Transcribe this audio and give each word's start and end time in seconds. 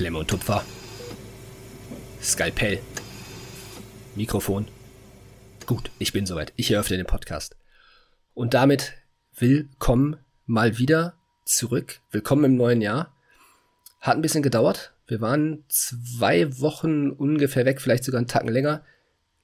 Klemme 0.00 0.16
und 0.16 0.28
Tupfer. 0.28 0.64
Skalpell. 2.22 2.78
Mikrofon. 4.14 4.66
Gut, 5.66 5.90
ich 5.98 6.14
bin 6.14 6.24
soweit. 6.24 6.54
Ich 6.56 6.70
eröffne 6.70 6.96
den 6.96 7.04
Podcast. 7.04 7.54
Und 8.32 8.54
damit 8.54 8.94
willkommen 9.36 10.16
mal 10.46 10.78
wieder 10.78 11.18
zurück. 11.44 12.00
Willkommen 12.12 12.44
im 12.44 12.56
neuen 12.56 12.80
Jahr. 12.80 13.14
Hat 14.00 14.16
ein 14.16 14.22
bisschen 14.22 14.42
gedauert. 14.42 14.94
Wir 15.06 15.20
waren 15.20 15.64
zwei 15.68 16.58
Wochen 16.60 17.10
ungefähr 17.10 17.66
weg, 17.66 17.82
vielleicht 17.82 18.04
sogar 18.04 18.20
einen 18.20 18.26
Tacken 18.26 18.48
länger. 18.48 18.82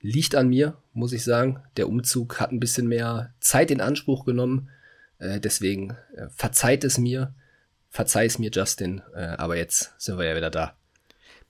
Liegt 0.00 0.34
an 0.34 0.48
mir, 0.48 0.78
muss 0.94 1.12
ich 1.12 1.22
sagen. 1.22 1.62
Der 1.76 1.86
Umzug 1.86 2.40
hat 2.40 2.50
ein 2.50 2.60
bisschen 2.60 2.88
mehr 2.88 3.34
Zeit 3.40 3.70
in 3.70 3.82
Anspruch 3.82 4.24
genommen. 4.24 4.70
Äh, 5.18 5.38
deswegen 5.38 5.98
äh, 6.16 6.28
verzeiht 6.30 6.82
es 6.82 6.96
mir. 6.96 7.34
Verzeih 7.96 8.26
es 8.26 8.38
mir, 8.38 8.50
Justin. 8.52 9.00
Äh, 9.14 9.36
aber 9.38 9.56
jetzt 9.56 9.94
sind 9.96 10.18
wir 10.18 10.26
ja 10.26 10.36
wieder 10.36 10.50
da. 10.50 10.74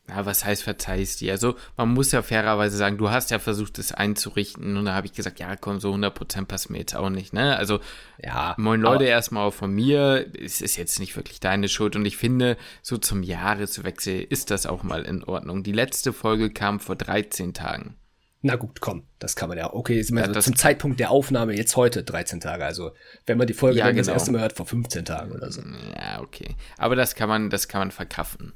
Ja, 0.09 0.25
was 0.27 0.45
heißt 0.45 0.63
verzeihst 0.63 1.21
dir? 1.21 1.33
Also, 1.33 1.57
man 1.77 1.89
muss 1.89 2.13
ja 2.13 2.23
fairerweise 2.23 2.77
sagen, 2.77 2.99
du 2.99 3.11
hast 3.11 3.33
ja 3.33 3.41
versucht, 3.41 3.81
es 3.81 3.91
einzurichten 3.91 4.77
und 4.77 4.85
da 4.85 4.95
habe 4.95 5.09
ich 5.09 5.13
gesagt, 5.13 5.41
ja, 5.41 5.57
komm, 5.57 5.81
so 5.81 5.93
100% 5.93 6.45
passt 6.45 6.71
mir 6.71 6.79
jetzt 6.79 6.95
auch 6.95 7.11
nicht, 7.11 7.33
ne? 7.33 7.57
Also, 7.57 7.81
ja, 8.23 8.55
moin 8.59 8.81
Leute, 8.81 9.07
erstmal 9.07 9.49
auch 9.49 9.55
von 9.55 9.73
mir, 9.73 10.25
es 10.41 10.61
ist 10.61 10.77
jetzt 10.77 11.01
nicht 11.01 11.17
wirklich 11.17 11.41
deine 11.41 11.69
Schuld 11.69 11.97
und 11.97 12.07
ich 12.07 12.17
finde, 12.17 12.57
so 12.81 12.97
zum 12.97 13.25
Jahreswechsel 13.25 14.21
ist 14.21 14.53
das 14.53 14.67
auch 14.67 14.85
mal 14.85 15.03
in 15.03 15.25
Ordnung. 15.25 15.65
Die 15.65 15.73
letzte 15.73 16.13
Folge 16.13 16.51
kam 16.51 16.79
vor 16.79 16.95
13 16.95 17.55
Tagen. 17.55 17.97
Na 18.43 18.57
gut, 18.57 18.81
komm, 18.81 19.05
das 19.19 19.35
kann 19.35 19.49
man 19.49 19.59
ja. 19.59 19.73
Okay, 19.73 19.99
ist 19.99 20.11
ja, 20.11 20.33
so 20.33 20.41
zum 20.41 20.57
Zeitpunkt 20.57 21.01
der 21.01 21.11
Aufnahme 21.11 21.57
jetzt 21.57 21.75
heute 21.75 22.05
13 22.05 22.41
Tage. 22.41 22.65
Also, 22.65 22.93
wenn 23.25 23.39
man 23.39 23.47
die 23.47 23.55
Folge 23.55 23.79
ja, 23.79 23.87
genau. 23.87 23.99
das 23.99 24.09
erste 24.09 24.31
Mal 24.31 24.43
hört, 24.43 24.53
vor 24.53 24.67
15 24.67 25.05
Tagen 25.05 25.33
oder 25.33 25.51
so. 25.51 25.63
Ja, 25.97 26.21
okay. 26.21 26.55
Aber 26.77 26.97
das 26.97 27.15
kann 27.15 27.29
man, 27.29 27.51
das 27.51 27.67
kann 27.67 27.81
man 27.81 27.91
verkraften. 27.91 28.53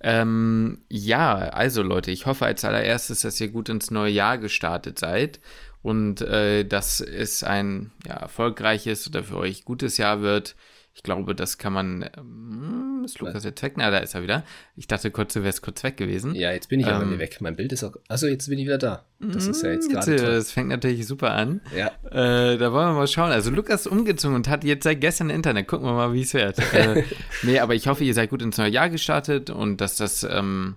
Ähm, 0.00 0.82
ja, 0.88 1.34
also 1.34 1.82
Leute, 1.82 2.10
ich 2.10 2.26
hoffe 2.26 2.44
als 2.44 2.64
allererstes, 2.64 3.22
dass 3.22 3.40
ihr 3.40 3.48
gut 3.48 3.68
ins 3.68 3.90
neue 3.90 4.12
Jahr 4.12 4.38
gestartet 4.38 4.98
seid 4.98 5.40
und 5.82 6.20
äh, 6.20 6.64
dass 6.64 7.00
es 7.00 7.42
ein 7.42 7.90
ja, 8.06 8.14
erfolgreiches 8.14 9.08
oder 9.08 9.24
für 9.24 9.38
euch 9.38 9.64
gutes 9.64 9.96
Jahr 9.96 10.20
wird. 10.20 10.56
Ich 10.94 11.02
glaube, 11.02 11.34
das 11.34 11.56
kann 11.56 11.72
man. 11.72 12.08
Ähm, 12.18 13.02
ist 13.04 13.18
Lukas 13.18 13.44
jetzt 13.44 13.62
weg? 13.62 13.74
Na, 13.76 13.90
da 13.90 13.98
ist 13.98 14.14
er 14.14 14.22
wieder. 14.22 14.44
Ich 14.76 14.86
dachte 14.86 15.10
kurz, 15.10 15.32
du 15.32 15.42
wärst 15.42 15.62
kurz 15.62 15.82
weg 15.82 15.96
gewesen. 15.96 16.34
Ja, 16.34 16.52
jetzt 16.52 16.68
bin 16.68 16.80
ich 16.80 16.86
ähm, 16.86 16.92
aber 16.92 17.18
weg. 17.18 17.38
Mein 17.40 17.56
Bild 17.56 17.72
ist 17.72 17.82
auch. 17.82 17.96
Also 18.08 18.26
jetzt 18.26 18.48
bin 18.48 18.58
ich 18.58 18.66
wieder 18.66 18.78
da. 18.78 19.06
Das 19.18 19.46
ist 19.46 19.62
ja 19.62 19.70
jetzt 19.70 19.88
mm, 19.88 19.92
gerade. 19.92 20.16
Das 20.16 20.52
fängt 20.52 20.68
natürlich 20.68 21.06
super 21.06 21.32
an. 21.32 21.62
Ja. 21.74 21.88
Äh, 22.10 22.58
da 22.58 22.72
wollen 22.72 22.90
wir 22.90 22.94
mal 22.94 23.06
schauen. 23.06 23.32
Also 23.32 23.50
Lukas 23.50 23.82
ist 23.82 23.86
umgezogen 23.86 24.36
und 24.36 24.48
hat 24.48 24.64
jetzt 24.64 24.84
seit 24.84 25.00
gestern 25.00 25.30
Internet. 25.30 25.66
Gucken 25.66 25.86
wir 25.86 25.94
mal, 25.94 26.12
wie 26.12 26.22
es 26.22 26.34
wird. 26.34 26.58
äh, 26.74 27.04
nee, 27.42 27.58
aber 27.58 27.74
ich 27.74 27.86
hoffe, 27.86 28.04
ihr 28.04 28.14
seid 28.14 28.28
gut 28.28 28.42
ins 28.42 28.58
neue 28.58 28.70
Jahr 28.70 28.90
gestartet 28.90 29.48
und 29.48 29.80
dass 29.80 29.96
das, 29.96 30.24
ähm, 30.24 30.76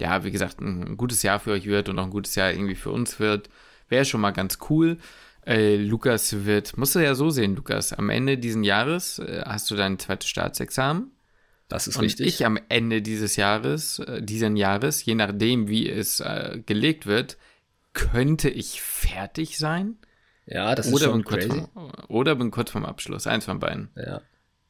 ja, 0.00 0.24
wie 0.24 0.32
gesagt, 0.32 0.60
ein 0.60 0.96
gutes 0.96 1.22
Jahr 1.22 1.38
für 1.38 1.52
euch 1.52 1.66
wird 1.66 1.88
und 1.88 1.98
auch 2.00 2.04
ein 2.04 2.10
gutes 2.10 2.34
Jahr 2.34 2.50
irgendwie 2.50 2.74
für 2.74 2.90
uns 2.90 3.20
wird. 3.20 3.50
Wäre 3.88 4.04
schon 4.04 4.20
mal 4.20 4.32
ganz 4.32 4.58
cool. 4.68 4.98
Äh, 5.46 5.76
Lukas 5.76 6.44
wird, 6.44 6.76
musst 6.76 6.94
du 6.94 7.00
ja 7.00 7.14
so 7.14 7.30
sehen, 7.30 7.54
Lukas, 7.56 7.92
am 7.92 8.08
Ende 8.10 8.38
dieses 8.38 8.64
Jahres 8.64 9.18
äh, 9.18 9.42
hast 9.44 9.70
du 9.70 9.76
dein 9.76 9.98
zweites 9.98 10.28
Staatsexamen. 10.28 11.10
Das 11.68 11.86
ist 11.86 11.96
und 11.96 12.04
richtig. 12.04 12.26
Ich 12.26 12.46
am 12.46 12.58
Ende 12.68 13.02
dieses 13.02 13.36
Jahres, 13.36 13.98
äh, 13.98 14.22
diesen 14.22 14.56
Jahres, 14.56 15.04
je 15.04 15.14
nachdem, 15.14 15.68
wie 15.68 15.88
es 15.88 16.20
äh, 16.20 16.60
gelegt 16.64 17.06
wird, 17.06 17.36
könnte 17.92 18.48
ich 18.48 18.80
fertig 18.80 19.58
sein. 19.58 19.96
Ja, 20.46 20.74
das 20.74 20.86
ist 20.86 20.94
oder 20.94 21.06
schon 21.06 21.24
crazy. 21.24 21.48
Vom, 21.48 21.90
oder 22.08 22.34
bin 22.36 22.50
kurz 22.50 22.70
vorm 22.70 22.84
Abschluss, 22.84 23.26
eins 23.26 23.44
von 23.46 23.58
beiden. 23.58 23.90
Ja. 23.96 24.20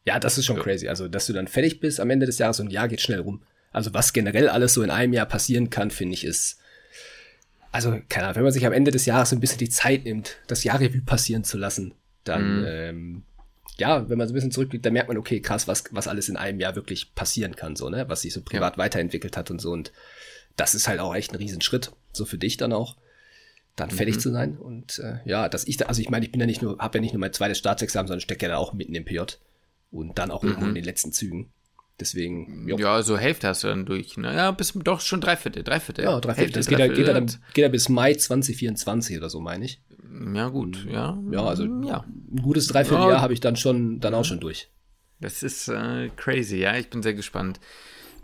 Ja, 0.07 0.21
das 0.21 0.37
ist 0.37 0.45
schon 0.45 0.59
crazy. 0.59 0.89
Also, 0.89 1.09
dass 1.09 1.27
du 1.27 1.33
dann 1.33 1.49
fertig 1.49 1.81
bist 1.81 1.99
am 1.99 2.11
Ende 2.11 2.27
des 2.27 2.39
Jahres 2.39 2.61
und 2.61 2.69
ein 2.69 2.71
Jahr 2.71 2.89
geht 2.89 3.01
schnell 3.01 3.21
rum. 3.21 3.43
Also, 3.73 3.95
was 3.95 4.13
generell 4.13 4.49
alles 4.49 4.75
so 4.75 4.83
in 4.83 4.91
einem 4.91 5.13
Jahr 5.13 5.27
passieren 5.27 5.71
kann, 5.71 5.91
finde 5.91 6.15
ich, 6.15 6.25
ist 6.25 6.61
also, 7.75 7.99
keine 8.09 8.27
Ahnung, 8.27 8.37
wenn 8.37 8.43
man 8.45 8.53
sich 8.53 8.67
am 8.67 8.73
Ende 8.73 8.93
des 8.93 9.05
Jahres 9.05 9.31
so 9.31 9.37
ein 9.37 9.41
bisschen 9.41 9.59
die 9.59 9.69
Zeit 9.69 10.05
nimmt, 10.05 10.37
das 10.47 10.63
Jahrrevue 10.63 11.01
passieren 11.01 11.43
zu 11.43 11.59
lassen, 11.59 11.93
dann, 12.23 12.61
mhm. 12.61 12.67
ähm, 12.69 13.23
ja, 13.79 14.09
wenn 14.09 14.17
man 14.17 14.29
so 14.29 14.33
ein 14.33 14.37
bisschen 14.37 14.53
zurückblickt, 14.53 14.87
dann 14.87 14.93
merkt 14.93 15.09
man, 15.09 15.19
okay, 15.19 15.41
krass, 15.41 15.67
was, 15.67 15.83
was 15.91 16.07
alles 16.07 16.29
in 16.29 16.37
einem 16.37 16.61
Jahr 16.61 16.77
wirklich 16.77 17.17
passieren 17.17 17.57
kann, 17.57 17.75
so, 17.75 17.89
ne, 17.89 18.09
was 18.09 18.21
sich 18.21 18.33
so 18.33 18.43
privat 18.43 18.75
ja. 18.75 18.79
weiterentwickelt 18.79 19.37
hat 19.37 19.51
und 19.51 19.61
so. 19.61 19.73
Und 19.73 19.93
das 20.55 20.77
ist 20.77 20.87
halt 20.87 21.01
auch 21.01 21.17
echt 21.17 21.33
ein 21.33 21.37
Riesenschritt, 21.37 21.91
so 22.13 22.25
für 22.25 22.39
dich 22.39 22.57
dann 22.57 22.73
auch, 22.73 22.97
dann 23.75 23.89
mhm. 23.91 23.97
fertig 23.97 24.21
zu 24.21 24.31
sein. 24.31 24.57
Und 24.57 25.01
äh, 25.01 25.19
ja, 25.25 25.49
dass 25.49 25.67
ich 25.67 25.77
da, 25.77 25.87
also 25.87 26.01
ich 26.01 26.11
meine, 26.11 26.25
ich 26.25 26.31
bin 26.31 26.41
ja 26.41 26.47
nicht 26.47 26.63
nur, 26.63 26.79
habe 26.79 26.99
ja 26.99 27.03
nicht 27.03 27.13
nur 27.13 27.21
mein 27.21 27.33
zweites 27.33 27.59
Staatsexamen, 27.59 28.07
sondern 28.07 28.21
stecke 28.21 28.47
ja 28.47 28.53
da 28.53 28.59
auch 28.59 28.73
mitten 28.73 28.95
im 28.95 29.05
PJ 29.05 29.19
und 29.91 30.17
dann 30.17 30.31
auch 30.31 30.45
mhm. 30.45 30.51
irgendwo 30.51 30.69
in 30.69 30.77
den 30.77 30.85
letzten 30.85 31.11
Zügen. 31.11 31.51
Deswegen, 32.01 32.67
jo. 32.69 32.77
Ja, 32.77 33.03
so 33.03 33.17
Hälfte 33.17 33.47
hast 33.47 33.63
du 33.63 33.69
dann 33.69 33.87
durch. 33.87 34.17
Ne? 34.17 34.35
Ja, 34.35 34.51
bis 34.51 34.73
doch 34.73 35.01
schon 35.01 35.21
Dreiviertel, 35.21 35.63
Dreiviertel. 35.63 36.05
Ja, 36.05 36.21
Dreiviertel. 36.21 36.53
das 36.53 36.67
geht, 36.67 36.79
Dreiviertel. 36.79 37.05
Geht, 37.05 37.15
dann, 37.15 37.27
geht 37.53 37.65
dann 37.65 37.73
bis 37.73 37.89
Mai 37.89 38.15
2024 38.15 39.17
oder 39.17 39.31
so, 39.31 39.41
meine 39.41 39.65
ich. 39.65 39.81
Ja, 40.35 40.49
gut, 40.49 40.87
ja. 40.91 41.19
Ja, 41.31 41.45
also 41.45 41.65
ja. 41.65 42.05
ein 42.05 42.43
gutes 42.43 42.67
Dreivierteljahr 42.67 43.17
ja. 43.17 43.21
habe 43.21 43.33
ich 43.33 43.41
dann 43.41 43.57
schon, 43.57 44.01
dann 44.01 44.15
auch 44.15 44.25
schon 44.25 44.41
durch. 44.41 44.71
Das 45.21 45.43
ist 45.43 45.69
äh, 45.69 46.11
crazy, 46.17 46.59
ja. 46.59 46.77
Ich 46.77 46.91
bin 46.91 47.03
sehr 47.03 47.15
gespannt. 47.15 47.61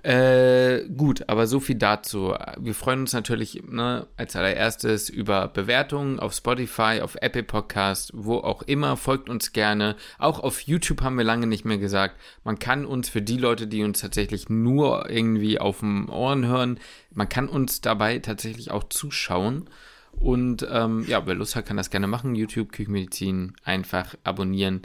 Äh, 0.02 0.88
gut, 0.88 1.28
aber 1.28 1.46
so 1.46 1.60
viel 1.60 1.74
dazu. 1.74 2.34
Wir 2.58 2.74
freuen 2.74 3.00
uns 3.00 3.12
natürlich 3.12 3.62
ne, 3.68 4.06
als 4.16 4.34
allererstes 4.34 5.10
über 5.10 5.48
Bewertungen 5.48 6.18
auf 6.18 6.32
Spotify, 6.32 7.00
auf 7.02 7.16
Apple 7.20 7.42
Podcast, 7.42 8.12
wo 8.14 8.38
auch 8.38 8.62
immer. 8.62 8.96
Folgt 8.96 9.28
uns 9.28 9.52
gerne. 9.52 9.96
Auch 10.18 10.40
auf 10.40 10.62
YouTube 10.62 11.02
haben 11.02 11.18
wir 11.18 11.24
lange 11.24 11.46
nicht 11.46 11.66
mehr 11.66 11.78
gesagt. 11.78 12.16
Man 12.44 12.58
kann 12.58 12.86
uns 12.86 13.10
für 13.10 13.20
die 13.20 13.36
Leute, 13.36 13.66
die 13.66 13.82
uns 13.82 14.00
tatsächlich 14.00 14.48
nur 14.48 15.10
irgendwie 15.10 15.58
auf 15.58 15.80
dem 15.80 16.08
Ohren 16.08 16.46
hören, 16.46 16.80
man 17.12 17.28
kann 17.28 17.48
uns 17.48 17.80
dabei 17.80 18.20
tatsächlich 18.20 18.70
auch 18.70 18.84
zuschauen. 18.84 19.68
Und 20.12 20.66
ähm, 20.70 21.04
ja, 21.06 21.26
wer 21.26 21.34
Lust 21.34 21.56
hat, 21.56 21.66
kann 21.66 21.76
das 21.76 21.90
gerne 21.90 22.06
machen. 22.06 22.34
YouTube 22.34 22.72
Küchenmedizin 22.72 23.54
einfach 23.64 24.14
abonnieren. 24.24 24.82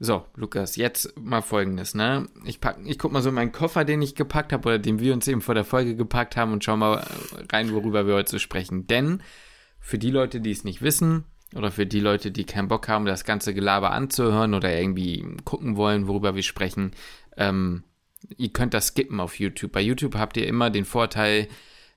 So, 0.00 0.24
Lukas, 0.36 0.76
jetzt 0.76 1.18
mal 1.18 1.42
folgendes, 1.42 1.94
ne? 1.94 2.28
Ich, 2.44 2.60
pack, 2.60 2.78
ich 2.84 3.00
guck 3.00 3.10
mal 3.10 3.20
so 3.20 3.30
in 3.30 3.34
meinen 3.34 3.50
Koffer, 3.50 3.84
den 3.84 4.00
ich 4.00 4.14
gepackt 4.14 4.52
habe 4.52 4.68
oder 4.68 4.78
den 4.78 5.00
wir 5.00 5.12
uns 5.12 5.26
eben 5.26 5.40
vor 5.40 5.56
der 5.56 5.64
Folge 5.64 5.96
gepackt 5.96 6.36
haben 6.36 6.52
und 6.52 6.62
schau 6.62 6.76
mal 6.76 7.04
rein, 7.52 7.72
worüber 7.72 8.06
wir 8.06 8.14
heute 8.14 8.30
so 8.30 8.38
sprechen. 8.38 8.86
Denn 8.86 9.22
für 9.80 9.98
die 9.98 10.12
Leute, 10.12 10.40
die 10.40 10.52
es 10.52 10.62
nicht 10.62 10.82
wissen 10.82 11.24
oder 11.56 11.72
für 11.72 11.84
die 11.84 11.98
Leute, 11.98 12.30
die 12.30 12.44
keinen 12.44 12.68
Bock 12.68 12.86
haben, 12.88 13.06
das 13.06 13.24
ganze 13.24 13.54
Gelaber 13.54 13.90
anzuhören 13.90 14.54
oder 14.54 14.78
irgendwie 14.78 15.26
gucken 15.44 15.76
wollen, 15.76 16.06
worüber 16.06 16.36
wir 16.36 16.44
sprechen, 16.44 16.92
ähm, 17.36 17.82
ihr 18.36 18.52
könnt 18.52 18.74
das 18.74 18.88
skippen 18.88 19.18
auf 19.18 19.40
YouTube. 19.40 19.72
Bei 19.72 19.80
YouTube 19.80 20.14
habt 20.14 20.36
ihr 20.36 20.46
immer 20.46 20.70
den 20.70 20.84
Vorteil, 20.84 21.48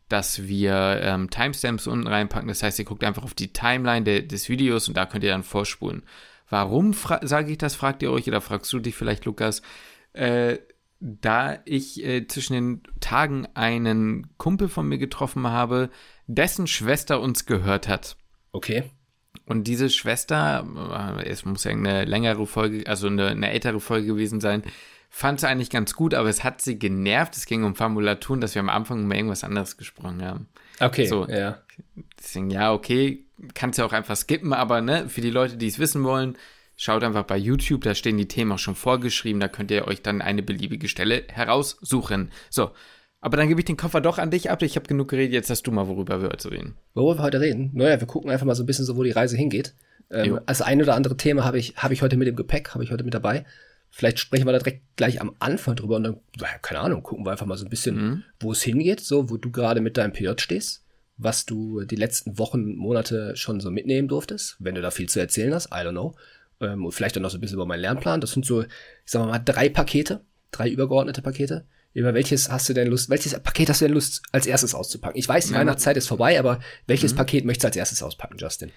dass 0.09 0.47
wir 0.47 1.01
ähm, 1.03 1.29
Timestamps 1.29 1.85
unten 1.85 2.07
reinpacken. 2.07 2.47
Das 2.47 2.63
heißt, 2.63 2.79
ihr 2.79 2.85
guckt 2.85 3.03
einfach 3.03 3.23
auf 3.23 3.35
die 3.35 3.53
Timeline 3.53 4.03
de 4.03 4.25
des 4.25 4.49
Videos 4.49 4.87
und 4.87 4.97
da 4.97 5.05
könnt 5.05 5.23
ihr 5.23 5.31
dann 5.31 5.43
vorspulen. 5.43 6.01
Warum 6.51 6.93
sage 6.93 7.49
ich 7.51 7.57
das, 7.57 7.75
fragt 7.75 8.03
ihr 8.03 8.11
euch 8.11 8.27
oder 8.27 8.41
fragst 8.41 8.71
du 8.73 8.79
dich 8.79 8.93
vielleicht, 8.93 9.23
Lukas? 9.23 9.61
Äh, 10.11 10.57
da 10.99 11.59
ich 11.63 12.03
äh, 12.03 12.27
zwischen 12.27 12.53
den 12.53 12.83
Tagen 12.99 13.47
einen 13.53 14.37
Kumpel 14.37 14.67
von 14.67 14.87
mir 14.87 14.97
getroffen 14.97 15.47
habe, 15.47 15.89
dessen 16.27 16.67
Schwester 16.67 17.21
uns 17.21 17.45
gehört 17.45 17.87
hat. 17.87 18.17
Okay. 18.51 18.83
Und 19.45 19.63
diese 19.63 19.89
Schwester, 19.89 21.17
äh, 21.19 21.29
es 21.29 21.45
muss 21.45 21.63
ja 21.63 21.71
eine 21.71 22.03
längere 22.03 22.45
Folge, 22.45 22.85
also 22.85 23.07
eine, 23.07 23.29
eine 23.29 23.49
ältere 23.49 23.79
Folge 23.79 24.07
gewesen 24.07 24.41
sein, 24.41 24.61
fand 25.09 25.39
sie 25.39 25.47
eigentlich 25.47 25.69
ganz 25.69 25.93
gut, 25.93 26.13
aber 26.13 26.27
es 26.27 26.43
hat 26.43 26.61
sie 26.61 26.77
genervt. 26.77 27.37
Es 27.37 27.45
ging 27.45 27.63
um 27.63 27.75
Formulaturen, 27.75 28.41
dass 28.41 28.55
wir 28.55 28.59
am 28.59 28.69
Anfang 28.69 29.05
über 29.05 29.15
irgendwas 29.15 29.45
anderes 29.45 29.77
gesprochen 29.77 30.21
haben. 30.21 30.49
Okay, 30.81 31.05
so, 31.05 31.27
ja. 31.27 31.59
Deswegen, 32.19 32.49
ja, 32.49 32.73
okay, 32.73 33.25
kannst 33.53 33.79
ja 33.79 33.85
auch 33.85 33.93
einfach 33.93 34.15
skippen, 34.15 34.53
aber 34.53 34.81
ne, 34.81 35.07
für 35.09 35.21
die 35.21 35.29
Leute, 35.29 35.57
die 35.57 35.67
es 35.67 35.79
wissen 35.79 36.03
wollen, 36.03 36.37
schaut 36.75 37.03
einfach 37.03 37.23
bei 37.23 37.37
YouTube, 37.37 37.83
da 37.83 37.93
stehen 37.93 38.17
die 38.17 38.27
Themen 38.27 38.51
auch 38.51 38.59
schon 38.59 38.75
vorgeschrieben, 38.75 39.39
da 39.39 39.47
könnt 39.47 39.71
ihr 39.71 39.87
euch 39.87 40.01
dann 40.01 40.21
eine 40.21 40.43
beliebige 40.43 40.87
Stelle 40.87 41.23
heraussuchen. 41.27 42.31
So, 42.49 42.71
aber 43.19 43.37
dann 43.37 43.47
gebe 43.47 43.61
ich 43.61 43.65
den 43.65 43.77
Koffer 43.77 44.01
doch 44.01 44.17
an 44.17 44.31
dich 44.31 44.49
ab. 44.49 44.63
Ich 44.63 44.75
habe 44.75 44.87
genug 44.87 45.09
geredet, 45.09 45.33
jetzt 45.33 45.49
hast 45.49 45.63
du 45.63 45.71
mal, 45.71 45.87
worüber 45.87 46.21
wir 46.21 46.29
heute 46.29 46.51
reden. 46.51 46.75
Worüber 46.95 47.19
wir 47.19 47.23
heute 47.23 47.39
reden? 47.39 47.69
Naja, 47.73 47.99
wir 47.99 48.07
gucken 48.07 48.31
einfach 48.31 48.47
mal 48.47 48.55
so 48.55 48.63
ein 48.63 48.65
bisschen 48.65 48.85
so, 48.85 48.97
wo 48.97 49.03
die 49.03 49.11
Reise 49.11 49.37
hingeht. 49.37 49.75
Ähm, 50.09 50.39
also 50.45 50.63
ein 50.63 50.81
oder 50.81 50.95
andere 50.95 51.15
Thema 51.17 51.45
habe 51.45 51.59
ich, 51.59 51.75
hab 51.77 51.91
ich 51.91 52.01
heute 52.01 52.17
mit 52.17 52.27
im 52.27 52.35
Gepäck, 52.35 52.73
habe 52.73 52.83
ich 52.83 52.91
heute 52.91 53.03
mit 53.03 53.13
dabei. 53.13 53.45
Vielleicht 53.91 54.19
sprechen 54.19 54.45
wir 54.45 54.53
da 54.53 54.59
direkt 54.59 54.83
gleich 54.95 55.21
am 55.21 55.35
Anfang 55.39 55.75
drüber 55.75 55.97
und 55.97 56.03
dann, 56.03 56.19
keine 56.61 56.79
Ahnung, 56.79 57.03
gucken 57.03 57.25
wir 57.25 57.31
einfach 57.31 57.45
mal 57.45 57.57
so 57.57 57.65
ein 57.65 57.69
bisschen, 57.69 57.95
mhm. 57.95 58.23
wo 58.39 58.53
es 58.53 58.63
hingeht, 58.63 59.01
so, 59.01 59.29
wo 59.29 59.37
du 59.37 59.51
gerade 59.51 59.81
mit 59.81 59.97
deinem 59.97 60.13
PJ 60.13 60.29
stehst 60.37 60.80
was 61.23 61.45
du 61.45 61.81
die 61.83 61.95
letzten 61.95 62.37
Wochen, 62.37 62.75
Monate 62.75 63.35
schon 63.35 63.59
so 63.59 63.69
mitnehmen 63.69 64.07
durftest, 64.07 64.57
wenn 64.59 64.75
du 64.75 64.81
da 64.81 64.91
viel 64.91 65.07
zu 65.07 65.19
erzählen 65.19 65.53
hast, 65.53 65.67
I 65.67 65.85
don't 65.85 65.91
know. 65.91 66.15
Ähm, 66.59 66.85
und 66.85 66.91
vielleicht 66.91 67.15
dann 67.15 67.23
noch 67.23 67.29
so 67.29 67.37
ein 67.37 67.41
bisschen 67.41 67.55
über 67.55 67.65
meinen 67.65 67.81
Lernplan. 67.81 68.21
Das 68.21 68.31
sind 68.31 68.45
so, 68.45 68.63
ich 68.63 68.69
sag 69.05 69.25
mal, 69.25 69.39
drei 69.39 69.69
Pakete, 69.69 70.25
drei 70.51 70.69
übergeordnete 70.69 71.21
Pakete. 71.21 71.65
Über 71.93 72.13
welches 72.13 72.49
hast 72.49 72.69
du 72.69 72.73
denn 72.73 72.87
Lust, 72.87 73.09
welches 73.09 73.37
Paket 73.39 73.69
hast 73.69 73.81
du 73.81 73.85
denn 73.85 73.93
Lust, 73.93 74.23
als 74.31 74.47
erstes 74.47 74.73
auszupacken? 74.73 75.17
Ich 75.19 75.27
weiß, 75.27 75.47
die 75.47 75.53
ja, 75.53 75.59
Weihnachtszeit 75.59 75.97
ist 75.97 76.07
vorbei, 76.07 76.39
aber 76.39 76.59
welches 76.87 77.13
mhm. 77.13 77.17
Paket 77.17 77.45
möchtest 77.45 77.63
du 77.63 77.67
als 77.67 77.75
erstes 77.75 78.01
auspacken, 78.01 78.37
Justin? 78.37 78.71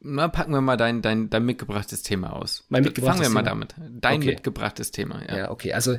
Na, 0.00 0.28
packen 0.28 0.52
wir 0.52 0.60
mal 0.60 0.76
dein, 0.76 1.02
dein, 1.02 1.28
dein 1.28 1.44
mitgebrachtes 1.44 2.02
Thema 2.04 2.32
aus. 2.32 2.64
Mein 2.68 2.84
mitgebrachtes 2.84 3.22
Fangen 3.22 3.34
wir 3.34 3.34
mal 3.34 3.42
damit. 3.42 3.74
Dein 4.00 4.18
okay. 4.18 4.28
mitgebrachtes 4.28 4.92
Thema, 4.92 5.22
ja. 5.28 5.36
Ja, 5.36 5.50
okay. 5.50 5.72
Also, 5.72 5.96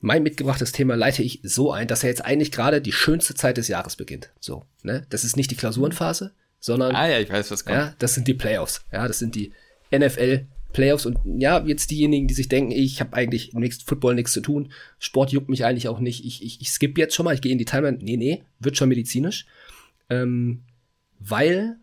mein 0.00 0.22
mitgebrachtes 0.22 0.72
Thema 0.72 0.94
leite 0.94 1.22
ich 1.22 1.40
so 1.42 1.72
ein, 1.72 1.88
dass 1.88 2.04
er 2.04 2.10
jetzt 2.10 2.24
eigentlich 2.24 2.52
gerade 2.52 2.80
die 2.80 2.92
schönste 2.92 3.34
Zeit 3.34 3.56
des 3.56 3.68
Jahres 3.68 3.96
beginnt. 3.96 4.30
So, 4.40 4.64
ne? 4.82 5.06
Das 5.10 5.24
ist 5.24 5.36
nicht 5.36 5.50
die 5.50 5.56
Klausurenphase, 5.56 6.32
sondern 6.60 6.94
ah 6.94 7.08
ja, 7.08 7.18
ich 7.18 7.30
weiß, 7.30 7.50
was 7.50 7.64
kommt. 7.64 7.76
Ja, 7.76 7.94
das 7.98 8.14
sind 8.14 8.28
die 8.28 8.34
Playoffs. 8.34 8.84
Ja, 8.92 9.08
das 9.08 9.18
sind 9.18 9.34
die 9.34 9.52
NFL 9.90 10.46
Playoffs 10.72 11.06
und 11.06 11.18
ja, 11.24 11.64
jetzt 11.64 11.90
diejenigen, 11.90 12.28
die 12.28 12.34
sich 12.34 12.48
denken, 12.48 12.72
ich 12.72 13.00
habe 13.00 13.16
eigentlich 13.16 13.54
im 13.54 13.60
nächsten 13.60 13.86
Football 13.86 14.14
nichts 14.14 14.32
zu 14.32 14.40
tun, 14.40 14.70
Sport 14.98 15.32
juckt 15.32 15.48
mich 15.48 15.64
eigentlich 15.64 15.88
auch 15.88 15.98
nicht, 15.98 16.24
ich, 16.24 16.44
ich, 16.44 16.60
ich 16.60 16.70
skippe 16.70 17.00
jetzt 17.00 17.14
schon 17.14 17.24
mal, 17.24 17.34
ich 17.34 17.40
gehe 17.40 17.52
in 17.52 17.58
die 17.58 17.64
Timeline. 17.64 17.98
Nee, 18.00 18.16
nee, 18.16 18.44
wird 18.58 18.76
schon 18.76 18.90
medizinisch. 18.90 19.46
Ähm, 20.10 20.64
weil 21.18 21.76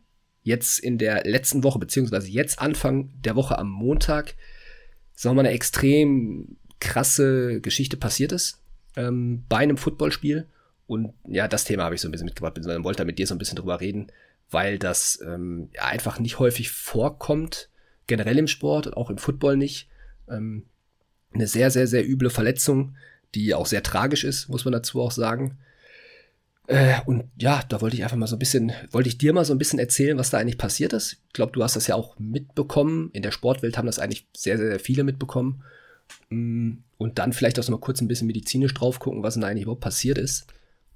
jetzt 0.43 0.79
in 0.79 0.97
der 0.97 1.23
letzten 1.25 1.63
Woche, 1.63 1.79
beziehungsweise 1.79 2.29
jetzt 2.29 2.59
Anfang 2.59 3.11
der 3.21 3.35
Woche 3.35 3.57
am 3.57 3.69
Montag, 3.69 4.35
sagen 5.13 5.35
wir 5.35 5.41
mal, 5.41 5.47
eine 5.47 5.55
extrem 5.55 6.57
krasse 6.85 7.59
Geschichte 7.61 7.97
passiert 7.97 8.31
ist 8.31 8.59
ähm, 8.95 9.43
bei 9.49 9.57
einem 9.57 9.77
Footballspiel. 9.77 10.47
Und 10.87 11.13
ja, 11.27 11.47
das 11.47 11.65
Thema 11.65 11.83
habe 11.83 11.95
ich 11.95 12.01
so 12.01 12.07
ein 12.07 12.11
bisschen 12.11 12.25
mitgebracht, 12.25 12.53
beziehungsweise 12.53 12.83
wollte 12.83 12.99
da 12.99 13.05
mit 13.05 13.17
dir 13.17 13.27
so 13.27 13.35
ein 13.35 13.39
bisschen 13.39 13.57
drüber 13.57 13.81
reden, 13.81 14.07
weil 14.51 14.77
das 14.77 15.19
ähm, 15.25 15.69
ja, 15.73 15.85
einfach 15.85 16.19
nicht 16.19 16.39
häufig 16.39 16.69
vorkommt, 16.69 17.69
generell 18.07 18.37
im 18.37 18.47
Sport, 18.47 18.95
auch 18.95 19.09
im 19.09 19.17
Football 19.17 19.57
nicht. 19.57 19.89
Ähm, 20.29 20.65
eine 21.33 21.47
sehr, 21.47 21.71
sehr, 21.71 21.87
sehr 21.87 22.07
üble 22.07 22.29
Verletzung, 22.29 22.95
die 23.33 23.53
auch 23.53 23.65
sehr 23.65 23.83
tragisch 23.83 24.23
ist, 24.23 24.47
muss 24.47 24.63
man 24.63 24.71
dazu 24.71 25.01
auch 25.01 25.11
sagen. 25.11 25.57
Äh, 26.67 27.01
und 27.05 27.25
ja, 27.37 27.63
da 27.67 27.81
wollte 27.81 27.95
ich 27.95 28.03
einfach 28.03 28.17
mal 28.17 28.27
so 28.27 28.35
ein 28.35 28.39
bisschen, 28.39 28.71
wollte 28.91 29.09
ich 29.09 29.17
dir 29.17 29.33
mal 29.33 29.43
so 29.43 29.53
ein 29.53 29.57
bisschen 29.57 29.79
erzählen, 29.79 30.17
was 30.17 30.29
da 30.29 30.37
eigentlich 30.37 30.57
passiert 30.57 30.93
ist. 30.93 31.13
Ich 31.27 31.33
glaube, 31.33 31.51
du 31.51 31.63
hast 31.63 31.75
das 31.75 31.87
ja 31.87 31.95
auch 31.95 32.17
mitbekommen. 32.19 33.09
In 33.13 33.23
der 33.23 33.31
Sportwelt 33.31 33.77
haben 33.77 33.85
das 33.87 33.99
eigentlich 33.99 34.27
sehr, 34.35 34.57
sehr, 34.57 34.69
sehr 34.69 34.79
viele 34.79 35.03
mitbekommen. 35.03 35.63
Mm, 36.29 36.73
und 36.97 37.19
dann 37.19 37.33
vielleicht 37.33 37.59
auch 37.59 37.63
so 37.63 37.71
mal 37.71 37.79
kurz 37.79 38.01
ein 38.01 38.07
bisschen 38.07 38.27
medizinisch 38.27 38.73
drauf 38.73 38.99
gucken, 38.99 39.23
was 39.23 39.35
denn 39.35 39.43
eigentlich 39.43 39.63
überhaupt 39.63 39.81
passiert 39.81 40.17
ist. 40.17 40.47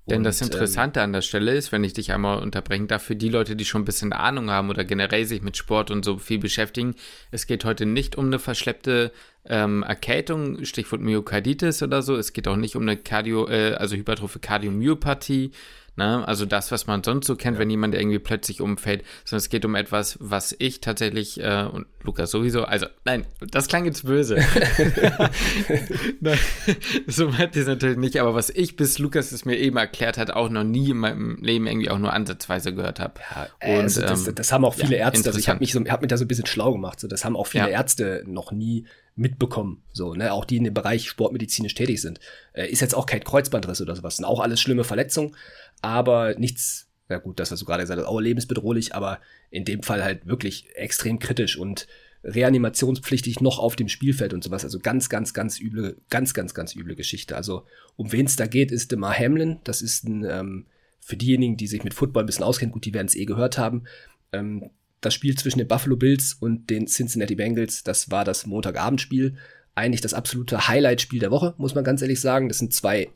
Denn 0.10 0.24
das 0.24 0.42
Interessante 0.42 1.00
ähm, 1.00 1.06
an 1.06 1.14
der 1.14 1.22
Stelle 1.22 1.54
ist, 1.54 1.72
wenn 1.72 1.84
ich 1.84 1.94
dich 1.94 2.12
einmal 2.12 2.42
unterbrechen 2.42 2.88
darf, 2.88 3.04
für 3.04 3.16
die 3.16 3.30
Leute, 3.30 3.56
die 3.56 3.66
schon 3.66 3.84
ein 3.84 3.86
bisschen 3.86 4.12
Ahnung 4.12 4.50
haben 4.50 4.70
oder 4.70 4.84
generell 4.84 5.26
sich 5.26 5.42
mit 5.42 5.56
Sport 5.56 5.92
und 5.92 6.04
so 6.04 6.18
viel 6.18 6.40
beschäftigen, 6.40 6.96
es 7.32 7.48
geht 7.48 7.64
heute 7.66 7.86
nicht 7.86 8.16
um 8.16 8.26
eine 8.26 8.40
verschleppte 8.40 9.12
ähm, 9.46 9.84
Erkältung, 9.84 10.66
Stichwort 10.66 11.02
Myokarditis 11.02 11.84
oder 11.84 12.02
so. 12.02 12.16
Es 12.16 12.34
geht 12.34 12.48
auch 12.48 12.56
nicht 12.56 12.76
um 12.76 12.84
eine 12.84 12.98
Cardio, 12.98 13.48
äh, 13.48 13.74
also 13.74 13.96
Hypertrophe 13.96 14.40
Kardiomyopathie, 14.40 15.52
Ne? 16.00 16.26
Also 16.26 16.46
das, 16.46 16.72
was 16.72 16.88
man 16.88 17.04
sonst 17.04 17.28
so 17.28 17.36
kennt, 17.36 17.56
ja. 17.56 17.60
wenn 17.60 17.70
jemand 17.70 17.94
irgendwie 17.94 18.20
plötzlich 18.20 18.62
umfällt, 18.62 19.04
sondern 19.26 19.40
es 19.40 19.50
geht 19.50 19.66
um 19.66 19.76
etwas, 19.76 20.18
was 20.22 20.56
ich 20.58 20.80
tatsächlich 20.80 21.42
äh, 21.42 21.66
und 21.70 21.88
Lukas 22.04 22.32
sowieso, 22.32 22.64
also 22.64 22.86
nein, 23.04 23.26
das 23.52 23.68
klang 23.68 23.84
jetzt 23.84 24.06
böse. 24.06 24.38
nein, 26.22 26.40
so 27.08 27.28
meint 27.28 27.54
ich 27.58 27.64
es 27.64 27.68
natürlich 27.68 27.98
nicht, 27.98 28.22
aber 28.22 28.34
was 28.34 28.50
ich 28.50 28.78
bis 28.78 28.98
Lukas 28.98 29.34
es 29.34 29.44
mir 29.44 29.58
eben 29.58 29.76
erklärt 29.76 30.18
hat, 30.18 30.32
auch 30.32 30.50
noch 30.50 30.64
nie 30.64 30.92
in 30.92 30.98
meinem 30.98 31.36
Leben 31.42 31.68
irgendwie 31.68 31.90
auch 31.90 32.00
nur 32.00 32.14
ansatzweise 32.14 32.74
gehört 32.74 33.02
habe. 33.02 33.16
Ja, 33.36 33.74
und 33.76 33.82
also 33.82 34.00
das, 34.00 34.26
ähm, 34.26 34.36
das, 34.36 34.54
haben 34.54 34.64
auch 34.64 34.76
viele 34.76 34.96
ja, 34.96 35.08
Ärzte, 35.08 35.28
also 35.28 35.38
ich 35.38 35.50
habe 35.50 35.60
mich, 35.60 35.74
so, 35.74 35.84
hab 35.84 36.00
mich 36.00 36.08
da 36.08 36.16
so 36.16 36.24
ein 36.24 36.30
bisschen 36.30 36.46
schlau 36.46 36.72
gemacht, 36.72 37.02
so, 37.02 37.10
das 37.10 37.26
haben 37.26 37.36
auch 37.36 37.48
viele 37.48 37.70
Ärzte 37.70 38.24
noch 38.26 38.54
nie 38.54 38.86
mitbekommen, 39.16 39.84
so, 39.92 40.14
ne, 40.14 40.32
auch 40.32 40.46
die 40.46 40.56
in 40.56 40.64
dem 40.64 40.74
Bereich 40.74 41.10
sportmedizinisch 41.10 41.76
tätig 41.76 42.02
sind. 42.02 42.22
Äh, 42.54 42.68
ist 42.68 42.80
jetzt 42.80 42.96
auch 42.96 43.06
kein 43.06 43.22
Kreuzbandriss 43.22 43.82
oder 43.82 43.94
sowas, 43.98 44.16
sind 44.16 44.24
auch 44.24 44.40
alles 44.40 44.62
schlimme 44.62 44.86
Verletzungen, 44.86 45.36
aber 45.82 46.36
nichts, 46.36 46.88
ja 47.10 47.18
gut, 47.18 47.40
das, 47.40 47.52
was 47.52 47.60
du 47.60 47.66
gerade 47.66 47.84
gesagt 47.84 48.00
hast, 48.00 48.08
auch 48.08 48.20
lebensbedrohlich, 48.20 48.96
aber 48.96 49.20
in 49.50 49.66
dem 49.66 49.84
Fall 49.84 50.04
halt 50.04 50.26
wirklich 50.28 50.68
extrem 50.76 51.20
kritisch 51.20 51.58
und 51.58 51.88
reanimationspflichtig 52.24 53.40
noch 53.40 53.60
auf 53.60 53.76
dem 53.76 53.88
Spielfeld 53.88 54.34
und 54.34 54.44
sowas. 54.44 54.64
Also 54.64 54.80
ganz, 54.80 55.10
ganz, 55.10 55.34
ganz 55.34 55.60
üble, 55.60 55.98
ganz, 56.10 56.34
ganz, 56.34 56.54
ganz 56.54 56.76
üble 56.76 56.96
Geschichte. 56.96 57.36
Also 57.36 57.66
um 57.96 58.12
wen 58.12 58.26
es 58.26 58.36
da 58.36 58.46
geht, 58.46 58.72
ist 58.72 58.92
Demar 58.92 59.18
Hamlin. 59.18 59.60
Das 59.64 59.82
ist 59.82 60.04
ein, 60.04 60.26
ähm, 60.26 60.66
für 61.00 61.16
diejenigen, 61.16 61.56
die 61.56 61.68
sich 61.68 61.84
mit 61.84 61.94
Football 61.94 62.24
ein 62.24 62.26
bisschen 62.26 62.44
auskennen, 62.44 62.74
gut, 62.74 62.86
die 62.86 62.94
werden 62.94 63.08
es 63.08 63.16
eh 63.16 63.26
gehört 63.26 63.58
haben. 63.58 63.86
Ähm, 64.34 64.70
das 65.02 65.14
Spiel 65.14 65.38
zwischen 65.38 65.60
den 65.60 65.68
Buffalo 65.68 65.96
Bills 65.96 66.34
und 66.34 66.70
den 66.70 66.88
Cincinnati 66.88 67.36
Bengals, 67.36 67.84
das 67.84 68.12
war 68.12 68.26
das 68.26 68.46
Montagabendspiel 68.46 69.38
eigentlich 69.80 70.02
das 70.02 70.14
absolute 70.14 70.68
Highlight-Spiel 70.68 71.20
der 71.20 71.32
Woche, 71.32 71.54
muss 71.58 71.76
man 71.76 71.84
ganz 71.84 72.02
ehrlich 72.02 72.22
sagen. 72.22 72.48
Das 72.48 72.60
sind 72.60 72.74
zwei 72.74 73.04
äh, 73.04 73.10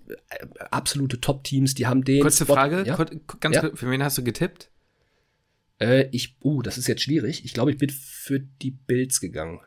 absolute 0.72 1.22
Top-Teams, 1.22 1.76
die 1.76 1.88
haben 1.88 2.04
den. 2.04 2.22
Kurze 2.22 2.46
Spot, 2.46 2.54
Frage, 2.54 2.84
ja? 2.86 2.98
ganz 3.40 3.56
ja? 3.56 3.70
für 3.74 3.90
wen 3.90 4.04
hast 4.04 4.18
du 4.18 4.24
getippt? 4.24 4.70
Äh, 5.80 6.08
ich, 6.12 6.36
uh, 6.44 6.62
das 6.62 6.78
ist 6.78 6.88
jetzt 6.88 7.02
schwierig. 7.02 7.46
Ich 7.46 7.54
glaube, 7.54 7.72
ich 7.72 7.78
bin 7.78 7.90
für 7.90 8.40
die 8.40 8.72
Bills 8.72 9.20
gegangen. 9.20 9.60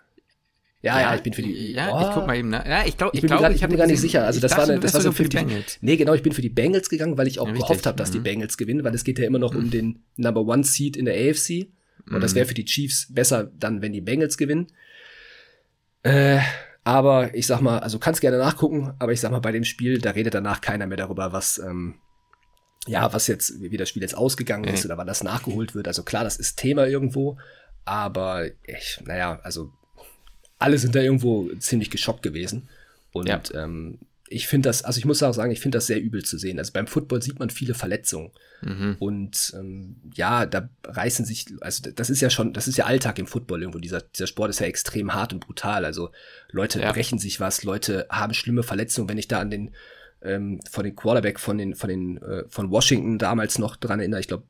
Ja, 0.83 1.01
ja, 1.01 1.11
ja, 1.11 1.17
ich 1.17 1.23
bin 1.23 1.33
für 1.33 1.43
die. 1.43 1.73
Ja, 1.73 1.93
oh, 1.93 2.01
ich 2.01 2.15
guck 2.15 2.27
mal 2.27 2.37
eben. 2.37 2.51
Ne? 2.51 2.63
Ja, 2.67 2.87
ich 2.87 2.97
glaube, 2.97 3.17
ich, 3.17 3.23
ich, 3.23 3.27
glaub, 3.29 3.41
ich, 3.49 3.57
ich 3.57 3.61
bin 3.61 3.71
mir 3.71 3.77
gar 3.77 3.87
nicht 3.87 4.01
sicher. 4.01 4.25
Also 4.25 4.41
das 4.41 4.53
dachte, 4.53 4.69
war 4.69 4.71
eine, 4.75 4.81
das 4.81 4.95
war 4.95 5.01
so 5.01 5.11
für 5.11 5.25
die 5.25 5.37
Bengals. 5.37 5.79
Nee, 5.81 5.97
genau, 5.97 6.15
ich 6.15 6.23
bin 6.23 6.33
für 6.33 6.43
die 6.43 6.49
Bengals 6.49 6.89
gegangen, 6.89 7.19
weil 7.19 7.27
ich 7.27 7.41
auch 7.41 7.49
ja, 7.49 7.55
gehofft 7.55 7.87
habe, 7.87 7.97
dass 7.97 8.11
mhm. 8.11 8.15
die 8.15 8.21
Bengals 8.21 8.57
gewinnen, 8.57 8.85
weil 8.85 8.95
es 8.95 9.03
geht 9.03 9.19
ja 9.19 9.27
immer 9.27 9.39
noch 9.39 9.53
mhm. 9.53 9.59
um 9.59 9.71
den 9.71 10.05
Number 10.17 10.43
One 10.43 10.65
Seed 10.65 10.97
in 10.97 11.07
der 11.07 11.15
AFC. 11.15 11.67
Und 12.07 12.19
mhm. 12.19 12.21
das 12.21 12.35
wäre 12.35 12.47
für 12.47 12.55
die 12.55 12.65
Chiefs 12.65 13.09
besser 13.13 13.51
dann, 13.59 13.83
wenn 13.83 13.93
die 13.93 14.01
Bengals 14.01 14.37
gewinnen. 14.39 14.69
Äh, 16.05 16.39
aber 16.87 17.35
ich 17.35 17.49
sag 17.49 17.61
mal, 17.61 17.81
also 17.81 17.99
kannst 17.99 18.21
gerne 18.21 18.39
nachgucken, 18.39 18.95
aber 19.01 19.11
ich 19.11 19.21
sag 19.21 19.33
mal, 19.33 19.41
bei 19.41 19.51
dem 19.51 19.65
Spiel, 19.65 19.99
da 19.99 20.13
redet 20.13 20.35
danach 20.35 20.61
keiner 20.61 20.87
mehr 20.87 20.97
darüber, 20.97 21.33
was, 21.33 21.59
ähm, 21.59 21.97
ja, 22.87 23.13
was 23.13 23.27
jetzt, 23.27 23.61
wie 23.61 23.77
das 23.77 23.89
Spiel 23.89 24.03
jetzt 24.03 24.17
ausgegangen 24.17 24.63
ist 24.73 24.85
mhm. 24.85 24.91
oder 24.91 24.99
wann 24.99 25.09
das 25.09 25.25
nachgeholt 25.25 25.75
wird. 25.75 25.89
Also 25.89 26.05
klar, 26.05 26.23
das 26.23 26.37
ist 26.37 26.55
Thema 26.61 26.87
irgendwo, 26.87 27.39
aber 27.85 28.47
ich, 28.63 29.01
naja, 29.05 29.41
also 29.43 29.73
alle 30.61 30.79
sind 30.79 30.95
da 30.95 31.01
irgendwo 31.01 31.51
ziemlich 31.59 31.91
geschockt 31.91 32.23
gewesen. 32.23 32.69
Und 33.11 33.27
ja. 33.27 33.43
ähm, 33.55 33.99
ich 34.29 34.49
finde 34.49 34.69
das, 34.69 34.83
also 34.83 34.99
ich 34.99 35.05
muss 35.05 35.23
auch 35.23 35.33
sagen, 35.33 35.53
ich 35.53 35.61
finde 35.61 35.77
das 35.77 35.87
sehr 35.87 36.01
übel 36.01 36.25
zu 36.25 36.39
sehen. 36.39 36.59
Also 36.59 36.73
beim 36.73 36.87
Football 36.87 37.23
sieht 37.23 37.39
man 37.39 37.51
viele 37.51 37.75
Verletzungen. 37.75 38.33
Mhm. 38.63 38.97
Und 38.99 39.55
ähm, 39.57 39.97
ja, 40.15 40.47
da 40.47 40.69
reißen 40.85 41.25
sich, 41.25 41.47
also 41.61 41.91
das 41.91 42.11
ist 42.11 42.21
ja 42.21 42.31
schon, 42.31 42.53
das 42.53 42.69
ist 42.69 42.77
ja 42.77 42.87
Alltag 42.87 43.19
im 43.19 43.27
Football 43.27 43.63
irgendwo. 43.63 43.79
Dieser, 43.79 44.01
dieser 44.01 44.27
Sport 44.27 44.51
ist 44.51 44.61
ja 44.61 44.67
extrem 44.67 45.15
hart 45.15 45.33
und 45.33 45.41
brutal. 45.41 45.85
Also 45.85 46.11
Leute 46.51 46.81
ja. 46.81 46.93
brechen 46.93 47.19
sich 47.19 47.41
was, 47.41 47.63
Leute 47.63 48.07
haben 48.11 48.35
schlimme 48.35 48.63
Verletzungen. 48.63 49.09
Wenn 49.09 49.19
ich 49.19 49.29
da 49.29 49.41
an 49.41 49.51
den 49.51 49.71
ähm, 50.23 50.61
von 50.71 50.85
den 50.85 50.97
Quarterback 50.97 51.39
von 51.39 51.59
den, 51.59 51.75
von 51.75 51.89
den, 51.89 52.19
äh, 52.19 52.45
von 52.49 52.71
Washington 52.71 53.19
damals 53.19 53.59
noch 53.59 53.77
dran 53.77 54.01
erinnere, 54.01 54.21
ich 54.21 54.29
glaube, 54.29 54.45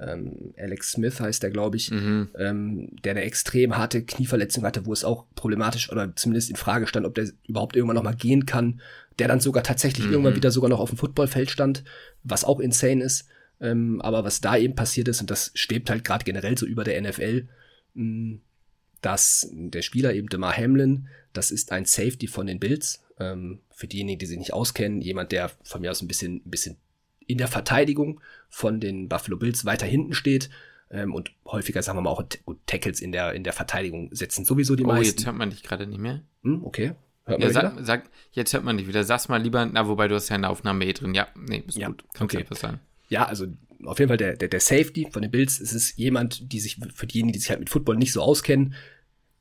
ähm, 0.00 0.54
Alex 0.56 0.92
Smith 0.92 1.20
heißt 1.20 1.42
der, 1.42 1.50
glaube 1.50 1.76
ich, 1.76 1.90
mhm. 1.90 2.30
ähm, 2.38 2.88
der 3.04 3.12
eine 3.12 3.22
extrem 3.22 3.76
harte 3.76 4.04
Knieverletzung 4.04 4.64
hatte, 4.64 4.86
wo 4.86 4.92
es 4.92 5.04
auch 5.04 5.26
problematisch 5.34 5.90
oder 5.90 6.16
zumindest 6.16 6.50
in 6.50 6.56
Frage 6.56 6.86
stand, 6.86 7.06
ob 7.06 7.14
der 7.14 7.28
überhaupt 7.46 7.76
irgendwann 7.76 7.96
noch 7.96 8.02
mal 8.02 8.14
gehen 8.14 8.46
kann, 8.46 8.80
der 9.18 9.28
dann 9.28 9.40
sogar 9.40 9.62
tatsächlich 9.62 10.06
mhm. 10.06 10.12
irgendwann 10.12 10.36
wieder 10.36 10.50
sogar 10.50 10.70
noch 10.70 10.80
auf 10.80 10.90
dem 10.90 10.98
Footballfeld 10.98 11.50
stand, 11.50 11.84
was 12.22 12.44
auch 12.44 12.60
insane 12.60 13.04
ist. 13.04 13.28
Ähm, 13.60 14.00
aber 14.00 14.24
was 14.24 14.40
da 14.40 14.56
eben 14.56 14.74
passiert 14.74 15.08
ist, 15.08 15.20
und 15.20 15.30
das 15.30 15.52
schwebt 15.54 15.90
halt 15.90 16.04
gerade 16.04 16.24
generell 16.24 16.56
so 16.56 16.66
über 16.66 16.84
der 16.84 17.00
NFL, 17.00 17.46
mh, 17.94 18.04
mm, 18.04 18.40
dass 19.02 19.48
der 19.52 19.82
Spieler 19.82 20.14
eben 20.14 20.28
DeMar 20.28 20.56
Hamlin, 20.56 21.08
das 21.32 21.50
ist 21.50 21.72
ein 21.72 21.84
Safety 21.84 22.28
von 22.28 22.46
den 22.46 22.60
Bills. 22.60 23.04
Ähm, 23.18 23.60
für 23.70 23.88
diejenigen, 23.88 24.18
die 24.18 24.26
sich 24.26 24.38
nicht 24.38 24.52
auskennen, 24.52 25.00
jemand, 25.00 25.32
der 25.32 25.50
von 25.64 25.80
mir 25.80 25.90
aus 25.90 26.02
ein 26.02 26.08
bisschen, 26.08 26.36
ein 26.36 26.50
bisschen 26.50 26.76
in 27.26 27.38
der 27.38 27.48
Verteidigung 27.48 28.20
von 28.48 28.80
den 28.80 29.08
Buffalo 29.08 29.36
Bills 29.36 29.64
weiter 29.64 29.86
hinten 29.86 30.14
steht 30.14 30.50
ähm, 30.90 31.14
und 31.14 31.32
häufiger, 31.46 31.82
sagen 31.82 31.98
wir 31.98 32.02
mal, 32.02 32.10
auch 32.10 32.24
gut, 32.44 32.58
Tackles 32.66 33.00
in 33.00 33.12
der, 33.12 33.32
in 33.32 33.44
der 33.44 33.52
Verteidigung 33.52 34.08
setzen 34.12 34.44
sowieso 34.44 34.76
die 34.76 34.84
oh, 34.84 34.88
meisten. 34.88 35.02
Oh, 35.02 35.10
jetzt 35.10 35.26
hört 35.26 35.36
man 35.36 35.50
dich 35.50 35.62
gerade 35.62 35.86
nicht 35.86 36.00
mehr. 36.00 36.22
Hm, 36.42 36.64
okay. 36.64 36.92
Hört 37.24 37.40
man 37.40 37.48
ja, 37.48 37.52
sag, 37.52 37.74
sag, 37.80 38.10
jetzt 38.32 38.52
hört 38.52 38.64
man 38.64 38.76
dich 38.76 38.88
wieder. 38.88 39.04
Sag's 39.04 39.28
mal 39.28 39.40
lieber, 39.40 39.64
na, 39.64 39.86
wobei 39.86 40.08
du 40.08 40.14
hast 40.14 40.28
ja 40.28 40.34
eine 40.34 40.48
Aufnahme 40.48 40.84
eh 40.84 40.92
drin. 40.92 41.14
Ja, 41.14 41.28
nee, 41.36 41.62
ist 41.66 41.78
ja, 41.78 41.88
gut. 41.88 42.04
Kannst 42.14 42.34
okay. 42.34 42.46
sagen. 42.50 42.80
Ja, 43.08 43.26
also 43.26 43.46
auf 43.84 43.98
jeden 43.98 44.08
Fall 44.08 44.16
der, 44.16 44.36
der, 44.36 44.48
der 44.48 44.60
Safety 44.60 45.08
von 45.10 45.22
den 45.22 45.30
Bills. 45.30 45.60
Es 45.60 45.72
ist 45.72 45.96
jemand, 45.98 46.52
die 46.52 46.60
sich, 46.60 46.78
für 46.94 47.06
diejenigen, 47.06 47.32
die 47.32 47.38
sich 47.38 47.50
halt 47.50 47.60
mit 47.60 47.70
Football 47.70 47.96
nicht 47.96 48.12
so 48.12 48.22
auskennen, 48.22 48.74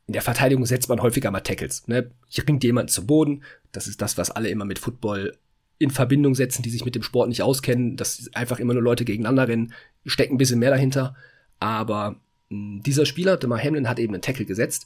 in 0.08 0.14
der 0.14 0.22
Verteidigung 0.22 0.66
setzt 0.66 0.90
man 0.90 1.02
häufiger 1.02 1.32
mal 1.32 1.40
Tackles. 1.40 1.88
Ne? 1.88 2.12
Hier 2.28 2.48
ringt 2.48 2.64
jemand 2.64 2.92
zu 2.92 3.06
Boden. 3.06 3.44
Das 3.72 3.88
ist 3.88 4.02
das, 4.02 4.18
was 4.18 4.32
alle 4.32 4.50
immer 4.50 4.66
mit 4.66 4.80
Football 4.80 5.38
in 5.82 5.90
Verbindung 5.90 6.36
setzen, 6.36 6.62
die 6.62 6.70
sich 6.70 6.86
mit 6.86 6.94
dem 6.94 7.02
Sport 7.02 7.30
nicht 7.30 7.42
auskennen, 7.42 7.98
dass 7.98 8.30
einfach 8.34 8.60
immer 8.60 8.74
nur 8.74 8.84
Leute 8.84 9.04
gegeneinander 9.04 9.48
rennen, 9.48 9.74
steckt 10.06 10.32
ein 10.32 10.38
bisschen 10.38 10.60
mehr 10.60 10.70
dahinter. 10.70 11.16
Aber 11.60 12.12
mh, 12.50 12.76
hm, 12.76 12.84
dieser 12.84 13.06
Spieler, 13.08 13.38
Demar 13.38 13.60
Hamlin, 13.60 13.90
hat 13.90 14.00
eben 14.00 14.14
einen 14.14 14.22
Tackle 14.22 14.46
gesetzt. 14.46 14.86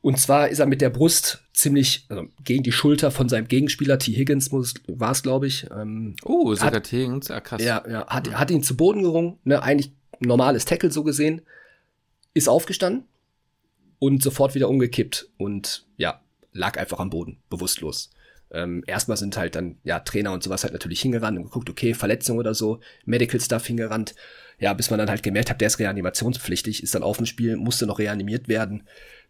Und 0.00 0.18
zwar 0.18 0.48
ist 0.48 0.58
er 0.58 0.66
mit 0.66 0.80
der 0.80 0.90
Brust 0.90 1.44
ziemlich 1.52 2.06
also 2.08 2.24
gegen 2.42 2.62
die 2.62 2.72
Schulter 2.72 3.10
von 3.10 3.28
seinem 3.28 3.46
Gegenspieler, 3.46 3.98
T. 3.98 4.12
Higgins 4.12 4.50
war 4.50 5.10
es, 5.12 5.22
glaube 5.22 5.46
ich. 5.46 5.68
Ähm, 5.70 6.16
oh, 6.24 6.52
sogar 6.54 6.82
T. 6.82 7.02
Higgins, 7.02 7.30
ah, 7.30 7.40
krass. 7.40 7.62
Ja, 7.62 7.84
ja 7.88 8.06
hat, 8.06 8.28
mhm. 8.28 8.38
hat 8.38 8.50
ihn 8.50 8.62
zu 8.62 8.76
Boden 8.76 9.02
gerungen, 9.02 9.38
ne, 9.44 9.62
eigentlich 9.62 9.92
normales 10.18 10.64
Tackle 10.64 10.90
so 10.90 11.04
gesehen, 11.04 11.42
ist 12.34 12.48
aufgestanden 12.48 13.04
und 13.98 14.22
sofort 14.22 14.54
wieder 14.54 14.68
umgekippt 14.68 15.28
und 15.36 15.86
ja, 15.98 16.20
lag 16.52 16.78
einfach 16.78 16.98
am 16.98 17.10
Boden, 17.10 17.38
bewusstlos. 17.50 18.10
Ähm, 18.52 18.84
erstmal 18.86 19.16
sind 19.16 19.36
halt 19.36 19.56
dann, 19.56 19.76
ja, 19.82 20.00
Trainer 20.00 20.32
und 20.32 20.42
sowas 20.42 20.62
halt 20.62 20.74
natürlich 20.74 21.00
hingerannt 21.00 21.38
und 21.38 21.44
geguckt, 21.44 21.70
okay, 21.70 21.94
Verletzung 21.94 22.36
oder 22.36 22.54
so, 22.54 22.80
Medical 23.06 23.40
Stuff 23.40 23.66
hingerannt. 23.66 24.14
Ja, 24.58 24.74
bis 24.74 24.90
man 24.90 24.98
dann 24.98 25.08
halt 25.08 25.22
gemerkt 25.22 25.50
hat, 25.50 25.60
der 25.60 25.66
ist 25.66 25.78
reanimationspflichtig, 25.78 26.82
ist 26.82 26.94
dann 26.94 27.02
auf 27.02 27.16
dem 27.16 27.26
Spiel, 27.26 27.56
musste 27.56 27.86
noch 27.86 27.98
reanimiert 27.98 28.48
werden. 28.48 28.84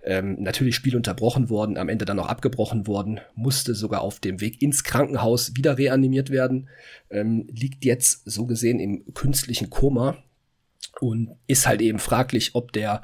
Ähm, 0.04 0.42
natürlich 0.42 0.74
Spiel 0.74 0.96
unterbrochen 0.96 1.48
worden, 1.48 1.78
am 1.78 1.88
Ende 1.88 2.04
dann 2.04 2.16
noch 2.16 2.28
abgebrochen 2.28 2.88
worden, 2.88 3.20
musste 3.36 3.74
sogar 3.76 4.00
auf 4.00 4.18
dem 4.18 4.40
Weg 4.40 4.60
ins 4.60 4.82
Krankenhaus 4.82 5.54
wieder 5.54 5.78
reanimiert 5.78 6.30
werden, 6.30 6.68
ähm, 7.08 7.46
liegt 7.52 7.84
jetzt 7.84 8.28
so 8.28 8.46
gesehen 8.46 8.80
im 8.80 9.14
künstlichen 9.14 9.70
Koma 9.70 10.18
und 11.00 11.30
ist 11.46 11.68
halt 11.68 11.80
eben 11.80 12.00
fraglich, 12.00 12.54
ob 12.54 12.72
der 12.72 13.02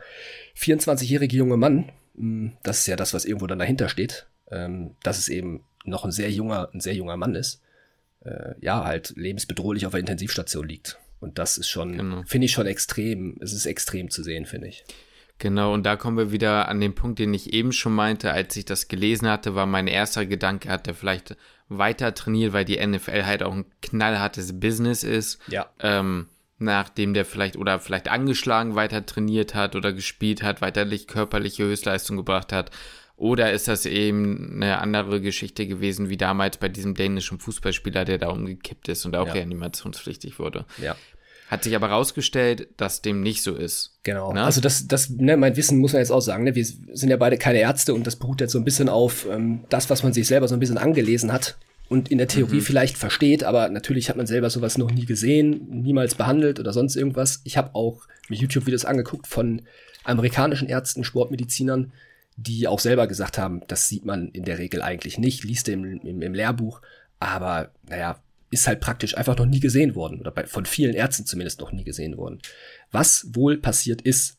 24-jährige 0.56 1.36
junge 1.36 1.56
Mann, 1.56 1.92
hm, 2.16 2.54
das 2.64 2.80
ist 2.80 2.88
ja 2.88 2.96
das, 2.96 3.14
was 3.14 3.24
irgendwo 3.24 3.46
dann 3.46 3.60
dahinter 3.60 3.88
steht, 3.88 4.26
ähm, 4.50 4.96
dass 5.04 5.18
es 5.18 5.28
eben 5.28 5.62
noch 5.84 6.04
ein 6.04 6.12
sehr 6.12 6.30
junger, 6.30 6.68
ein 6.72 6.80
sehr 6.80 6.94
junger 6.94 7.16
Mann 7.16 7.34
ist, 7.34 7.60
äh, 8.24 8.54
ja, 8.60 8.84
halt 8.84 9.14
lebensbedrohlich 9.16 9.86
auf 9.86 9.92
der 9.92 10.00
Intensivstation 10.00 10.68
liegt. 10.68 10.98
Und 11.20 11.38
das 11.38 11.58
ist 11.58 11.68
schon, 11.68 11.96
genau. 11.96 12.22
finde 12.26 12.46
ich 12.46 12.52
schon 12.52 12.66
extrem, 12.66 13.36
es 13.40 13.52
ist 13.52 13.66
extrem 13.66 14.10
zu 14.10 14.22
sehen, 14.22 14.46
finde 14.46 14.68
ich. 14.68 14.84
Genau, 15.38 15.72
und 15.72 15.84
da 15.84 15.96
kommen 15.96 16.16
wir 16.16 16.32
wieder 16.32 16.68
an 16.68 16.80
den 16.80 16.94
Punkt, 16.94 17.20
den 17.20 17.32
ich 17.32 17.52
eben 17.52 17.72
schon 17.72 17.94
meinte, 17.94 18.32
als 18.32 18.56
ich 18.56 18.64
das 18.64 18.88
gelesen 18.88 19.28
hatte, 19.28 19.54
war 19.54 19.66
mein 19.66 19.86
erster 19.86 20.26
Gedanke, 20.26 20.68
hat 20.68 20.88
er 20.88 20.94
vielleicht 20.94 21.36
weiter 21.68 22.12
trainiert, 22.14 22.52
weil 22.52 22.64
die 22.64 22.84
NFL 22.84 23.24
halt 23.24 23.42
auch 23.44 23.52
ein 23.52 23.66
knallhartes 23.80 24.58
Business 24.58 25.04
ist. 25.04 25.38
Ja. 25.48 25.70
Ähm, 25.78 26.28
nachdem 26.58 27.14
der 27.14 27.24
vielleicht 27.24 27.56
oder 27.56 27.78
vielleicht 27.78 28.08
angeschlagen 28.08 28.74
weiter 28.74 29.06
trainiert 29.06 29.54
hat 29.54 29.76
oder 29.76 29.92
gespielt 29.92 30.42
hat, 30.42 30.60
weiterlich 30.60 31.06
körperliche 31.06 31.64
Höchstleistung 31.64 32.16
gebracht 32.16 32.52
hat. 32.52 32.72
Oder 33.18 33.52
ist 33.52 33.66
das 33.66 33.84
eben 33.84 34.62
eine 34.62 34.78
andere 34.78 35.20
Geschichte 35.20 35.66
gewesen, 35.66 36.08
wie 36.08 36.16
damals 36.16 36.56
bei 36.56 36.68
diesem 36.68 36.94
dänischen 36.94 37.40
Fußballspieler, 37.40 38.04
der 38.04 38.18
da 38.18 38.28
umgekippt 38.28 38.88
ist 38.88 39.04
und 39.06 39.16
auch 39.16 39.26
ja. 39.26 39.32
reanimationspflichtig 39.32 40.38
wurde? 40.38 40.64
Ja. 40.80 40.94
Hat 41.48 41.64
sich 41.64 41.74
aber 41.74 41.88
rausgestellt, 41.88 42.68
dass 42.76 43.02
dem 43.02 43.22
nicht 43.22 43.42
so 43.42 43.56
ist. 43.56 43.98
Genau. 44.04 44.32
Ne? 44.32 44.44
Also 44.44 44.60
das, 44.60 44.86
das, 44.86 45.10
ne, 45.10 45.36
mein 45.36 45.56
Wissen 45.56 45.78
muss 45.78 45.94
man 45.94 46.00
jetzt 46.00 46.12
auch 46.12 46.20
sagen. 46.20 46.44
Ne? 46.44 46.54
Wir 46.54 46.64
sind 46.64 47.08
ja 47.08 47.16
beide 47.16 47.38
keine 47.38 47.58
Ärzte 47.58 47.92
und 47.92 48.06
das 48.06 48.14
beruht 48.14 48.40
jetzt 48.40 48.52
so 48.52 48.58
ein 48.58 48.64
bisschen 48.64 48.88
auf 48.88 49.26
ähm, 49.28 49.64
das, 49.68 49.90
was 49.90 50.04
man 50.04 50.12
sich 50.12 50.28
selber 50.28 50.46
so 50.46 50.54
ein 50.54 50.60
bisschen 50.60 50.78
angelesen 50.78 51.32
hat 51.32 51.58
und 51.88 52.10
in 52.10 52.18
der 52.18 52.28
Theorie 52.28 52.56
mhm. 52.56 52.62
vielleicht 52.62 52.98
versteht, 52.98 53.42
aber 53.42 53.68
natürlich 53.68 54.10
hat 54.10 54.16
man 54.16 54.26
selber 54.26 54.50
sowas 54.50 54.78
noch 54.78 54.92
nie 54.92 55.06
gesehen, 55.06 55.66
niemals 55.70 56.14
behandelt 56.14 56.60
oder 56.60 56.72
sonst 56.72 56.94
irgendwas. 56.94 57.40
Ich 57.44 57.56
habe 57.56 57.74
auch 57.74 58.02
mir 58.28 58.36
YouTube-Videos 58.36 58.84
angeguckt 58.84 59.26
von 59.26 59.62
amerikanischen 60.04 60.68
Ärzten, 60.68 61.02
Sportmedizinern, 61.02 61.92
die 62.40 62.68
auch 62.68 62.78
selber 62.78 63.08
gesagt 63.08 63.36
haben, 63.36 63.62
das 63.66 63.88
sieht 63.88 64.04
man 64.04 64.28
in 64.28 64.44
der 64.44 64.58
Regel 64.58 64.80
eigentlich 64.80 65.18
nicht, 65.18 65.42
liest 65.42 65.68
im, 65.68 65.84
im, 65.84 66.22
im 66.22 66.34
Lehrbuch, 66.34 66.80
aber 67.18 67.72
naja, 67.88 68.22
ist 68.50 68.68
halt 68.68 68.80
praktisch 68.80 69.16
einfach 69.16 69.36
noch 69.36 69.44
nie 69.44 69.58
gesehen 69.58 69.96
worden 69.96 70.20
oder 70.20 70.30
bei, 70.30 70.46
von 70.46 70.64
vielen 70.64 70.94
Ärzten 70.94 71.26
zumindest 71.26 71.60
noch 71.60 71.72
nie 71.72 71.82
gesehen 71.82 72.16
worden. 72.16 72.38
Was 72.92 73.26
wohl 73.32 73.58
passiert 73.58 74.02
ist, 74.02 74.38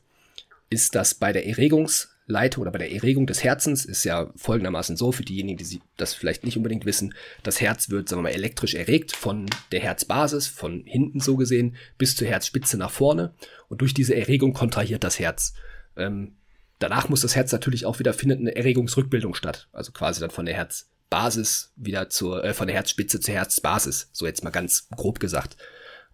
ist, 0.69 0.95
dass 0.95 1.13
bei 1.13 1.33
der 1.33 1.45
Erregungsleitung 1.45 2.61
oder 2.61 2.71
bei 2.71 2.77
der 2.77 2.93
Erregung 2.93 3.27
des 3.27 3.43
Herzens 3.43 3.83
ist 3.83 4.05
ja 4.05 4.31
folgendermaßen 4.37 4.95
so, 4.95 5.11
für 5.11 5.23
diejenigen, 5.23 5.57
die 5.57 5.81
das 5.97 6.13
vielleicht 6.13 6.45
nicht 6.45 6.55
unbedingt 6.55 6.85
wissen, 6.85 7.13
das 7.43 7.59
Herz 7.59 7.89
wird, 7.89 8.07
sagen 8.07 8.19
wir 8.21 8.29
mal, 8.29 8.35
elektrisch 8.35 8.75
erregt 8.75 9.13
von 9.13 9.47
der 9.73 9.81
Herzbasis, 9.81 10.47
von 10.47 10.85
hinten 10.85 11.19
so 11.19 11.35
gesehen, 11.35 11.75
bis 11.97 12.15
zur 12.15 12.29
Herzspitze 12.29 12.77
nach 12.77 12.91
vorne 12.91 13.33
und 13.67 13.81
durch 13.81 13.93
diese 13.93 14.15
Erregung 14.15 14.53
kontrahiert 14.53 15.03
das 15.03 15.19
Herz. 15.19 15.53
Ähm, 15.97 16.37
danach 16.79 17.09
muss 17.09 17.21
das 17.21 17.35
Herz 17.35 17.51
natürlich 17.51 17.85
auch 17.85 17.99
wieder, 17.99 18.13
findet 18.13 18.39
eine 18.39 18.55
Erregungsrückbildung 18.55 19.35
statt, 19.35 19.67
also 19.71 19.91
quasi 19.91 20.19
dann 20.19 20.31
von 20.31 20.45
der 20.45 20.55
Herz 20.55 20.89
Basis 21.09 21.73
wieder 21.75 22.09
zur, 22.09 22.43
äh, 22.43 22.53
von 22.53 22.67
der 22.67 22.75
Herzspitze 22.75 23.19
zur 23.19 23.33
Herzbasis, 23.33 24.09
so 24.11 24.25
jetzt 24.25 24.43
mal 24.43 24.51
ganz 24.51 24.87
grob 24.95 25.19
gesagt. 25.19 25.57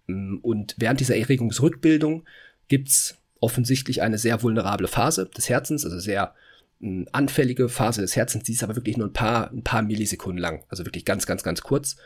Mm, 0.07 0.37
und 0.41 0.75
während 0.77 0.99
dieser 0.99 1.17
Erregungsrückbildung 1.17 2.25
gibt's 2.67 3.17
offensichtlich 3.39 4.01
eine 4.01 4.17
sehr 4.17 4.41
vulnerable 4.41 4.87
Phase 4.87 5.25
des 5.25 5.49
Herzens, 5.49 5.85
also 5.85 5.99
sehr 5.99 6.33
mh, 6.79 6.89
mm, 6.89 7.07
anfällige 7.11 7.69
Phase 7.69 8.01
des 8.01 8.15
Herzens, 8.15 8.45
die 8.45 8.53
ist 8.53 8.63
aber 8.63 8.75
wirklich 8.75 8.97
nur 8.97 9.07
ein 9.07 9.13
paar, 9.13 9.51
ein 9.51 9.63
paar 9.63 9.81
Millisekunden 9.81 10.41
lang, 10.41 10.63
also 10.69 10.85
wirklich 10.85 11.05
ganz, 11.05 11.25
ganz, 11.25 11.43
ganz 11.43 11.61
kurz. 11.61 11.97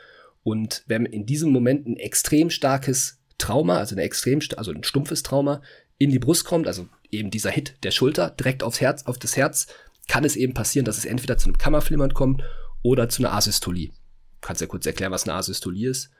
Und 0.44 0.84
wenn 0.88 1.06
in 1.06 1.26
diesem 1.26 1.52
Moment 1.52 1.88
ein 1.88 1.98
extrem 1.98 2.50
starkes 2.50 3.20
Trauma, 3.38 3.78
also 3.78 3.96
ein 3.96 4.00
extrem, 4.00 4.40
also 4.58 4.72
ein 4.72 4.84
stumpfes 4.84 5.24
Trauma 5.24 5.62
in 5.98 6.10
die 6.10 6.20
Brust 6.20 6.46
kommt, 6.46 6.68
also 6.68 6.88
eben 7.12 7.32
dieser 7.32 7.52
Hit 7.52 7.76
der 7.84 7.92
Schulter 7.92 8.30
direkt 8.32 8.64
aufs 8.64 8.82
Herz, 8.82 9.06
auf 9.06 9.18
das 9.18 9.36
Herz, 9.38 9.68
kann 10.08 10.24
es 10.24 10.36
eben 10.36 10.54
passieren, 10.54 10.86
dass 10.86 10.98
es 10.98 11.06
entweder 11.06 11.38
zu 11.38 11.48
einem 11.48 11.58
Kammerflimmern 11.58 12.14
kommt 12.14 12.44
oder 12.82 13.10
zu 13.10 13.24
einer 13.24 13.34
Asystolie. 13.34 13.88
Du 13.88 14.48
kannst 14.48 14.62
ja 14.62 14.68
kurz 14.68 14.86
erklären, 14.86 15.12
was 15.12 15.28
eine 15.28 15.34
Asystolie 15.36 15.90
ist. 15.90 16.12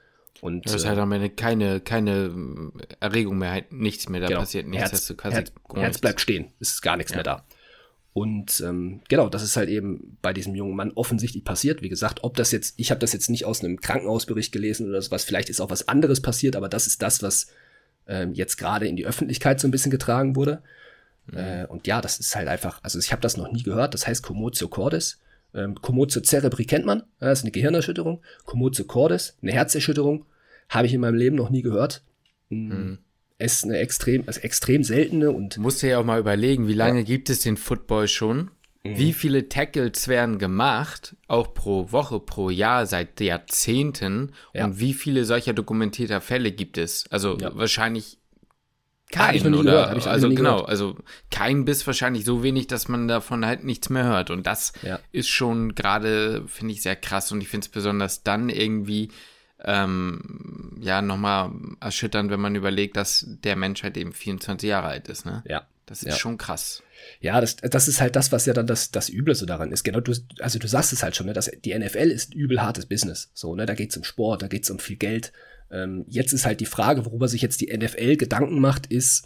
Und, 0.42 0.66
das 0.66 0.76
ist 0.76 0.86
halt 0.86 1.00
am 1.00 1.12
Ende 1.12 1.30
keine, 1.30 1.82
keine 1.82 2.72
äh, 2.80 2.96
Erregung 3.00 3.40
mehr, 3.40 3.52
halt 3.52 3.74
nichts 3.74 4.08
mehr 4.08 4.22
da 4.22 4.28
genau. 4.28 4.40
passiert. 4.42 4.68
Nichts, 4.68 4.92
Herz, 4.92 5.14
Herz, 5.22 5.52
Herz 5.74 5.98
bleibt 5.98 6.22
stehen, 6.22 6.54
es 6.60 6.70
ist 6.70 6.82
gar 6.82 6.96
nichts 6.96 7.12
ja. 7.12 7.18
mehr 7.18 7.24
da. 7.24 7.46
Und 8.14 8.62
ähm, 8.66 9.02
genau, 9.08 9.30
das 9.30 9.44
ist 9.44 9.56
halt 9.56 9.70
eben 9.70 10.18
bei 10.22 10.34
diesem 10.34 10.56
jungen 10.56 10.76
Mann 10.76 10.92
offensichtlich 10.92 11.44
passiert. 11.44 11.82
Wie 11.82 11.90
gesagt, 11.90 12.24
ob 12.24 12.36
das 12.36 12.52
jetzt, 12.52 12.74
ich 12.78 12.92
habe 12.92 13.00
das 13.00 13.14
jetzt 13.14 13.30
nicht 13.30 13.46
aus 13.46 13.64
einem 13.64 13.82
Krankenhausbericht 13.82 14.52
gelesen 14.52 14.90
oder 14.90 15.02
was, 15.10 15.24
vielleicht 15.24 15.50
ist 15.50 15.62
auch 15.62 15.70
was 15.70 15.88
anderes 15.88 16.22
passiert, 16.22 16.56
aber 16.56 16.70
das 16.70 16.88
ist 16.88 17.02
das, 17.02 17.22
was 17.22 17.48
ähm, 18.10 18.34
jetzt 18.34 18.58
gerade 18.58 18.88
in 18.88 18.96
die 18.96 19.06
Öffentlichkeit 19.06 19.60
so 19.60 19.68
ein 19.68 19.72
bisschen 19.72 19.92
getragen 19.92 20.36
wurde. 20.36 20.62
Mhm. 21.28 21.38
Äh, 21.38 21.66
und 21.68 21.88
ja, 21.88 22.02
das 22.02 22.20
ist 22.20 22.36
halt 22.36 22.48
einfach, 22.48 22.80
also 22.84 23.00
ich 23.00 23.12
habe 23.12 23.22
das 23.22 23.38
noch 23.38 23.52
nie 23.52 23.64
gehört, 23.64 23.94
das 23.94 24.08
heißt 24.08 24.24
Commotio 24.24 24.68
Cordis. 24.68 25.20
Ähm, 25.54 25.76
Kommotio 25.76 26.22
cerebri 26.22 26.66
kennt 26.66 26.86
man, 26.86 27.04
das 27.20 27.40
ist 27.40 27.46
eine 27.46 27.52
Gehirnerschütterung. 27.52 28.22
Commotio 28.46 28.86
cordis, 28.86 29.38
eine 29.42 29.52
Herzerschütterung, 29.52 30.26
habe 30.70 30.88
ich 30.88 30.94
in 30.94 31.02
meinem 31.02 31.16
Leben 31.16 31.36
noch 31.36 31.50
nie 31.50 31.62
gehört. 31.62 32.04
Mhm. 32.50 33.00
Es 33.40 33.56
ist 33.56 33.64
eine 33.64 33.78
extrem, 33.78 34.24
also 34.28 34.42
extrem 34.42 34.84
seltene 34.84 35.32
und. 35.32 35.56
Du 35.56 35.62
musst 35.62 35.82
dir 35.82 35.92
ja 35.92 36.00
auch 36.00 36.06
mal 36.06 36.20
überlegen, 36.20 36.68
wie 36.68 36.74
lange 36.74 37.00
ja. 37.00 37.06
gibt 37.06 37.30
es 37.30 37.40
den 37.40 37.58
Football 37.58 38.08
schon? 38.08 38.52
Mhm. 38.84 38.98
Wie 38.98 39.14
viele 39.14 39.50
Tackles 39.50 40.08
werden 40.08 40.40
gemacht, 40.40 41.16
auch 41.28 41.54
pro 41.54 41.92
Woche, 41.92 42.20
pro 42.20 42.50
Jahr, 42.50 42.86
seit 42.86 43.20
Jahrzehnten? 43.20 44.32
Ja. 44.54 44.66
Und 44.66 44.80
wie 44.80 44.94
viele 44.94 45.26
solcher 45.26 45.54
dokumentierter 45.54 46.22
Fälle 46.22 46.52
gibt 46.52 46.78
es? 46.78 47.06
Also 47.12 47.38
ja. 47.38 47.56
wahrscheinlich 47.56 48.20
kein, 49.12 49.54
oder? 49.56 49.88
Gehört, 49.90 50.08
also 50.08 50.30
genau, 50.30 50.56
gehört. 50.58 50.70
also 50.70 50.96
kein 51.32 51.66
bis 51.66 51.86
wahrscheinlich 51.88 52.26
so 52.26 52.44
wenig, 52.44 52.68
dass 52.68 52.88
man 52.88 53.08
davon 53.08 53.46
halt 53.46 53.64
nichts 53.64 53.90
mehr 53.90 54.04
hört. 54.04 54.30
Und 54.30 54.46
das 54.46 54.72
ja. 54.84 55.00
ist 55.12 55.30
schon 55.30 55.74
gerade, 55.74 56.44
finde 56.48 56.74
ich, 56.74 56.84
sehr 56.84 56.96
krass. 56.96 57.32
Und 57.32 57.42
ich 57.42 57.50
finde 57.50 57.66
es 57.66 57.70
besonders 57.70 58.24
dann 58.24 58.50
irgendwie, 58.50 59.10
ähm, 59.64 60.78
ja, 60.80 61.02
nochmal 61.02 61.52
erschütternd, 61.80 62.30
wenn 62.30 62.40
man 62.40 62.56
überlegt, 62.56 62.98
dass 62.98 63.26
der 63.28 63.56
Mensch 63.56 63.84
halt 63.84 63.98
eben 63.98 64.14
24 64.14 64.70
Jahre 64.70 64.88
alt 64.88 65.08
ist, 65.08 65.26
ne? 65.26 65.44
Ja. 65.48 65.64
Das 65.88 66.04
ist 66.04 66.10
ja. 66.10 66.16
schon 66.16 66.38
krass. 66.38 66.84
Ja, 67.22 67.42
das, 67.42 67.58
das 67.58 67.88
ist 67.88 68.02
halt 68.02 68.16
das, 68.16 68.32
was 68.32 68.46
ja 68.46 68.54
dann 68.54 68.68
das, 68.68 68.92
das 68.92 69.10
Üble 69.10 69.36
so 69.36 69.46
daran 69.46 69.72
ist. 69.72 69.84
Genau, 69.84 70.00
du, 70.00 70.14
also 70.40 70.60
du 70.60 70.68
sagst 70.68 70.94
es 70.94 71.04
halt 71.04 71.16
schon, 71.16 71.28
ne, 71.28 71.34
dass 71.34 71.52
die 71.64 71.78
NFL 71.78 72.10
ist 72.12 72.34
ein 72.34 72.38
übel 72.38 72.62
hartes 72.62 72.86
Business. 72.86 73.30
So, 73.34 73.56
ne, 73.56 73.66
da 73.66 73.74
geht's 73.74 73.98
um 73.98 74.04
Sport, 74.04 74.42
da 74.42 74.48
geht's 74.48 74.70
um 74.70 74.80
viel 74.80 74.96
Geld. 74.96 75.32
Ähm, 75.72 76.06
jetzt 76.08 76.34
ist 76.34 76.46
halt 76.46 76.60
die 76.60 76.66
Frage, 76.66 77.06
worüber 77.06 77.28
sich 77.28 77.42
jetzt 77.42 77.62
die 77.62 77.76
NFL 77.76 78.16
Gedanken 78.18 78.60
macht, 78.60 78.88
ist, 78.88 79.26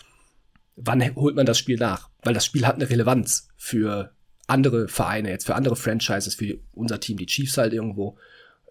wann 0.76 1.16
holt 1.16 1.36
man 1.36 1.46
das 1.46 1.58
Spiel 1.58 1.78
nach? 1.78 2.10
Weil 2.24 2.34
das 2.34 2.46
Spiel 2.46 2.66
hat 2.66 2.76
eine 2.76 2.90
Relevanz 2.90 3.48
für 3.58 4.12
andere 4.48 4.88
Vereine, 4.88 5.30
jetzt 5.30 5.46
für 5.46 5.56
andere 5.56 5.76
Franchises, 5.76 6.36
für 6.36 6.58
unser 6.74 7.00
Team, 7.00 7.18
die 7.18 7.26
Chiefs 7.26 7.58
halt 7.58 7.74
irgendwo, 7.74 8.18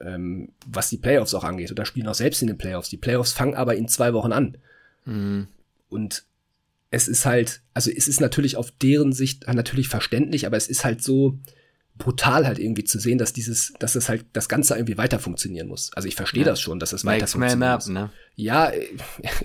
ähm, 0.00 0.50
was 0.66 0.90
die 0.90 0.98
Playoffs 0.98 1.34
auch 1.34 1.44
angeht. 1.44 1.70
Oder 1.70 1.86
spielen 1.86 2.08
auch 2.08 2.14
selbst 2.14 2.42
in 2.42 2.48
den 2.48 2.58
Playoffs. 2.58 2.90
Die 2.90 2.96
Playoffs 2.96 3.32
fangen 3.32 3.54
aber 3.54 3.76
in 3.76 3.88
zwei 3.88 4.12
Wochen 4.12 4.32
an. 4.32 4.58
Mhm. 5.04 5.48
Und 5.88 6.24
es 6.92 7.08
ist 7.08 7.26
halt, 7.26 7.62
also 7.74 7.90
es 7.90 8.06
ist 8.06 8.20
natürlich 8.20 8.56
auf 8.56 8.70
deren 8.70 9.12
Sicht 9.12 9.46
natürlich 9.52 9.88
verständlich, 9.88 10.46
aber 10.46 10.56
es 10.56 10.68
ist 10.68 10.84
halt 10.84 11.02
so, 11.02 11.38
brutal 11.98 12.46
halt 12.46 12.58
irgendwie 12.58 12.84
zu 12.84 12.98
sehen, 12.98 13.18
dass 13.18 13.32
dieses, 13.32 13.74
dass 13.78 13.92
das 13.92 14.08
halt 14.08 14.24
das 14.32 14.48
Ganze 14.48 14.74
irgendwie 14.74 14.96
weiter 14.96 15.18
funktionieren 15.18 15.68
muss. 15.68 15.90
Also 15.94 16.08
ich 16.08 16.16
verstehe 16.16 16.42
ja. 16.42 16.48
das 16.48 16.60
schon, 16.60 16.78
dass 16.80 16.90
das 16.90 17.04
weiter 17.04 17.20
Makes 17.20 17.32
funktionieren 17.32 17.74
muss. 17.74 17.88
Ne? 17.88 18.10
Ja, 18.34 18.70
äh, 18.70 18.88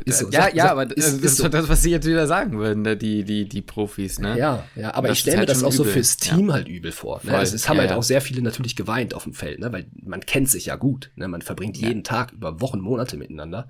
ist 0.06 0.20
so. 0.20 0.30
Ja, 0.30 0.50
ja, 0.54 0.72
aber 0.72 0.84
ist, 0.84 1.08
das 1.08 1.14
ist 1.14 1.38
so. 1.38 1.48
das, 1.50 1.68
was 1.68 1.84
sie 1.84 1.92
jetzt 1.92 2.08
wieder 2.08 2.26
sagen 2.26 2.58
würden, 2.58 2.84
ne? 2.84 2.98
die, 2.98 3.24
die, 3.24 3.48
die 3.48 3.62
Profis, 3.62 4.20
ne? 4.20 4.38
Ja, 4.38 4.66
ja, 4.76 4.94
aber 4.94 5.12
ich 5.12 5.20
stelle 5.20 5.38
mir 5.38 5.40
halt 5.40 5.50
das 5.50 5.64
auch 5.64 5.74
übel. 5.74 5.78
so 5.78 5.84
fürs 5.84 6.18
Team 6.18 6.48
ja. 6.48 6.56
halt 6.56 6.68
übel 6.68 6.92
vor. 6.92 7.22
Ne? 7.24 7.38
Also 7.38 7.56
es 7.56 7.68
haben 7.68 7.78
ja, 7.78 7.84
halt 7.84 7.92
auch 7.92 8.04
sehr 8.04 8.22
viele 8.22 8.42
natürlich 8.42 8.76
geweint 8.76 9.14
auf 9.14 9.24
dem 9.24 9.34
Feld, 9.34 9.60
ne? 9.60 9.72
Weil 9.72 9.88
man 10.02 10.22
kennt 10.22 10.50
sich 10.50 10.68
ja 10.68 10.78
gut. 10.78 11.12
Ne? 11.16 11.28
Man 11.28 11.42
verbringt 11.42 11.78
jeden 11.78 12.04
Tag 12.04 12.32
über 12.32 12.62
Wochen, 12.62 12.80
Monate 12.80 13.18
miteinander. 13.18 13.70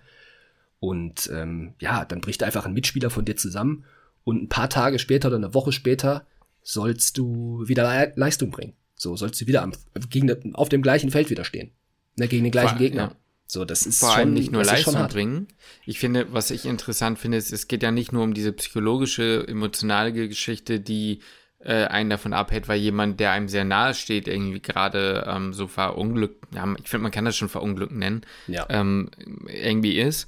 Und 0.79 1.29
ähm, 1.33 1.73
ja, 1.79 2.05
dann 2.05 2.21
bricht 2.21 2.43
einfach 2.43 2.65
ein 2.65 2.73
Mitspieler 2.73 3.09
von 3.09 3.25
dir 3.25 3.35
zusammen 3.35 3.85
und 4.23 4.43
ein 4.43 4.49
paar 4.49 4.69
Tage 4.69 4.99
später 4.99 5.29
oder 5.29 5.37
eine 5.37 5.53
Woche 5.53 5.71
später 5.71 6.25
sollst 6.61 7.17
du 7.17 7.63
wieder 7.65 8.11
Leistung 8.15 8.51
bringen. 8.51 8.73
So 8.95 9.15
sollst 9.15 9.39
du 9.39 9.47
wieder 9.47 9.63
am, 9.63 9.71
gegen, 10.09 10.53
auf 10.55 10.69
dem 10.69 10.81
gleichen 10.81 11.11
Feld 11.11 11.29
wieder 11.29 11.45
stehen. 11.45 11.71
Ne, 12.17 12.27
gegen 12.27 12.43
den 12.43 12.51
gleichen 12.51 12.77
Vor, 12.77 12.79
Gegner. 12.79 13.01
Ja. 13.03 13.15
So, 13.45 13.63
das 13.63 13.85
ist 13.85 13.99
Vor 13.99 14.13
allem 14.13 14.33
nicht 14.33 14.51
nur 14.51 14.65
Leistung 14.65 15.07
bringen. 15.07 15.47
Ich 15.85 15.99
finde, 15.99 16.33
was 16.33 16.51
ich 16.51 16.65
interessant 16.65 17.17
finde, 17.17 17.37
ist, 17.37 17.53
es 17.53 17.69
geht 17.69 17.83
ja 17.83 17.91
nicht 17.91 18.11
nur 18.11 18.23
um 18.23 18.33
diese 18.33 18.51
psychologische, 18.51 19.47
emotionale 19.47 20.11
Geschichte, 20.11 20.81
die 20.81 21.21
äh, 21.59 21.85
einen 21.85 22.09
davon 22.09 22.33
abhält, 22.33 22.67
weil 22.67 22.79
jemand, 22.79 23.19
der 23.19 23.31
einem 23.31 23.47
sehr 23.47 23.63
nahe 23.63 23.93
steht, 23.93 24.27
irgendwie 24.27 24.59
gerade 24.59 25.25
ähm, 25.27 25.53
so 25.53 25.67
verunglückt, 25.67 26.45
ja, 26.53 26.65
ich 26.77 26.89
finde, 26.89 27.03
man 27.03 27.11
kann 27.11 27.23
das 27.23 27.37
schon 27.37 27.49
verunglückt 27.49 27.93
nennen, 27.93 28.21
ja. 28.47 28.65
ähm, 28.69 29.09
irgendwie 29.47 29.97
ist. 29.97 30.27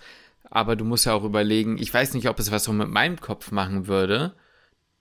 Aber 0.50 0.76
du 0.76 0.86
musst 0.86 1.06
ja 1.06 1.14
auch 1.14 1.24
überlegen, 1.24 1.78
ich 1.78 1.94
weiß 1.94 2.14
nicht, 2.14 2.28
ob 2.28 2.40
es 2.40 2.52
was 2.52 2.64
so 2.64 2.74
mit 2.74 2.90
meinem 2.90 3.20
Kopf 3.20 3.52
machen 3.52 3.88
würde, 3.88 4.34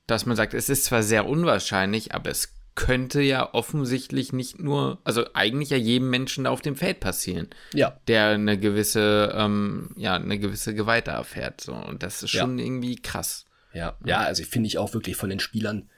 dass 0.07 0.27
man 0.27 0.37
sagt, 0.37 0.55
es 0.55 0.69
ist 0.69 0.85
zwar 0.85 1.03
sehr 1.03 1.27
unwahrscheinlich, 1.27 2.15
aber 2.15 2.31
es 2.31 2.55
könnte 2.75 3.21
ja 3.21 3.55
offensichtlich 3.55 4.33
nicht 4.33 4.61
nur, 4.61 5.01
also 5.03 5.25
eigentlich 5.35 5.71
ja 5.71 5.77
jedem 5.77 6.11
Menschen 6.11 6.47
auf 6.47 6.61
dem 6.61 6.77
Feld 6.77 7.01
passieren, 7.01 7.49
ja. 7.75 7.99
der 8.07 8.29
eine 8.29 8.57
gewisse, 8.57 9.35
ähm, 9.35 9.91
ja, 9.97 10.15
eine 10.15 10.39
gewisse 10.39 10.75
Gewalt 10.75 11.09
erfährt. 11.09 11.61
So. 11.61 11.75
Und 11.75 12.05
das 12.05 12.23
ist 12.23 12.31
schon 12.31 12.59
ja. 12.59 12.65
irgendwie 12.65 12.95
krass. 12.95 13.47
Ja, 13.75 13.97
ja, 14.05 14.19
also 14.21 14.45
finde 14.45 14.69
ich 14.69 14.79
auch 14.79 14.95
wirklich 14.95 15.17
von 15.17 15.29
den 15.29 15.41
Spielern, 15.41 15.89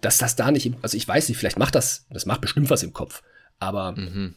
dass 0.00 0.18
das 0.18 0.36
da 0.36 0.50
nicht, 0.50 0.72
also 0.82 0.96
ich 0.96 1.08
weiß 1.08 1.28
nicht, 1.28 1.38
vielleicht 1.38 1.58
macht 1.58 1.74
das, 1.74 2.06
das 2.10 2.26
macht 2.26 2.42
bestimmt 2.42 2.70
was 2.70 2.82
im 2.82 2.92
Kopf, 2.92 3.22
aber 3.58 3.92
mhm. 3.92 4.34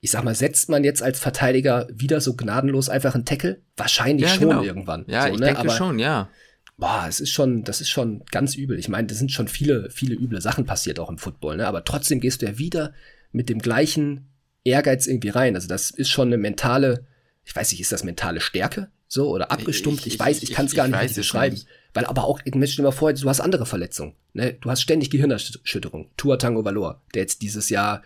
Ich 0.00 0.10
sag 0.10 0.24
mal, 0.24 0.34
setzt 0.34 0.68
man 0.68 0.84
jetzt 0.84 1.02
als 1.02 1.18
Verteidiger 1.18 1.88
wieder 1.92 2.20
so 2.20 2.34
gnadenlos 2.34 2.88
einfach 2.88 3.14
einen 3.14 3.24
Tackle? 3.24 3.60
Wahrscheinlich 3.76 4.28
ja, 4.28 4.34
schon 4.34 4.48
genau. 4.48 4.62
irgendwann. 4.62 5.04
Ja, 5.08 5.22
so, 5.22 5.34
ich 5.34 5.40
ne? 5.40 5.46
denke 5.46 5.60
aber, 5.60 5.70
schon, 5.70 5.98
ja 5.98 6.28
boah, 6.76 7.06
es 7.08 7.20
ist 7.20 7.30
schon, 7.30 7.64
das 7.64 7.80
ist 7.80 7.88
schon 7.88 8.24
ganz 8.30 8.54
übel. 8.54 8.78
Ich 8.78 8.88
meine, 8.88 9.06
da 9.06 9.14
sind 9.14 9.32
schon 9.32 9.48
viele, 9.48 9.90
viele 9.90 10.14
üble 10.14 10.40
Sachen 10.40 10.66
passiert 10.66 10.98
auch 10.98 11.08
im 11.08 11.18
Football, 11.18 11.56
ne? 11.56 11.66
Aber 11.66 11.84
trotzdem 11.84 12.20
gehst 12.20 12.42
du 12.42 12.46
ja 12.46 12.58
wieder 12.58 12.92
mit 13.32 13.48
dem 13.48 13.58
gleichen 13.60 14.28
Ehrgeiz 14.64 15.06
irgendwie 15.06 15.30
rein. 15.30 15.54
Also 15.54 15.68
das 15.68 15.90
ist 15.90 16.10
schon 16.10 16.28
eine 16.28 16.38
mentale, 16.38 17.06
ich 17.44 17.54
weiß 17.54 17.70
nicht, 17.70 17.80
ist 17.80 17.92
das 17.92 18.04
mentale 18.04 18.40
Stärke 18.40 18.90
so 19.08 19.30
oder 19.30 19.50
abgestumpft? 19.50 20.00
Ich, 20.00 20.06
ich, 20.08 20.14
ich 20.14 20.20
weiß, 20.20 20.42
ich, 20.42 20.52
kann 20.52 20.66
es 20.66 20.74
gar 20.74 20.88
nicht 20.88 21.14
beschreiben. 21.14 21.60
Weil 21.94 22.04
aber 22.04 22.24
auch, 22.24 22.40
Mensch, 22.44 22.72
stell 22.72 22.82
dir 22.82 22.88
mal 22.88 22.92
vor, 22.92 23.12
du 23.12 23.28
hast 23.28 23.40
andere 23.40 23.64
Verletzungen. 23.64 24.14
Ne? 24.34 24.54
Du 24.60 24.70
hast 24.70 24.82
ständig 24.82 25.10
Gehirnerschütterung. 25.10 26.10
Tua 26.16 26.36
Tango 26.36 26.64
Valor, 26.64 27.00
der 27.14 27.22
jetzt 27.22 27.40
dieses 27.40 27.70
Jahr 27.70 28.02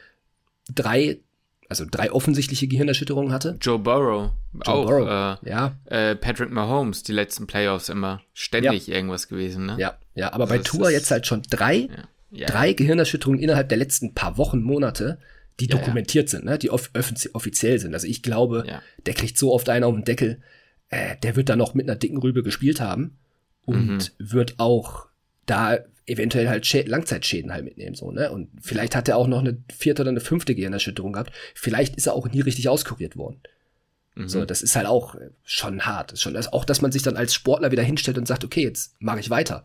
drei 0.73 1.19
also 1.71 1.87
drei 1.91 2.13
offensichtliche 2.13 2.67
Gehirnerschütterungen 2.69 3.33
hatte. 3.33 3.57
Joe 3.61 3.79
Burrow. 3.79 4.33
Joe 4.53 4.75
auch, 4.75 4.87
Burrow, 4.87 5.39
äh, 5.43 5.49
ja. 5.49 5.79
Äh, 5.87 6.17
Patrick 6.17 6.51
Mahomes, 6.51 7.05
die 7.05 7.13
letzten 7.13 7.47
Playoffs 7.47 7.89
immer 7.89 8.21
ständig 8.35 8.89
ja. 8.89 8.97
irgendwas 8.97 9.29
gewesen, 9.29 9.67
ne? 9.67 9.77
Ja, 9.79 9.97
ja, 10.15 10.33
aber 10.33 10.45
also 10.45 10.55
bei 10.55 10.59
Tour 10.59 10.91
jetzt 10.91 11.11
halt 11.11 11.27
schon 11.27 11.43
drei, 11.49 11.89
ja. 12.33 12.47
Drei 12.47 12.73
Gehirnerschütterungen 12.73 13.41
innerhalb 13.41 13.69
der 13.69 13.79
letzten 13.79 14.15
paar 14.15 14.39
Wochen, 14.39 14.63
Monate, 14.63 15.19
die 15.59 15.67
dokumentiert 15.67 16.29
sind, 16.29 16.45
ne? 16.45 16.59
die 16.59 16.71
off 16.71 16.91
offiziell 17.33 17.79
sind. 17.79 17.93
Also 17.93 18.07
ich 18.07 18.23
glaube, 18.23 18.65
der 19.07 19.15
kriegt 19.15 19.37
so 19.37 19.53
oft 19.53 19.69
einen 19.69 19.85
auf 19.85 19.95
den 19.95 20.05
Deckel, 20.05 20.41
äh, 20.89 21.17
der 21.23 21.37
wird 21.37 21.49
da 21.49 21.57
noch 21.57 21.75
mit 21.75 21.89
einer 21.89 21.99
dicken 21.99 22.19
Rübe 22.19 22.43
gespielt 22.43 22.81
haben 22.81 23.19
und 23.65 23.97
mhm. 23.97 24.01
wird 24.19 24.55
auch 24.59 25.07
da 25.47 25.79
eventuell 26.11 26.49
halt 26.49 26.67
Schä 26.67 26.83
Langzeitschäden 26.83 27.53
halt 27.53 27.65
mitnehmen, 27.65 27.95
so, 27.95 28.11
ne? 28.11 28.31
Und 28.31 28.49
vielleicht 28.61 28.97
hat 28.97 29.09
er 29.09 29.17
auch 29.17 29.27
noch 29.27 29.41
eine 29.41 29.63
vierte 29.73 30.03
oder 30.03 30.11
eine 30.11 30.21
fünfte 30.21 30.55
Gehirnerschütterung 30.55 31.13
gehabt. 31.13 31.33
Vielleicht 31.55 31.97
ist 31.97 32.07
er 32.07 32.15
auch 32.15 32.29
nie 32.29 32.41
richtig 32.41 32.69
auskuriert 32.69 33.17
worden. 33.17 33.41
Mhm. 34.15 34.29
So, 34.29 34.45
das 34.45 34.63
ist 34.63 34.77
halt 34.77 34.87
auch 34.87 35.15
schon 35.45 35.87
hart. 35.87 36.11
Das 36.11 36.19
ist 36.19 36.23
schon, 36.23 36.35
das, 36.35 36.53
auch, 36.53 36.65
dass 36.65 36.83
man 36.83 36.93
sich 36.93 37.03
dann 37.03 37.17
als 37.17 37.33
Sportler 37.33 37.71
wieder 37.71 37.83
hinstellt 37.83 38.19
und 38.19 38.27
sagt, 38.27 38.45
okay, 38.45 38.63
jetzt 38.63 38.97
mache 39.01 39.21
ich 39.21 39.31
weiter. 39.31 39.65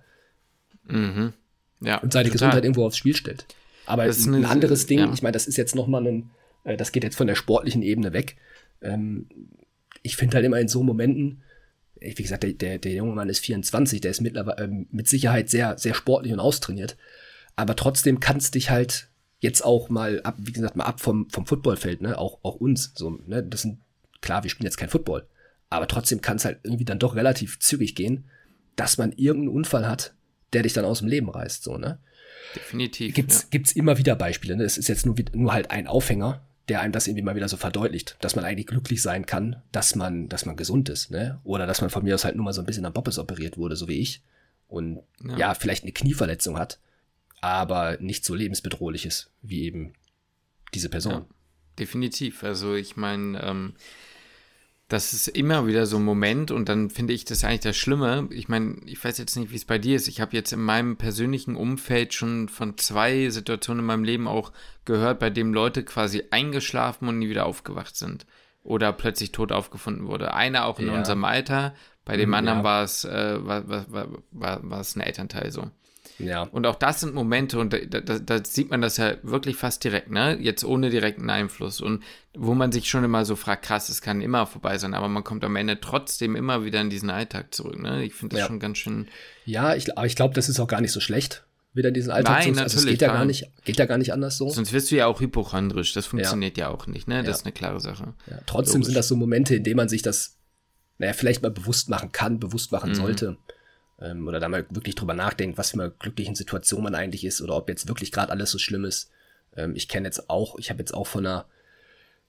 Mhm. 0.88 1.34
Ja. 1.82 1.98
Und 1.98 2.14
seine 2.14 2.25
total. 2.25 2.32
Gesundheit 2.32 2.64
irgendwo 2.64 2.86
aufs 2.86 2.98
Spiel 2.98 3.16
stellt. 3.16 3.46
Aber 3.86 4.04
ein, 4.04 4.36
ein 4.36 4.46
anderes 4.46 4.88
Ding, 4.88 5.00
ja. 5.00 5.12
ich 5.14 5.22
meine, 5.22 5.34
das 5.34 5.48
ist 5.48 5.58
jetzt 5.58 5.75
nochmal 5.75 6.06
ein, 6.08 6.32
äh, 6.64 6.78
das 6.78 6.92
geht 6.92 7.04
jetzt 7.04 7.18
von 7.18 7.28
der 7.28 7.36
sportlichen 7.36 7.82
Ebene 7.82 8.14
weg. 8.14 8.38
Ähm, 8.82 9.28
ich 10.02 10.16
finde 10.16 10.36
halt 10.36 10.46
immer 10.46 10.60
in 10.60 10.68
so 10.68 10.84
Momenten, 10.84 11.42
wie 12.00 12.14
gesagt, 12.14 12.44
der, 12.44 12.54
der, 12.54 12.78
der 12.78 12.94
junge 12.94 13.14
Mann 13.14 13.30
ist 13.30 13.40
24, 13.40 14.02
der 14.02 14.12
ist 14.12 14.22
mittlerweile 14.22 14.64
äh, 14.64 14.86
mit 14.92 15.08
Sicherheit 15.08 15.50
sehr, 15.50 15.78
sehr 15.78 15.94
sportlich 15.94 16.34
und 16.34 16.40
austrainiert. 16.40 16.98
Aber 17.56 17.75
trotzdem 17.75 18.20
kannst 18.20 18.56
dich 18.56 18.70
halt 18.70 19.10
jetzt 19.40 19.64
auch 19.64 19.90
mal 19.90 20.22
ab, 20.24 20.36
wie 20.38 20.52
gesagt, 20.52 20.75
mal 20.75 20.86
ab 20.86 21.00
vom, 21.00 21.30
vom 21.30 21.46
Footballfeld, 21.46 22.02
ne, 22.02 22.18
auch, 22.18 22.40
auch 22.44 22.56
uns, 22.56 22.94
so, 22.96 23.12
ne, 23.25 23.44
das 23.44 23.62
sind, 23.62 23.80
klar, 24.22 24.44
wir 24.44 24.50
spielen 24.50 24.66
jetzt 24.66 24.78
kein 24.78 24.90
Football. 24.90 25.28
Aber 25.70 25.88
trotzdem 25.88 26.22
kann 26.22 26.38
es 26.38 26.46
halt 26.46 26.60
irgendwie 26.64 26.86
dann 26.86 27.00
doch 27.00 27.16
relativ 27.16 27.60
zügig 27.60 27.96
gehen, 27.96 28.30
dass 28.75 28.98
man 28.98 29.12
irgendeinen 29.14 29.56
Unfall 29.56 29.88
hat, 29.88 30.14
der 30.54 30.64
dich 30.64 30.74
dann 30.74 30.86
aus 30.86 31.00
dem 31.00 31.08
Leben 31.08 31.30
reißt, 31.30 31.64
so, 31.64 31.78
ne? 31.78 32.00
Definitiv. 32.56 33.14
Gibt's, 33.14 33.44
ja. 33.44 33.48
gibt's 33.52 33.72
immer 33.74 33.98
wieder 33.98 34.16
Beispiele, 34.16 34.55
ne? 34.55 34.64
Es 34.64 34.77
ist 34.77 34.88
jetzt 34.88 35.05
nur, 35.05 35.16
nur 35.34 35.53
halt 35.53 35.72
ein 35.72 35.88
Aufhänger, 35.88 36.46
der 36.70 36.82
einem 36.82 36.92
das 36.92 37.08
irgendwie 37.08 37.24
mal 37.24 37.36
wieder 37.36 37.48
so 37.48 37.58
verdeutlicht, 37.58 38.18
dass 38.22 38.36
man 38.36 38.46
eigentlich 38.46 38.68
glücklich 38.68 39.01
sein 39.01 39.25
kann, 39.25 39.62
dass 39.72 39.96
man, 39.96 40.30
dass 40.30 40.46
man 40.46 40.56
gesund 40.56 40.90
ist, 40.90 41.12
ne? 41.12 41.40
Oder 41.44 41.68
dass 41.68 41.82
man 41.82 41.90
von 41.90 42.04
mir 42.04 42.16
aus 42.16 42.25
halt 42.25 42.36
nur 42.36 42.46
mal 42.46 42.54
so 42.54 42.62
ein 42.62 42.66
bisschen 42.66 42.86
am 42.86 42.94
Boppes 42.94 43.20
operiert 43.20 43.58
wurde, 43.58 43.75
so 43.75 43.88
wie 43.88 44.00
ich. 44.00 44.22
Und 44.68 45.01
ja, 45.24 45.38
ja 45.38 45.54
vielleicht 45.54 45.84
eine 45.84 45.92
Knieverletzung 45.92 46.58
hat, 46.58 46.80
aber 47.40 47.98
nicht 48.00 48.25
so 48.25 48.34
lebensbedrohlich 48.34 49.06
ist, 49.06 49.30
wie 49.42 49.66
eben 49.66 49.94
diese 50.74 50.90
Person. 50.90 51.14
Ja, 51.14 51.25
definitiv. 51.78 52.44
Also 52.44 52.74
ich 52.74 52.96
meine, 52.96 53.42
ähm, 53.44 53.74
das 54.87 55.13
ist 55.13 55.27
immer 55.27 55.65
wieder 55.65 55.87
so 55.87 55.98
ein 55.98 56.03
Moment 56.03 56.51
und 56.51 56.69
dann 56.69 56.91
finde 56.91 57.13
ich 57.13 57.25
das 57.25 57.43
eigentlich 57.43 57.61
das 57.61 57.77
Schlimme. 57.77 58.27
Ich 58.29 58.50
meine, 58.50 58.75
ich 58.85 59.03
weiß 59.03 59.17
jetzt 59.17 59.35
nicht, 59.35 59.51
wie 59.51 59.55
es 59.55 59.65
bei 59.65 59.79
dir 59.79 59.95
ist. 59.95 60.07
Ich 60.07 60.21
habe 60.21 60.35
jetzt 60.35 60.53
in 60.53 60.61
meinem 60.61 60.95
persönlichen 60.95 61.55
Umfeld 61.55 62.13
schon 62.13 62.50
von 62.50 62.77
zwei 62.77 63.29
Situationen 63.29 63.79
in 63.79 63.87
meinem 63.87 64.03
Leben 64.03 64.27
auch 64.27 64.51
gehört, 64.85 65.19
bei 65.19 65.31
dem 65.31 65.53
Leute 65.55 65.83
quasi 65.83 66.24
eingeschlafen 66.29 67.07
und 67.07 67.17
nie 67.17 67.29
wieder 67.29 67.48
aufgewacht 67.48 67.95
sind 67.95 68.27
oder 68.61 68.93
plötzlich 68.93 69.31
tot 69.31 69.51
aufgefunden 69.51 70.05
wurde. 70.05 70.35
Einer 70.35 70.65
auch 70.65 70.79
in 70.79 70.87
ja. 70.87 70.93
unserem 70.93 71.24
Alter, 71.24 71.74
bei 72.03 72.15
dem 72.15 72.29
mhm, 72.29 72.35
anderen 72.35 72.59
ja. 72.59 72.63
war 72.63 72.83
es 72.83 73.05
äh, 73.05 73.45
war, 73.45 73.67
war, 73.67 73.91
war, 73.91 74.07
war, 74.31 74.69
war 74.69 74.79
es 74.81 74.95
ein 74.95 75.01
Elternteil 75.01 75.51
so. 75.51 75.71
Ja. 76.20 76.44
Und 76.44 76.66
auch 76.66 76.75
das 76.75 77.01
sind 77.01 77.14
Momente, 77.14 77.60
und 77.60 77.74
da, 77.74 77.80
da, 77.80 78.20
da, 78.20 78.46
sieht 78.46 78.70
man 78.70 78.82
das 78.82 78.98
ja 78.98 79.16
wirklich 79.24 79.56
fast 79.56 79.84
direkt, 79.84 80.10
ne? 80.12 80.38
Jetzt 80.40 80.64
ohne 80.64 80.90
direkten 80.90 81.30
Einfluss. 81.30 81.82
Und 81.82 82.04
wo 82.34 82.54
man 82.54 82.72
sich 82.72 82.90
schon 82.90 83.04
immer 83.04 83.25
so 83.25 83.36
fragt, 83.36 83.66
krass, 83.66 83.90
es 83.90 84.01
kann 84.01 84.22
immer 84.22 84.46
vorbei 84.46 84.78
sein, 84.78 84.94
aber 84.94 85.10
man 85.10 85.24
kommt 85.24 85.44
am 85.44 85.56
Ende 85.56 85.80
trotzdem 85.80 86.36
immer 86.36 86.64
wieder 86.64 86.82
in 86.82 86.90
diesen 86.90 87.10
Alltag 87.10 87.54
zurück, 87.54 87.82
ne? 87.82 88.04
Ich 88.04 88.14
finde 88.14 88.36
das 88.36 88.42
ja. 88.42 88.48
schon 88.48 88.60
ganz 88.60 88.78
schön. 88.78 89.08
Ja, 89.46 89.75
ich, 89.75 89.98
aber 89.98 90.08
ich 90.08 90.16
glaube, 90.16 90.34
das 90.34 90.50
ist 90.50 90.60
auch 90.60 90.68
gar 90.68 90.82
nicht 90.82 90.92
so 90.92 91.00
schlecht 91.00 91.44
wieder 91.74 91.90
in 91.90 91.94
diesen 91.94 92.12
Alltag 92.12 92.46
Nein, 92.46 92.56
zu 92.56 92.64
also 92.64 92.78
es 92.80 92.86
geht 92.86 93.01
ja 93.01 93.10
gar 93.10 93.25
nicht, 93.25 93.51
geht 93.66 93.78
ja 93.78 93.86
gar 93.86 93.98
nicht 93.98 94.14
anders 94.14 94.38
so. 94.38 94.50
Sonst 94.50 94.72
wirst 94.72 94.92
du 94.92 94.96
ja 94.96 95.08
auch 95.08 95.20
hypochondrisch. 95.20 95.92
Das 95.92 96.06
funktioniert 96.06 96.58
ja, 96.58 96.68
ja 96.68 96.74
auch 96.74 96.88
nicht, 96.88 97.10
ne? 97.10 97.18
Das 97.18 97.28
ja. 97.28 97.32
ist 97.34 97.46
eine 97.46 97.51
klare 97.51 97.82
Sache. 97.82 98.14
Trotzdem 98.46 98.75
Logisch. 98.75 98.86
sind 98.86 98.96
das 98.96 99.10
so 99.10 99.18
Momente, 99.18 99.56
in 99.56 99.66
denen 99.66 99.75
man 99.75 99.90
sich 99.90 100.01
das, 100.01 100.38
naja, 101.00 101.12
vielleicht 101.12 101.44
mal 101.44 101.51
bewusst 101.51 101.90
machen 101.90 102.14
kann, 102.14 102.40
bewusst 102.40 102.72
machen 102.72 102.92
mhm. 102.92 102.96
sollte 102.96 103.38
ähm, 104.00 104.27
oder 104.27 104.40
da 104.40 104.50
mal 104.50 104.66
wirklich 104.70 104.96
drüber 104.96 105.14
nachdenkt, 105.14 105.58
was 105.58 105.72
für 105.72 105.81
eine 105.81 105.92
glücklichen 105.92 106.36
Situation 106.36 106.84
man 106.84 106.96
eigentlich 106.96 107.25
ist 107.25 107.42
oder 107.42 107.55
ob 107.55 107.70
jetzt 107.70 107.88
wirklich 107.88 108.12
gerade 108.12 108.31
alles 108.31 108.51
so 108.51 108.58
schlimm 108.58 108.86
ist. 108.86 109.12
Ähm, 109.55 109.75
ich 109.75 109.88
kenne 109.88 110.08
jetzt 110.08 110.29
auch, 110.29 110.58
ich 110.58 110.70
habe 110.70 110.79
jetzt 110.79 110.94
auch 110.94 111.08
von 111.08 111.25
einer 111.25 111.46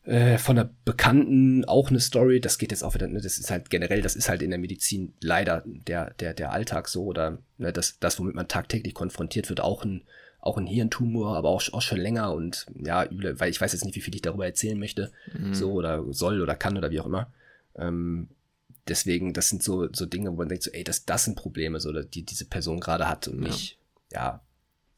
äh, 0.06 0.38
von 0.38 0.56
einer 0.56 0.70
Bekannten 0.84 1.64
auch 1.64 1.90
eine 1.90 1.98
Story, 1.98 2.40
das 2.40 2.58
geht 2.58 2.70
jetzt 2.70 2.84
auch 2.84 2.94
wieder, 2.94 3.08
ne, 3.08 3.20
das 3.20 3.38
ist 3.38 3.50
halt 3.50 3.70
generell, 3.70 4.02
das 4.02 4.14
ist 4.14 4.28
halt 4.28 4.40
in 4.40 4.50
der 4.50 4.58
Medizin 4.60 5.14
leider 5.20 5.64
der, 5.66 6.14
der, 6.20 6.32
der 6.32 6.52
Alltag 6.52 6.88
so 6.88 7.06
oder 7.06 7.38
ne, 7.58 7.72
das, 7.72 7.98
das, 7.98 8.18
womit 8.20 8.36
man 8.36 8.46
tagtäglich 8.46 8.94
konfrontiert 8.94 9.48
wird, 9.48 9.60
auch 9.60 9.84
ein, 9.84 10.02
auch 10.38 10.58
ein 10.58 10.66
Hirntumor, 10.68 11.36
aber 11.36 11.48
auch, 11.48 11.60
auch 11.72 11.82
schon 11.82 11.98
länger 11.98 12.32
und 12.32 12.66
ja, 12.80 13.06
weil 13.10 13.50
ich 13.50 13.60
weiß 13.60 13.72
jetzt 13.72 13.84
nicht, 13.84 13.96
wie 13.96 14.00
viel 14.00 14.14
ich 14.14 14.22
darüber 14.22 14.46
erzählen 14.46 14.78
möchte, 14.78 15.10
mhm. 15.36 15.54
so 15.54 15.72
oder 15.72 16.04
soll 16.10 16.40
oder 16.40 16.54
kann 16.54 16.78
oder 16.78 16.92
wie 16.92 17.00
auch 17.00 17.06
immer. 17.06 17.32
Ähm, 17.74 18.28
deswegen, 18.88 19.32
das 19.32 19.48
sind 19.48 19.62
so, 19.62 19.88
so 19.92 20.06
Dinge, 20.06 20.30
wo 20.32 20.36
man 20.36 20.48
denkt, 20.48 20.64
so, 20.64 20.70
ey, 20.70 20.84
das, 20.84 21.04
das 21.04 21.24
sind 21.24 21.36
Probleme, 21.36 21.80
so, 21.80 21.92
die 21.92 22.22
diese 22.22 22.44
Person 22.44 22.80
gerade 22.80 23.08
hat 23.08 23.28
und 23.28 23.40
nicht, 23.40 23.78
ja. 24.12 24.20
ja, 24.20 24.40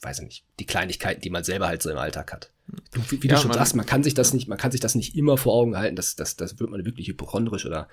weiß 0.02 0.20
ich 0.20 0.24
nicht, 0.24 0.44
die 0.58 0.66
Kleinigkeiten, 0.66 1.20
die 1.20 1.30
man 1.30 1.44
selber 1.44 1.68
halt 1.68 1.82
so 1.82 1.90
im 1.90 1.98
Alltag 1.98 2.32
hat. 2.32 2.50
Du, 2.92 3.00
wie, 3.10 3.22
wie 3.22 3.28
ja, 3.28 3.34
du 3.34 3.40
schon 3.40 3.48
man, 3.48 3.58
sagst, 3.58 3.74
man 3.74 3.86
kann 3.86 4.02
sich 4.02 4.14
das 4.14 4.34
nicht, 4.34 4.48
man 4.48 4.58
kann 4.58 4.70
sich 4.70 4.80
das 4.80 4.94
nicht 4.94 5.16
immer 5.16 5.36
vor 5.36 5.54
Augen 5.54 5.76
halten, 5.76 5.96
das, 5.96 6.16
das, 6.16 6.36
das 6.36 6.60
wird 6.60 6.70
man 6.70 6.84
wirklich 6.84 7.08
hypochondrisch 7.08 7.66
oder, 7.66 7.88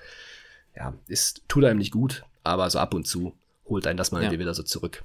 ja, 0.75 0.93
ist, 1.07 1.43
tut 1.47 1.63
einem 1.63 1.79
nicht 1.79 1.91
gut, 1.91 2.25
aber 2.43 2.69
so 2.69 2.79
ab 2.79 2.93
und 2.93 3.07
zu 3.07 3.33
holt 3.67 3.87
einen 3.87 3.97
das 3.97 4.11
mal 4.11 4.23
ja. 4.23 4.31
wieder 4.31 4.53
so 4.53 4.63
zurück. 4.63 5.03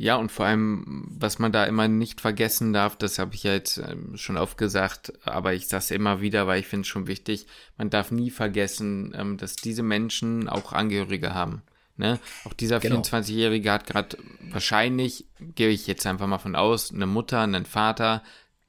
Ja, 0.00 0.16
und 0.16 0.32
vor 0.32 0.46
allem, 0.46 1.04
was 1.10 1.38
man 1.38 1.52
da 1.52 1.64
immer 1.66 1.86
nicht 1.86 2.22
vergessen 2.22 2.72
darf, 2.72 2.96
das 2.96 3.18
habe 3.18 3.34
ich 3.34 3.42
ja 3.42 3.52
jetzt 3.52 3.76
ähm, 3.76 4.16
schon 4.16 4.38
oft 4.38 4.56
gesagt, 4.56 5.12
aber 5.26 5.52
ich 5.52 5.68
sage 5.68 5.82
es 5.82 5.90
immer 5.90 6.22
wieder, 6.22 6.46
weil 6.46 6.58
ich 6.58 6.68
finde 6.68 6.84
es 6.84 6.88
schon 6.88 7.06
wichtig, 7.06 7.46
man 7.76 7.90
darf 7.90 8.10
nie 8.10 8.30
vergessen, 8.30 9.14
ähm, 9.14 9.36
dass 9.36 9.56
diese 9.56 9.82
Menschen 9.82 10.48
auch 10.48 10.72
Angehörige 10.72 11.34
haben. 11.34 11.60
Ne? 11.98 12.18
Auch 12.46 12.54
dieser 12.54 12.80
genau. 12.80 13.02
24-Jährige 13.02 13.70
hat 13.70 13.86
gerade 13.86 14.16
wahrscheinlich, 14.50 15.26
gehe 15.38 15.68
ich 15.68 15.86
jetzt 15.86 16.06
einfach 16.06 16.26
mal 16.26 16.38
von 16.38 16.56
aus, 16.56 16.94
eine 16.94 17.04
Mutter, 17.04 17.42
einen 17.42 17.66
Vater, 17.66 18.22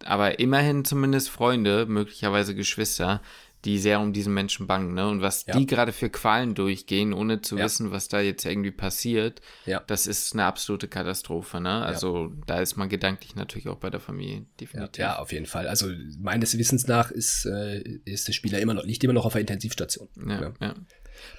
aber 0.04 0.40
immerhin 0.40 0.84
zumindest 0.84 1.30
Freunde, 1.30 1.86
möglicherweise 1.86 2.56
Geschwister, 2.56 3.22
die 3.66 3.78
sehr 3.78 4.00
um 4.00 4.12
diesen 4.14 4.34
Menschen 4.34 4.68
bangen, 4.68 4.94
ne? 4.94 5.08
Und 5.08 5.22
was 5.22 5.46
ja. 5.46 5.56
die 5.56 5.66
gerade 5.66 5.92
für 5.92 6.10
Qualen 6.10 6.56
durchgehen, 6.56 7.14
ohne 7.14 7.42
zu 7.42 7.58
ja. 7.58 7.66
wissen, 7.66 7.92
was 7.92 8.08
da 8.08 8.20
jetzt 8.20 8.46
irgendwie 8.46 8.72
passiert, 8.72 9.42
ja. 9.66 9.82
das 9.86 10.08
ist 10.08 10.34
eine 10.34 10.46
absolute 10.46 10.88
Katastrophe, 10.88 11.62
ne? 11.62 11.84
Also 11.84 12.32
da 12.48 12.60
ist 12.60 12.76
man 12.76 12.90
gedanklich 12.90 13.36
natürlich 13.36 13.68
auch 13.68 13.78
bei 13.78 13.90
der 13.90 14.00
Familie 14.00 14.46
definitiv. 14.60 15.00
Ja, 15.00 15.20
auf 15.20 15.32
jeden 15.32 15.46
Fall. 15.46 15.68
Also 15.68 15.88
meines 16.20 16.58
Wissens 16.58 16.88
nach 16.88 17.12
ist, 17.12 17.46
äh, 17.46 17.82
ist 18.06 18.28
der 18.28 18.34
Spieler 18.34 18.60
immer 18.60 18.74
noch, 18.74 18.84
liegt 18.84 19.04
immer 19.04 19.14
noch 19.14 19.26
auf 19.26 19.34
der 19.34 19.42
Intensivstation. 19.42 20.10
Ja, 20.28 20.54
ja. 20.60 20.74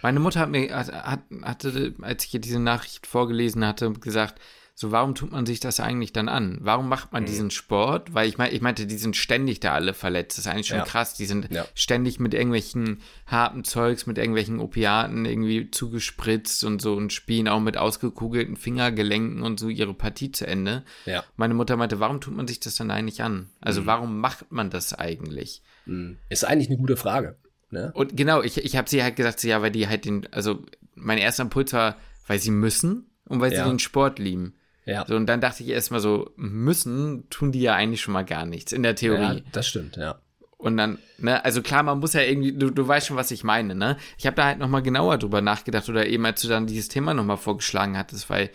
Meine 0.02 0.20
Mutter 0.20 0.40
hat 0.40 0.50
mir, 0.50 0.74
hat, 0.74 1.22
hatte, 1.42 1.94
als 2.02 2.24
ich 2.24 2.34
ihr 2.34 2.40
diese 2.40 2.60
Nachricht 2.60 3.06
vorgelesen 3.06 3.66
hatte, 3.66 3.90
gesagt, 3.92 4.40
so 4.74 4.90
warum 4.90 5.14
tut 5.14 5.30
man 5.30 5.44
sich 5.44 5.60
das 5.60 5.80
eigentlich 5.80 6.12
dann 6.12 6.28
an? 6.28 6.58
Warum 6.62 6.88
macht 6.88 7.12
man 7.12 7.24
mhm. 7.24 7.26
diesen 7.26 7.50
Sport? 7.50 8.14
Weil 8.14 8.28
ich 8.28 8.38
meine, 8.38 8.52
ich 8.52 8.62
meinte, 8.62 8.86
die 8.86 8.96
sind 8.96 9.16
ständig 9.16 9.60
da 9.60 9.74
alle 9.74 9.94
verletzt. 9.94 10.38
Das 10.38 10.46
ist 10.46 10.50
eigentlich 10.50 10.66
schon 10.66 10.78
ja. 10.78 10.84
krass. 10.84 11.14
Die 11.14 11.26
sind 11.26 11.52
ja. 11.52 11.66
ständig 11.74 12.18
mit 12.18 12.32
irgendwelchen 12.32 13.00
harten 13.26 13.64
Zeugs, 13.64 14.06
mit 14.06 14.18
irgendwelchen 14.18 14.60
Opiaten 14.60 15.24
irgendwie 15.26 15.70
zugespritzt 15.70 16.64
und 16.64 16.80
so 16.80 16.94
und 16.94 17.12
spielen 17.12 17.48
auch 17.48 17.60
mit 17.60 17.76
ausgekugelten 17.76 18.56
Fingergelenken 18.56 19.42
und 19.42 19.60
so 19.60 19.68
ihre 19.68 19.94
Partie 19.94 20.32
zu 20.32 20.46
Ende. 20.46 20.84
Ja. 21.04 21.22
Meine 21.36 21.54
Mutter 21.54 21.76
meinte, 21.76 22.00
warum 22.00 22.20
tut 22.20 22.34
man 22.34 22.48
sich 22.48 22.58
das 22.58 22.74
dann 22.76 22.90
eigentlich 22.90 23.22
an? 23.22 23.50
Also 23.60 23.82
mhm. 23.82 23.86
warum 23.86 24.20
macht 24.20 24.50
man 24.50 24.70
das 24.70 24.94
eigentlich? 24.94 25.62
Mhm. 25.84 26.16
Ist 26.30 26.44
eigentlich 26.44 26.68
eine 26.68 26.78
gute 26.78 26.96
Frage. 26.96 27.36
Ne? 27.70 27.90
Und 27.94 28.16
genau, 28.16 28.42
ich, 28.42 28.58
ich 28.58 28.76
habe 28.76 28.88
sie 28.88 29.02
halt 29.02 29.16
gesagt, 29.16 29.40
so, 29.40 29.48
ja, 29.48 29.62
weil 29.62 29.70
die 29.70 29.88
halt 29.88 30.06
den, 30.06 30.26
also 30.32 30.64
mein 30.94 31.18
erster 31.18 31.42
Impuls 31.42 31.72
war, 31.72 31.96
weil 32.26 32.38
sie 32.38 32.50
müssen 32.50 33.10
und 33.26 33.40
weil 33.40 33.52
ja. 33.52 33.64
sie 33.64 33.70
den 33.70 33.78
Sport 33.78 34.18
lieben. 34.18 34.54
Ja. 34.84 35.04
So, 35.06 35.14
und 35.14 35.26
dann 35.26 35.40
dachte 35.40 35.62
ich 35.62 35.68
erstmal 35.68 36.00
so, 36.00 36.30
müssen 36.36 37.28
tun 37.30 37.52
die 37.52 37.60
ja 37.60 37.74
eigentlich 37.74 38.00
schon 38.00 38.14
mal 38.14 38.24
gar 38.24 38.46
nichts 38.46 38.72
in 38.72 38.82
der 38.82 38.96
Theorie. 38.96 39.36
Ja, 39.36 39.40
das 39.52 39.68
stimmt, 39.68 39.96
ja. 39.96 40.20
Und 40.58 40.76
dann, 40.76 40.98
ne, 41.18 41.44
also 41.44 41.60
klar, 41.60 41.82
man 41.82 41.98
muss 41.98 42.12
ja 42.12 42.20
irgendwie, 42.20 42.52
du, 42.52 42.70
du 42.70 42.86
weißt 42.86 43.08
schon, 43.08 43.16
was 43.16 43.32
ich 43.32 43.42
meine, 43.42 43.74
ne? 43.74 43.96
Ich 44.16 44.26
habe 44.26 44.36
da 44.36 44.44
halt 44.44 44.58
nochmal 44.58 44.82
genauer 44.82 45.18
drüber 45.18 45.40
nachgedacht 45.40 45.88
oder 45.88 46.06
eben, 46.06 46.24
als 46.24 46.40
du 46.40 46.48
dann 46.48 46.66
dieses 46.66 46.88
Thema 46.88 47.14
nochmal 47.14 47.36
vorgeschlagen 47.36 47.98
hattest, 47.98 48.30
weil 48.30 48.50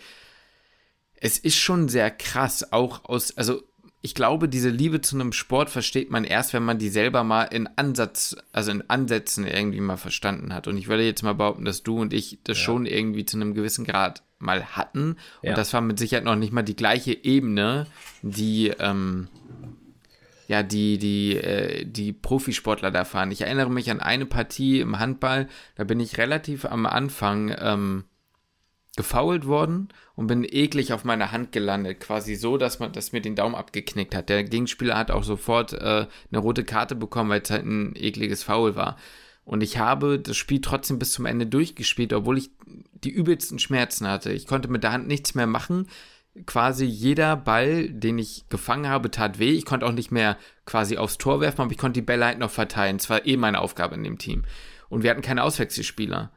es 1.20 1.38
ist 1.38 1.58
schon 1.58 1.88
sehr 1.88 2.10
krass, 2.10 2.72
auch 2.72 3.04
aus, 3.04 3.36
also 3.36 3.62
ich 4.00 4.14
glaube, 4.14 4.48
diese 4.48 4.70
Liebe 4.70 5.00
zu 5.00 5.16
einem 5.16 5.32
Sport 5.32 5.70
versteht 5.70 6.10
man 6.10 6.24
erst, 6.24 6.54
wenn 6.54 6.62
man 6.62 6.78
die 6.78 6.88
selber 6.88 7.24
mal 7.24 7.44
in 7.44 7.68
Ansatz, 7.76 8.36
also 8.52 8.70
in 8.70 8.88
Ansätzen 8.88 9.46
irgendwie 9.46 9.80
mal 9.80 9.96
verstanden 9.96 10.54
hat. 10.54 10.68
Und 10.68 10.76
ich 10.76 10.88
würde 10.88 11.04
jetzt 11.04 11.22
mal 11.22 11.34
behaupten, 11.34 11.64
dass 11.64 11.82
du 11.82 12.00
und 12.00 12.12
ich 12.12 12.38
das 12.44 12.58
ja. 12.58 12.64
schon 12.64 12.86
irgendwie 12.86 13.24
zu 13.24 13.36
einem 13.36 13.54
gewissen 13.54 13.84
Grad 13.84 14.22
mal 14.38 14.64
hatten. 14.64 15.16
Und 15.42 15.48
ja. 15.50 15.54
das 15.54 15.72
war 15.72 15.80
mit 15.80 15.98
Sicherheit 15.98 16.24
noch 16.24 16.36
nicht 16.36 16.52
mal 16.52 16.62
die 16.62 16.76
gleiche 16.76 17.12
Ebene, 17.12 17.86
die, 18.22 18.68
ähm, 18.78 19.28
ja, 20.46 20.62
die, 20.62 20.98
die, 20.98 21.36
äh, 21.36 21.84
die 21.84 22.12
Profisportler 22.12 22.90
da 22.90 23.04
fahren. 23.04 23.30
Ich 23.30 23.42
erinnere 23.42 23.70
mich 23.70 23.90
an 23.90 24.00
eine 24.00 24.26
Partie 24.26 24.80
im 24.80 24.98
Handball, 24.98 25.48
da 25.76 25.84
bin 25.84 26.00
ich 26.00 26.18
relativ 26.18 26.64
am 26.64 26.86
Anfang 26.86 27.54
ähm, 27.58 28.04
gefoult 28.96 29.46
worden 29.46 29.88
und 30.16 30.26
bin 30.26 30.44
eklig 30.44 30.92
auf 30.92 31.04
meiner 31.04 31.30
Hand 31.30 31.52
gelandet, 31.52 32.00
quasi 32.00 32.34
so, 32.34 32.56
dass 32.56 32.80
man, 32.80 32.92
dass 32.92 33.12
mir 33.12 33.20
den 33.20 33.36
Daumen 33.36 33.54
abgeknickt 33.54 34.14
hat. 34.14 34.28
Der 34.28 34.42
Gegenspieler 34.42 34.98
hat 34.98 35.12
auch 35.12 35.22
sofort 35.22 35.72
äh, 35.72 36.06
eine 36.30 36.38
rote 36.38 36.64
Karte 36.64 36.96
bekommen, 36.96 37.30
weil 37.30 37.42
es 37.42 37.50
halt 37.50 37.64
ein 37.64 37.94
ekliges 37.94 38.42
Foul 38.42 38.74
war. 38.74 38.96
Und 39.48 39.62
ich 39.62 39.78
habe 39.78 40.18
das 40.18 40.36
Spiel 40.36 40.60
trotzdem 40.60 40.98
bis 40.98 41.12
zum 41.12 41.24
Ende 41.24 41.46
durchgespielt, 41.46 42.12
obwohl 42.12 42.36
ich 42.36 42.50
die 42.92 43.08
übelsten 43.08 43.58
Schmerzen 43.58 44.06
hatte. 44.06 44.30
Ich 44.30 44.46
konnte 44.46 44.68
mit 44.68 44.82
der 44.82 44.92
Hand 44.92 45.08
nichts 45.08 45.34
mehr 45.34 45.46
machen. 45.46 45.86
Quasi 46.44 46.84
jeder 46.84 47.34
Ball, 47.34 47.88
den 47.88 48.18
ich 48.18 48.44
gefangen 48.50 48.90
habe, 48.90 49.10
tat 49.10 49.38
weh. 49.38 49.52
Ich 49.52 49.64
konnte 49.64 49.86
auch 49.86 49.92
nicht 49.92 50.10
mehr 50.10 50.36
quasi 50.66 50.98
aufs 50.98 51.16
Tor 51.16 51.40
werfen, 51.40 51.62
aber 51.62 51.72
ich 51.72 51.78
konnte 51.78 51.98
die 51.98 52.04
Bälle 52.04 52.26
halt 52.26 52.38
noch 52.38 52.50
verteilen. 52.50 52.96
Es 52.96 53.08
war 53.08 53.24
eh 53.24 53.38
meine 53.38 53.62
Aufgabe 53.62 53.94
in 53.94 54.04
dem 54.04 54.18
Team. 54.18 54.44
Und 54.90 55.02
wir 55.02 55.10
hatten 55.10 55.22
keine 55.22 55.42
Auswechselspieler. 55.42 56.30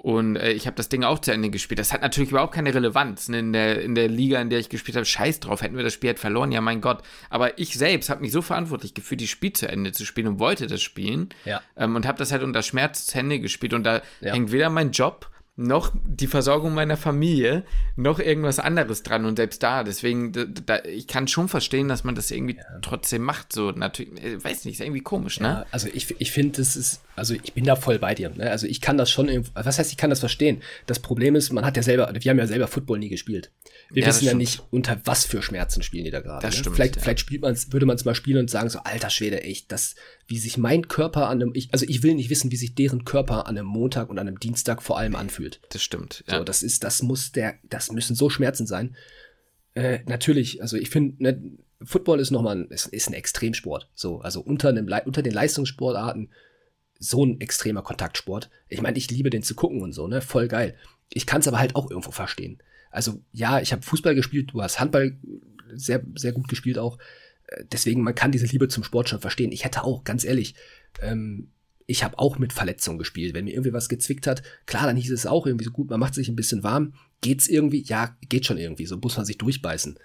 Und 0.00 0.36
äh, 0.36 0.52
ich 0.52 0.66
habe 0.66 0.76
das 0.76 0.88
Ding 0.88 1.02
auch 1.02 1.18
zu 1.18 1.32
Ende 1.32 1.50
gespielt. 1.50 1.80
Das 1.80 1.92
hat 1.92 2.02
natürlich 2.02 2.30
überhaupt 2.30 2.54
keine 2.54 2.72
Relevanz. 2.72 3.28
Ne? 3.28 3.40
In, 3.40 3.52
der, 3.52 3.82
in 3.82 3.96
der 3.96 4.08
Liga, 4.08 4.40
in 4.40 4.48
der 4.48 4.60
ich 4.60 4.68
gespielt 4.68 4.96
habe, 4.96 5.04
scheiß 5.04 5.40
drauf, 5.40 5.60
hätten 5.60 5.76
wir 5.76 5.82
das 5.82 5.92
Spiel 5.92 6.08
halt 6.08 6.20
verloren, 6.20 6.52
ja 6.52 6.60
mein 6.60 6.80
Gott. 6.80 7.02
Aber 7.30 7.58
ich 7.58 7.74
selbst 7.74 8.08
habe 8.08 8.20
mich 8.20 8.30
so 8.30 8.40
verantwortlich 8.40 8.94
gefühlt, 8.94 9.20
die 9.20 9.26
Spiel 9.26 9.52
zu 9.52 9.66
Ende 9.66 9.90
zu 9.90 10.06
spielen 10.06 10.28
und 10.28 10.38
wollte 10.38 10.68
das 10.68 10.82
spielen. 10.82 11.30
Ja. 11.44 11.60
Ähm, 11.76 11.96
und 11.96 12.06
habe 12.06 12.16
das 12.18 12.30
halt 12.30 12.44
unter 12.44 12.62
Schmerz 12.62 13.06
zu 13.06 13.18
Ende 13.18 13.40
gespielt. 13.40 13.74
Und 13.74 13.82
da 13.82 14.02
ja. 14.20 14.32
hängt 14.32 14.52
weder 14.52 14.70
mein 14.70 14.92
Job 14.92 15.28
noch 15.58 15.92
die 16.06 16.28
Versorgung 16.28 16.72
meiner 16.72 16.96
Familie, 16.96 17.64
noch 17.96 18.20
irgendwas 18.20 18.60
anderes 18.60 19.02
dran 19.02 19.24
und 19.24 19.36
selbst 19.36 19.60
da. 19.60 19.82
Deswegen, 19.82 20.32
da, 20.32 20.84
ich 20.84 21.08
kann 21.08 21.26
schon 21.26 21.48
verstehen, 21.48 21.88
dass 21.88 22.04
man 22.04 22.14
das 22.14 22.30
irgendwie 22.30 22.56
ja. 22.56 22.62
trotzdem 22.80 23.22
macht. 23.22 23.52
So, 23.52 23.72
natürlich, 23.72 24.22
äh, 24.22 24.42
weiß 24.42 24.64
nicht, 24.64 24.74
ist 24.74 24.86
irgendwie 24.86 25.00
komisch, 25.00 25.40
ne? 25.40 25.48
Ja, 25.48 25.66
also 25.72 25.88
ich, 25.92 26.14
ich 26.20 26.30
finde, 26.30 26.58
das 26.58 26.76
ist, 26.76 27.00
also 27.16 27.34
ich 27.34 27.54
bin 27.54 27.64
da 27.64 27.74
voll 27.74 27.98
bei 27.98 28.14
dir. 28.14 28.30
Ne? 28.30 28.48
Also 28.48 28.68
ich 28.68 28.80
kann 28.80 28.96
das 28.96 29.10
schon, 29.10 29.28
was 29.52 29.78
heißt, 29.80 29.90
ich 29.90 29.96
kann 29.96 30.10
das 30.10 30.20
verstehen. 30.20 30.62
Das 30.86 31.00
Problem 31.00 31.34
ist, 31.34 31.52
man 31.52 31.64
hat 31.64 31.76
ja 31.76 31.82
selber, 31.82 32.08
wir 32.12 32.30
haben 32.30 32.38
ja 32.38 32.46
selber 32.46 32.68
Football 32.68 33.00
nie 33.00 33.08
gespielt. 33.08 33.50
Wir 33.90 34.02
ja, 34.02 34.08
wissen 34.08 34.26
ja 34.26 34.34
nicht, 34.34 34.62
unter 34.70 35.00
was 35.06 35.24
für 35.24 35.42
Schmerzen 35.42 35.82
spielen 35.82 36.04
die 36.04 36.12
da 36.12 36.20
gerade. 36.20 36.40
Das 36.40 36.54
ne? 36.54 36.60
stimmt. 36.60 36.76
Vielleicht, 36.76 37.00
vielleicht 37.00 37.20
spielt 37.20 37.42
man's, 37.42 37.72
würde 37.72 37.84
man 37.84 37.96
es 37.96 38.04
mal 38.04 38.14
spielen 38.14 38.38
und 38.38 38.48
sagen 38.50 38.70
so, 38.70 38.78
alter 38.84 39.10
Schwede, 39.10 39.42
echt, 39.42 39.72
das, 39.72 39.96
wie 40.28 40.38
sich 40.38 40.58
mein 40.58 40.88
Körper 40.88 41.28
an 41.28 41.42
einem, 41.42 41.52
ich, 41.54 41.72
also 41.72 41.86
ich 41.88 42.02
will 42.02 42.14
nicht 42.14 42.30
wissen, 42.30 42.52
wie 42.52 42.56
sich 42.56 42.74
deren 42.74 43.04
Körper 43.04 43.46
an 43.46 43.56
einem 43.56 43.66
Montag 43.66 44.10
und 44.10 44.18
an 44.18 44.28
einem 44.28 44.38
Dienstag 44.38 44.82
vor 44.82 44.98
allem 44.98 45.16
anfühlt. 45.16 45.60
Das 45.70 45.82
stimmt. 45.82 46.22
Ja. 46.28 46.38
So, 46.38 46.44
das 46.44 46.62
ist, 46.62 46.84
das 46.84 47.02
muss 47.02 47.32
der, 47.32 47.54
das 47.64 47.90
müssen 47.90 48.14
so 48.14 48.30
Schmerzen 48.30 48.66
sein. 48.66 48.94
Äh, 49.74 50.00
natürlich, 50.06 50.62
also 50.62 50.76
ich 50.76 50.90
finde, 50.90 51.22
ne, 51.22 51.42
Football 51.82 52.20
ist 52.20 52.30
nochmal, 52.30 52.66
ist, 52.70 52.86
ist 52.86 53.08
ein 53.08 53.14
Extremsport. 53.14 53.90
So, 53.94 54.20
also 54.20 54.40
unter 54.40 54.68
einem, 54.68 54.88
unter 55.06 55.22
den 55.22 55.32
Leistungssportarten 55.32 56.30
so 57.00 57.24
ein 57.24 57.40
extremer 57.40 57.82
Kontaktsport. 57.82 58.50
Ich 58.68 58.82
meine, 58.82 58.98
ich 58.98 59.10
liebe 59.10 59.30
den 59.30 59.42
zu 59.42 59.54
gucken 59.54 59.82
und 59.82 59.92
so, 59.92 60.08
ne, 60.08 60.20
voll 60.20 60.48
geil. 60.48 60.76
Ich 61.10 61.26
kann 61.26 61.40
es 61.40 61.48
aber 61.48 61.58
halt 61.58 61.74
auch 61.74 61.90
irgendwo 61.90 62.10
verstehen 62.10 62.60
also 62.90 63.22
ja, 63.32 63.60
ich 63.60 63.72
habe 63.72 63.82
Fußball 63.82 64.14
gespielt, 64.14 64.50
du 64.52 64.62
hast 64.62 64.80
Handball 64.80 65.16
sehr, 65.72 66.02
sehr 66.14 66.32
gut 66.32 66.48
gespielt 66.48 66.78
auch. 66.78 66.98
Deswegen, 67.72 68.02
man 68.02 68.14
kann 68.14 68.32
diese 68.32 68.46
Liebe 68.46 68.68
zum 68.68 68.84
Sport 68.84 69.08
schon 69.08 69.20
verstehen. 69.20 69.52
Ich 69.52 69.64
hätte 69.64 69.84
auch, 69.84 70.04
ganz 70.04 70.24
ehrlich, 70.24 70.54
ähm, 71.00 71.50
ich 71.86 72.04
habe 72.04 72.18
auch 72.18 72.38
mit 72.38 72.52
Verletzungen 72.52 72.98
gespielt. 72.98 73.34
Wenn 73.34 73.46
mir 73.46 73.52
irgendwie 73.52 73.72
was 73.72 73.88
gezwickt 73.88 74.26
hat, 74.26 74.42
klar, 74.66 74.86
dann 74.86 74.96
hieß 74.96 75.10
es 75.10 75.26
auch 75.26 75.46
irgendwie 75.46 75.64
so 75.64 75.70
gut, 75.70 75.88
man 75.88 75.98
macht 75.98 76.14
sich 76.14 76.28
ein 76.28 76.36
bisschen 76.36 76.62
warm. 76.62 76.92
Geht's 77.22 77.48
irgendwie? 77.48 77.82
Ja, 77.82 78.16
geht 78.28 78.44
schon 78.44 78.58
irgendwie. 78.58 78.84
So 78.84 78.98
muss 78.98 79.16
man 79.16 79.24
sich 79.24 79.38
durchbeißen. 79.38 79.98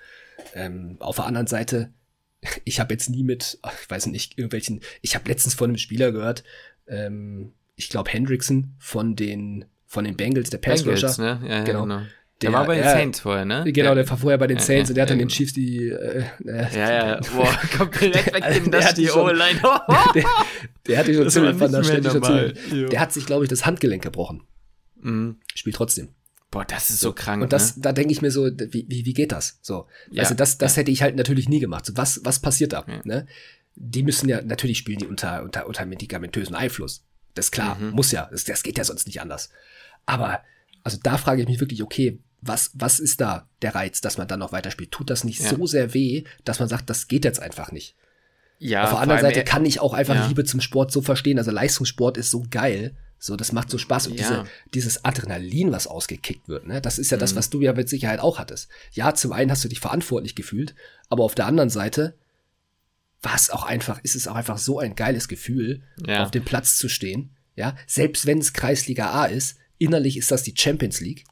Ähm, 0.56 0.96
auf 1.00 1.18
der 1.18 1.26
anderen 1.26 1.48
Seite, 1.48 1.94
ich 2.64 2.80
habe 2.80 2.94
jetzt 2.94 3.10
nie 3.10 3.24
mit, 3.24 3.60
ich 3.84 3.90
weiß 3.90 4.08
nicht, 4.08 4.38
irgendwelchen, 4.38 4.80
ich 5.02 5.16
habe 5.16 5.28
letztens 5.28 5.56
von 5.56 5.70
einem 5.70 5.78
Spieler 5.78 6.12
gehört, 6.12 6.44
ähm, 6.88 7.54
ich 7.76 7.90
glaube 7.90 8.12
Hendrickson 8.12 8.76
von 8.80 9.16
den 9.16 9.66
von 9.86 10.06
den 10.06 10.18
Bengals, 10.18 10.50
der 10.50 10.58
Pass 10.58 10.86
Rusher. 10.88 11.16
Ne? 11.20 11.48
Ja, 11.48 11.58
ja, 11.58 11.64
genau. 11.64 11.84
genau. 11.84 12.02
Der, 12.44 12.52
der 12.52 12.60
war 12.60 12.66
bei 12.66 12.76
den 12.76 12.84
Saints 12.84 13.20
vorher, 13.20 13.46
ne? 13.46 13.64
Genau, 13.72 13.96
der 13.96 14.10
war 14.10 14.18
vorher 14.18 14.38
bei 14.38 14.48
den 14.48 14.60
Saints 14.60 14.90
und 14.90 14.96
der 14.96 15.04
hat 15.04 15.10
dann 15.10 15.20
den 15.20 15.30
Chiefs 15.30 15.54
die. 15.54 15.90
Äh, 15.90 16.26
äh, 16.46 16.78
ja, 16.78 16.92
ja, 16.92 17.20
boah, 17.36 17.60
komplett 17.78 18.34
weg 18.34 18.72
das 18.72 18.94
die 18.94 19.10
O-Line. 19.10 19.60
der, 20.16 20.24
der 20.88 20.98
hat 21.00 21.08
die 21.08 21.14
schon 21.14 21.30
ziemlich 21.30 21.56
von 21.56 21.72
Der 22.92 23.00
hat 23.00 23.14
sich, 23.14 23.26
glaube 23.26 23.46
ich, 23.46 23.50
das 23.50 23.66
Handgelenk 23.66 24.04
gebrochen. 24.04 24.44
Mhm. 25.02 25.38
Spielt 25.56 25.76
trotzdem. 25.76 26.10
Boah, 26.54 26.66
das 26.66 26.92
ist 26.92 27.00
so, 27.00 27.10
so 27.10 27.14
krank. 27.14 27.42
Und 27.42 27.52
das, 27.52 27.78
ne? 27.78 27.82
da 27.82 27.94
denke 27.94 28.14
ich 28.14 28.22
mir 28.22 28.30
so, 28.30 28.46
wie, 28.46 28.86
wie, 28.88 29.06
wie 29.06 29.14
geht 29.14 29.32
das? 29.32 29.58
So. 29.64 29.88
Ja, 30.12 30.22
also 30.22 30.36
das, 30.36 30.60
das 30.60 30.76
ja. 30.76 30.82
hätte 30.82 30.92
ich 30.92 31.02
halt 31.02 31.16
natürlich 31.16 31.50
nie 31.50 31.60
gemacht. 31.60 31.86
So, 31.86 31.98
was, 31.98 32.22
was 32.24 32.40
passiert 32.40 32.74
da? 32.74 32.86
Ja. 32.88 33.02
Ne? 33.04 33.26
Die 33.76 34.04
müssen 34.04 34.30
ja, 34.30 34.40
natürlich 34.42 34.78
spielen 34.78 35.00
die 35.00 35.08
unter, 35.08 35.42
unter, 35.42 35.66
unter 35.66 35.86
medikamentösen 35.86 36.56
Einfluss. 36.56 37.06
Das 37.34 37.46
ist 37.46 37.52
klar, 37.52 37.76
mhm. 37.80 37.92
muss 37.92 38.12
ja. 38.12 38.30
Das, 38.32 38.44
das 38.44 38.62
geht 38.62 38.78
ja 38.78 38.84
sonst 38.84 39.08
nicht 39.08 39.20
anders. 39.20 39.50
Aber, 40.06 40.42
also 40.84 41.00
da 41.02 41.18
frage 41.18 41.42
ich 41.42 41.48
mich 41.48 41.60
wirklich, 41.60 41.82
okay, 41.82 42.20
was, 42.46 42.72
was 42.74 43.00
ist 43.00 43.22
da 43.22 43.48
der 43.62 43.76
Reiz, 43.76 44.02
dass 44.02 44.18
man 44.18 44.28
dann 44.28 44.40
noch 44.40 44.52
weiterspielt? 44.52 44.92
Tut 44.92 45.10
das 45.10 45.24
nicht 45.24 45.42
ja. 45.42 45.50
so 45.50 45.66
sehr 45.66 45.94
weh, 45.94 46.24
dass 46.44 46.60
man 46.60 46.70
sagt, 46.70 46.90
das 46.90 47.08
geht 47.08 47.26
jetzt 47.26 47.40
einfach 47.40 47.72
nicht? 47.72 47.96
Ja. 48.60 48.86
Auf 48.86 48.92
der 48.92 49.00
anderen 49.00 49.22
Seite 49.22 49.44
kann 49.44 49.66
ich 49.66 49.80
auch 49.80 49.94
einfach 49.94 50.16
ja. 50.16 50.28
Liebe 50.28 50.46
zum 50.46 50.62
Sport 50.62 50.92
so 50.92 51.02
verstehen. 51.02 51.38
Also 51.38 51.52
Leistungssport 51.52 52.18
ist 52.18 52.32
so 52.32 52.46
geil. 52.50 52.96
So, 53.20 53.36
das 53.36 53.52
macht 53.52 53.70
so 53.70 53.78
Spaß. 53.78 54.08
Und 54.08 54.20
ja. 54.20 54.28
diese, 54.28 54.44
dieses 54.74 55.06
Adrenalin, 55.06 55.72
was 55.72 55.88
ausgekickt 55.88 56.48
wird, 56.48 56.68
ne, 56.68 56.82
das 56.82 57.00
ist 57.00 57.10
ja 57.10 57.18
mhm. 57.18 57.22
das, 57.22 57.36
was 57.36 57.50
du 57.50 57.62
ja 57.62 57.74
mit 57.74 57.90
Sicherheit 57.90 58.20
auch 58.20 58.40
hattest. 58.40 58.70
Ja, 58.92 59.14
zum 59.14 59.32
einen 59.32 59.50
hast 59.50 59.64
du 59.64 59.70
dich 59.70 59.80
verantwortlich 59.80 60.36
gefühlt, 60.36 60.76
aber 61.10 61.24
auf 61.24 61.36
der 61.36 61.48
anderen 61.48 61.70
Seite 61.70 62.16
war 63.22 63.36
es 63.36 63.50
auch 63.50 63.64
einfach, 63.64 64.00
ist 64.04 64.16
es 64.16 64.28
auch 64.28 64.36
einfach 64.36 64.58
so 64.58 64.80
ein 64.80 64.96
geiles 64.96 65.30
Gefühl, 65.30 65.84
ja. 66.06 66.24
auf 66.24 66.32
dem 66.32 66.44
Platz 66.44 66.78
zu 66.78 66.90
stehen. 66.90 67.32
Ja, 67.56 67.76
selbst 67.88 68.26
wenn 68.26 68.40
es 68.40 68.54
Kreisliga 68.54 69.12
A 69.12 69.26
ist, 69.26 69.58
innerlich 69.78 70.18
ist 70.18 70.32
das 70.32 70.44
die 70.44 70.56
Champions 70.58 71.00
League. 71.00 71.26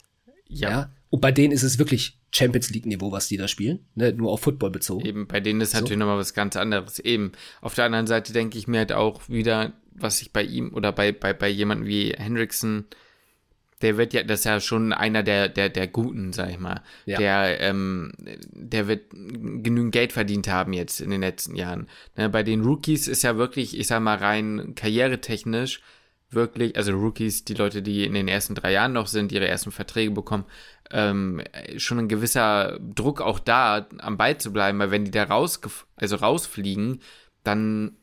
Ja. 0.48 0.70
ja. 0.70 0.92
Und 1.12 1.20
bei 1.20 1.34
denen 1.34 1.52
ist 1.52 1.64
es 1.64 1.78
wirklich 1.78 2.18
Champions 2.34 2.70
League-Niveau, 2.70 3.12
was 3.12 3.28
die 3.28 3.36
da 3.36 3.50
spielen, 3.50 3.80
ne? 3.96 4.14
nur 4.14 4.32
auf 4.32 4.40
Football 4.40 4.72
bezogen. 4.72 5.06
Eben, 5.06 5.28
bei 5.28 5.42
denen 5.42 5.60
ist 5.60 5.72
so. 5.72 5.80
natürlich 5.80 6.00
nochmal 6.00 6.18
was 6.18 6.34
ganz 6.34 6.56
anderes. 6.56 7.00
Eben, 7.00 7.34
auf 7.60 7.76
der 7.76 7.84
anderen 7.84 8.08
Seite 8.08 8.32
denke 8.32 8.58
ich 8.58 8.68
mir 8.70 8.80
halt 8.80 8.94
auch 8.94 9.28
wieder, 9.28 9.74
was 9.94 10.22
ich 10.22 10.32
bei 10.32 10.42
ihm 10.42 10.74
oder 10.74 10.94
bei, 10.94 11.12
bei, 11.12 11.34
bei 11.34 11.50
jemandem 11.50 11.86
wie 11.86 12.14
Hendrickson, 12.14 12.86
der 13.82 13.98
wird 13.98 14.14
ja, 14.14 14.24
das 14.24 14.40
ist 14.40 14.46
ja 14.46 14.62
schon 14.62 14.94
einer 14.94 15.22
der, 15.22 15.50
der, 15.50 15.68
der 15.68 15.88
Guten, 15.88 16.32
sag 16.32 16.50
ich 16.50 16.60
mal. 16.60 16.82
Ja. 17.06 17.18
Der, 17.18 17.60
ähm, 17.60 18.14
der 18.18 18.88
wird 18.88 19.10
genügend 19.12 19.92
Geld 19.92 20.14
verdient 20.14 20.48
haben 20.48 20.72
jetzt 20.72 21.02
in 21.02 21.10
den 21.10 21.22
letzten 21.22 21.58
Jahren. 21.58 21.90
Ne? 22.16 22.30
Bei 22.30 22.44
den 22.44 22.62
Rookies 22.62 23.10
ist 23.10 23.24
ja 23.24 23.36
wirklich, 23.36 23.78
ich 23.78 23.88
sag 23.88 24.00
mal, 24.00 24.16
rein 24.16 24.76
karrieretechnisch 24.76 25.82
wirklich, 26.34 26.76
also 26.78 26.94
Rookies, 26.94 27.46
die 27.46 27.54
Leute, 27.54 27.82
die 27.82 28.06
in 28.06 28.14
den 28.14 28.28
ersten 28.28 28.56
drei 28.56 28.72
Jahren 28.72 28.94
noch 28.94 29.08
sind, 29.08 29.32
ihre 29.32 29.48
ersten 29.48 29.72
Verträge 29.72 30.12
bekommen, 30.12 30.46
ähm, 30.92 31.42
schon 31.78 32.00
ein 32.00 32.08
gewisser 32.08 32.80
Druck 32.80 33.22
auch 33.22 33.40
da, 33.40 33.88
am 34.00 34.18
Ball 34.18 34.38
zu 34.38 34.52
bleiben, 34.52 34.80
weil 34.80 34.92
wenn 34.92 35.06
die 35.06 35.12
da 35.12 35.24
raus, 35.24 35.60
also 35.96 36.16
rausfliegen, 36.18 37.02
dann 37.44 37.98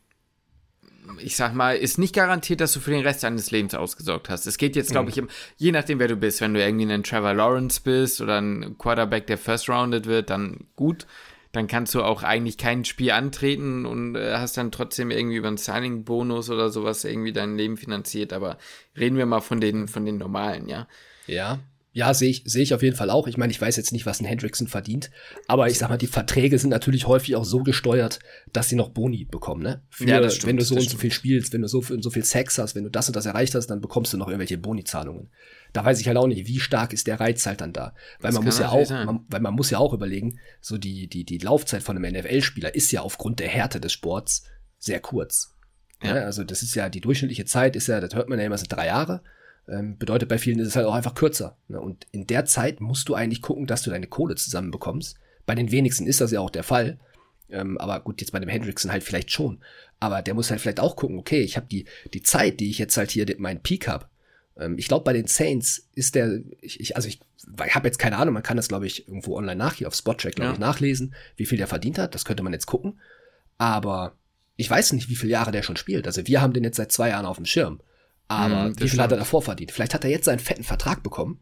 ich 1.17 1.35
sag 1.35 1.53
mal, 1.53 1.75
ist 1.75 1.97
nicht 1.97 2.13
garantiert, 2.13 2.61
dass 2.61 2.73
du 2.73 2.79
für 2.79 2.91
den 2.91 3.01
Rest 3.01 3.23
deines 3.23 3.51
Lebens 3.51 3.73
ausgesorgt 3.73 4.29
hast. 4.29 4.45
Es 4.45 4.57
geht 4.57 4.75
jetzt, 4.75 4.91
glaube 4.91 5.11
mhm. 5.11 5.27
ich, 5.27 5.35
je 5.57 5.71
nachdem, 5.71 5.99
wer 5.99 6.07
du 6.07 6.15
bist. 6.15 6.41
Wenn 6.41 6.53
du 6.53 6.63
irgendwie 6.63 6.91
ein 6.91 7.03
Trevor 7.03 7.33
Lawrence 7.33 7.81
bist 7.81 8.21
oder 8.21 8.39
ein 8.39 8.77
Quarterback, 8.77 9.27
der 9.27 9.37
first 9.37 9.69
rounded 9.69 10.05
wird, 10.05 10.29
dann 10.29 10.67
gut. 10.75 11.07
Dann 11.51 11.65
kannst 11.65 11.95
du 11.95 12.03
auch 12.03 12.21
eigentlich 12.21 12.59
kein 12.59 12.85
Spiel 12.85 13.09
antreten 13.09 13.87
und 13.87 14.15
äh, 14.15 14.35
hast 14.35 14.55
dann 14.57 14.71
trotzdem 14.71 15.09
irgendwie 15.09 15.37
über 15.37 15.47
einen 15.47 15.57
Signing-Bonus 15.57 16.51
oder 16.51 16.69
sowas 16.69 17.03
irgendwie 17.03 17.33
dein 17.33 17.57
Leben 17.57 17.75
finanziert. 17.75 18.33
Aber 18.33 18.59
reden 18.95 19.17
wir 19.17 19.25
mal 19.25 19.41
von 19.41 19.59
den, 19.59 19.87
von 19.87 20.05
den 20.05 20.17
normalen, 20.17 20.69
ja. 20.69 20.87
Ja. 21.25 21.59
Ja, 21.91 22.13
sehe 22.13 22.29
ich, 22.29 22.43
sehe 22.45 22.61
ich 22.61 22.73
auf 22.75 22.83
jeden 22.83 22.95
Fall 22.95 23.09
auch. 23.09 23.25
Ich 23.25 23.37
meine, 23.37 23.51
ich 23.51 23.59
weiß 23.59 23.75
jetzt 23.75 23.91
nicht, 23.91 24.05
was 24.05 24.19
ein 24.19 24.25
Hendrickson 24.25 24.67
verdient, 24.67 25.09
aber 25.47 25.69
ich 25.69 25.79
sag 25.79 25.89
mal, 25.89 25.97
die 25.97 26.05
Verträge 26.05 26.59
sind 26.59 26.69
natürlich 26.69 27.07
häufig 27.07 27.35
auch 27.35 27.45
so 27.45 27.63
gesteuert, 27.63 28.19
dass 28.53 28.69
sie 28.69 28.75
noch 28.75 28.89
Boni 28.89 29.25
bekommen, 29.25 29.63
ne? 29.63 29.81
Für, 29.89 30.05
ja, 30.05 30.21
das 30.21 30.35
stimmt, 30.35 30.49
wenn 30.49 30.57
du 30.57 30.63
so 30.63 30.75
und 30.75 30.87
so 30.87 30.97
viel 30.97 31.11
spielst, 31.11 31.51
wenn 31.51 31.63
du 31.63 31.67
so, 31.67 31.81
so 31.81 32.09
viel 32.11 32.23
Sex 32.23 32.59
hast, 32.59 32.75
wenn 32.75 32.83
du 32.83 32.91
das 32.91 33.07
und 33.07 33.15
das 33.15 33.25
erreicht 33.25 33.55
hast, 33.55 33.67
dann 33.67 33.81
bekommst 33.81 34.13
du 34.13 34.17
noch 34.17 34.27
irgendwelche 34.27 34.59
Boni-Zahlungen. 34.59 35.31
Da 35.73 35.83
weiß 35.83 35.99
ich 35.99 36.07
halt 36.07 36.17
auch 36.17 36.27
nicht, 36.27 36.47
wie 36.47 36.59
stark 36.59 36.93
ist 36.93 37.07
der 37.07 37.19
Reiz 37.19 37.45
halt 37.47 37.61
dann 37.61 37.73
da. 37.73 37.95
Weil 38.19 38.29
das 38.29 38.35
man 38.35 38.45
muss 38.45 38.59
ja 38.59 38.69
auch, 38.69 38.89
man, 38.89 39.25
weil 39.27 39.41
man 39.41 39.55
muss 39.55 39.71
ja 39.71 39.79
auch 39.79 39.93
überlegen, 39.93 40.39
so 40.61 40.77
die, 40.77 41.07
die, 41.07 41.25
die 41.25 41.37
Laufzeit 41.39 41.81
von 41.81 41.97
einem 41.97 42.13
NFL-Spieler 42.13 42.75
ist 42.75 42.91
ja 42.91 43.01
aufgrund 43.01 43.39
der 43.39 43.49
Härte 43.49 43.79
des 43.79 43.93
Sports 43.93 44.43
sehr 44.77 44.99
kurz. 44.99 45.55
Ja. 46.03 46.17
ja. 46.17 46.21
also 46.23 46.43
das 46.43 46.61
ist 46.61 46.75
ja, 46.75 46.89
die 46.89 47.01
durchschnittliche 47.01 47.45
Zeit 47.45 47.75
ist 47.75 47.87
ja, 47.87 47.99
das 47.99 48.13
hört 48.13 48.29
man 48.29 48.39
ja 48.39 48.45
immer, 48.45 48.57
sind 48.57 48.71
drei 48.71 48.87
Jahre. 48.87 49.23
Ähm, 49.69 49.97
bedeutet 49.97 50.29
bei 50.29 50.37
vielen 50.37 50.59
ist 50.59 50.69
es 50.69 50.75
halt 50.75 50.85
auch 50.85 50.95
einfach 50.95 51.15
kürzer. 51.15 51.57
Ne? 51.67 51.79
Und 51.79 52.07
in 52.11 52.27
der 52.27 52.45
Zeit 52.45 52.81
musst 52.81 53.07
du 53.09 53.13
eigentlich 53.13 53.41
gucken, 53.41 53.67
dass 53.67 53.83
du 53.83 53.89
deine 53.89 54.07
Kohle 54.07 54.35
zusammenbekommst. 54.35 55.17
Bei 55.45 55.55
den 55.55 55.71
wenigsten 55.71 56.07
ist 56.07 56.21
das 56.21 56.31
ja 56.31 56.39
auch 56.39 56.49
der 56.49 56.63
Fall. 56.63 56.99
Ähm, 57.49 57.77
aber 57.77 57.99
gut, 58.01 58.21
jetzt 58.21 58.31
bei 58.31 58.39
dem 58.39 58.49
Hendrickson 58.49 58.91
halt 58.91 59.03
vielleicht 59.03 59.31
schon. 59.31 59.59
Aber 59.99 60.21
der 60.21 60.33
muss 60.33 60.49
halt 60.49 60.61
vielleicht 60.61 60.79
auch 60.79 60.95
gucken, 60.95 61.19
okay, 61.19 61.41
ich 61.41 61.57
habe 61.57 61.67
die, 61.67 61.85
die 62.13 62.21
Zeit, 62.21 62.59
die 62.59 62.69
ich 62.69 62.79
jetzt 62.79 62.97
halt 62.97 63.11
hier 63.11 63.25
meinen 63.37 63.61
Peak 63.61 63.87
habe. 63.87 64.07
Ähm, 64.57 64.75
ich 64.77 64.87
glaube, 64.87 65.03
bei 65.03 65.13
den 65.13 65.27
Saints 65.27 65.87
ist 65.95 66.15
der, 66.15 66.41
ich, 66.61 66.79
ich 66.79 66.95
also 66.95 67.07
ich, 67.07 67.19
ich 67.65 67.75
habe 67.75 67.87
jetzt 67.87 67.99
keine 67.99 68.17
Ahnung, 68.17 68.33
man 68.33 68.43
kann 68.43 68.57
das, 68.57 68.67
glaube 68.67 68.87
ich, 68.87 69.07
irgendwo 69.07 69.35
online 69.37 69.55
nach, 69.55 69.75
hier 69.75 69.87
auf 69.87 69.95
Spottrack, 69.95 70.35
glaube 70.35 70.49
ja. 70.49 70.53
ich, 70.53 70.59
nachlesen, 70.59 71.15
wie 71.35 71.45
viel 71.45 71.57
der 71.57 71.67
verdient 71.67 71.97
hat. 71.97 72.15
Das 72.15 72.25
könnte 72.25 72.43
man 72.43 72.53
jetzt 72.53 72.67
gucken. 72.67 72.99
Aber 73.57 74.13
ich 74.55 74.69
weiß 74.69 74.93
nicht, 74.93 75.09
wie 75.09 75.15
viele 75.15 75.31
Jahre 75.31 75.51
der 75.51 75.63
schon 75.63 75.77
spielt. 75.77 76.05
Also 76.05 76.25
wir 76.27 76.41
haben 76.41 76.53
den 76.53 76.63
jetzt 76.63 76.77
seit 76.77 76.91
zwei 76.91 77.09
Jahren 77.09 77.25
auf 77.25 77.37
dem 77.37 77.45
Schirm. 77.45 77.81
Aber 78.29 78.65
hm, 78.65 78.75
wie 78.75 78.81
viel 78.81 78.87
stimmt. 78.89 79.01
hat 79.01 79.11
er 79.11 79.17
davor 79.17 79.41
verdient? 79.41 79.71
Vielleicht 79.71 79.93
hat 79.93 80.05
er 80.05 80.09
jetzt 80.09 80.25
seinen 80.25 80.39
fetten 80.39 80.63
Vertrag 80.63 81.03
bekommen 81.03 81.39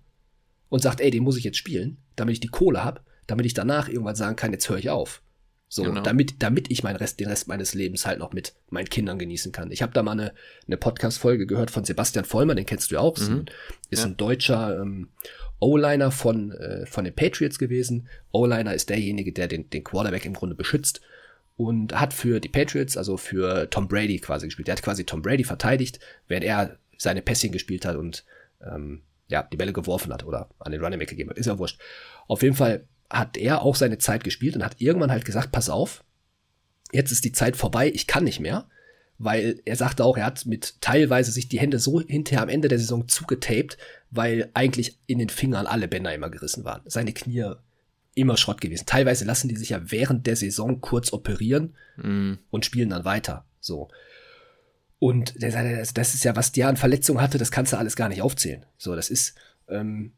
und 0.69 0.82
sagt, 0.82 1.02
ey, 1.02 1.12
den 1.12 1.23
muss 1.23 1.38
ich 1.38 1.43
jetzt 1.43 1.58
spielen, 1.58 1.97
damit 2.15 2.34
ich 2.34 2.39
die 2.39 2.47
Kohle 2.47 2.84
habe, 2.84 3.02
damit 3.28 3.45
ich 3.45 3.54
danach 3.54 3.89
irgendwann 3.89 4.15
sagen 4.15 4.38
kann, 4.38 4.54
jetzt 4.54 4.67
höre 4.69 4.78
ich 4.78 4.89
auf. 4.89 5.21
So, 5.69 5.84
genau. 5.84 6.00
damit, 6.00 6.41
damit 6.41 6.71
ich 6.71 6.84
meinen 6.84 6.95
Rest, 6.95 7.19
den 7.19 7.28
Rest 7.28 7.50
meines 7.50 7.73
Lebens 7.73 8.06
halt 8.06 8.19
noch 8.19 8.32
mit 8.32 8.56
meinen 8.69 8.88
Kindern 8.88 9.19
genießen 9.19 9.52
kann. 9.52 9.69
Ich 9.69 9.82
habe 9.82 9.91
da 9.91 10.02
mal 10.02 10.13
eine, 10.13 10.34
eine 10.65 10.78
Podcast-Folge 10.78 11.45
gehört 11.45 11.71
von 11.71 11.84
Sebastian 11.84 12.23
Vollmer, 12.23 12.56
den 12.56 12.65
kennst 12.65 12.89
du 12.89 12.95
ja 12.95 13.02
auch. 13.02 13.17
Mhm. 13.17 13.21
Ist, 13.21 13.30
ein, 13.30 13.45
ist 13.89 14.00
ja. 14.00 14.06
ein 14.06 14.17
deutscher 14.17 14.80
ähm, 14.82 15.10
O-Liner 15.60 16.12
von, 16.12 16.54
äh, 16.54 16.86
von 16.86 17.04
den 17.04 17.13
Patriots 17.13 17.60
gewesen. 17.60 18.08
O-Liner 18.32 18.73
ist 18.73 18.89
derjenige, 18.89 19.34
der 19.34 19.50
den, 19.50 19.69
den 19.69 19.84
Quarterback 19.84 20.26
im 20.26 20.34
Grunde 20.34 20.56
beschützt 20.56 21.02
und 21.58 22.00
hat 22.00 22.13
für 22.13 22.39
die 22.39 22.50
Patriots, 22.50 22.96
also 22.96 23.17
für 23.17 23.70
Tom 23.70 23.88
Brady 23.88 24.20
quasi 24.20 24.46
gespielt. 24.46 24.67
Der 24.67 24.76
hat 24.76 24.84
quasi 24.84 25.04
Tom 25.04 25.24
Brady 25.24 25.43
verteidigt, 25.43 26.00
während 26.28 26.46
er 26.46 26.78
seine 26.98 27.22
Pässchen 27.22 27.52
gespielt 27.52 27.86
hat 27.86 27.96
und 27.96 28.24
ähm, 28.62 29.02
ja, 29.28 29.43
die 29.43 29.58
Bälle 29.58 29.74
geworfen 29.74 30.13
hat 30.13 30.24
oder 30.24 30.50
an 30.60 30.72
den 30.72 30.82
Running 30.82 31.00
Back 31.00 31.10
gegeben 31.10 31.32
hat. 31.32 31.38
Ist 31.38 31.48
ja 31.48 31.58
wurscht. 31.58 31.82
Auf 32.28 32.43
jeden 32.43 32.56
Fall 32.56 32.88
hat 33.10 33.38
er 33.38 33.63
auch 33.63 33.76
seine 33.76 33.98
Zeit 33.98 34.24
gespielt 34.24 34.56
und 34.56 34.63
hat 34.63 34.80
irgendwann 34.80 35.12
halt 35.12 35.26
gesagt, 35.26 35.52
pass 35.52 35.70
auf, 35.70 36.04
jetzt 36.91 37.12
ist 37.12 37.26
die 37.26 37.32
Zeit 37.32 37.58
vorbei, 37.58 37.91
ich 37.93 38.08
kann 38.08 38.24
nicht 38.24 38.39
mehr. 38.39 38.70
Weil 39.20 39.62
er 39.65 39.76
sagte 39.76 40.06
auch, 40.06 40.15
er 40.15 40.26
hat 40.26 40.46
mit 40.46 40.80
teilweise 40.80 41.32
sich 41.32 41.50
die 41.50 41.60
Hände 41.60 41.80
so 41.80 42.00
hinterher 42.00 42.43
am 42.43 42.50
Ende 42.50 42.67
der 42.67 42.78
Saison 42.78 43.08
zugetaped, 43.08 43.80
weil 44.12 44.52
eigentlich 44.54 45.00
in 45.08 45.17
den 45.17 45.30
Fingern 45.30 45.65
alle 45.65 45.88
Bänder 45.88 46.13
immer 46.13 46.30
gerissen 46.30 46.65
waren. 46.65 46.84
Seine 46.86 47.13
Knie 47.13 47.54
immer 48.17 48.38
Schrott 48.38 48.62
gewesen. 48.62 48.86
Teilweise 48.86 49.25
lassen 49.25 49.47
die 49.47 49.56
sich 49.56 49.69
ja 49.69 49.80
während 49.91 50.27
der 50.27 50.36
Saison 50.36 50.82
kurz 50.82 51.13
operieren 51.13 51.75
mm. 51.97 52.34
und 52.49 52.65
spielen 52.65 52.89
dann 52.89 53.06
weiter. 53.06 53.45
So. 53.60 53.89
Und 54.99 55.41
der 55.41 55.86
das 55.93 56.13
ist 56.15 56.23
ja, 56.23 56.36
was 56.36 56.51
der 56.51 56.67
an 56.67 56.77
Verletzungen 56.77 57.21
hatte, 57.21 57.38
das 57.38 57.51
kannst 57.51 57.73
du 57.73 57.77
alles 57.77 57.95
gar 57.95 58.10
nicht 58.10 58.21
aufzählen. 58.21 58.65
So, 58.77 58.95
das 58.95 59.10
ist, 59.10 59.36
ähm, 59.69 60.13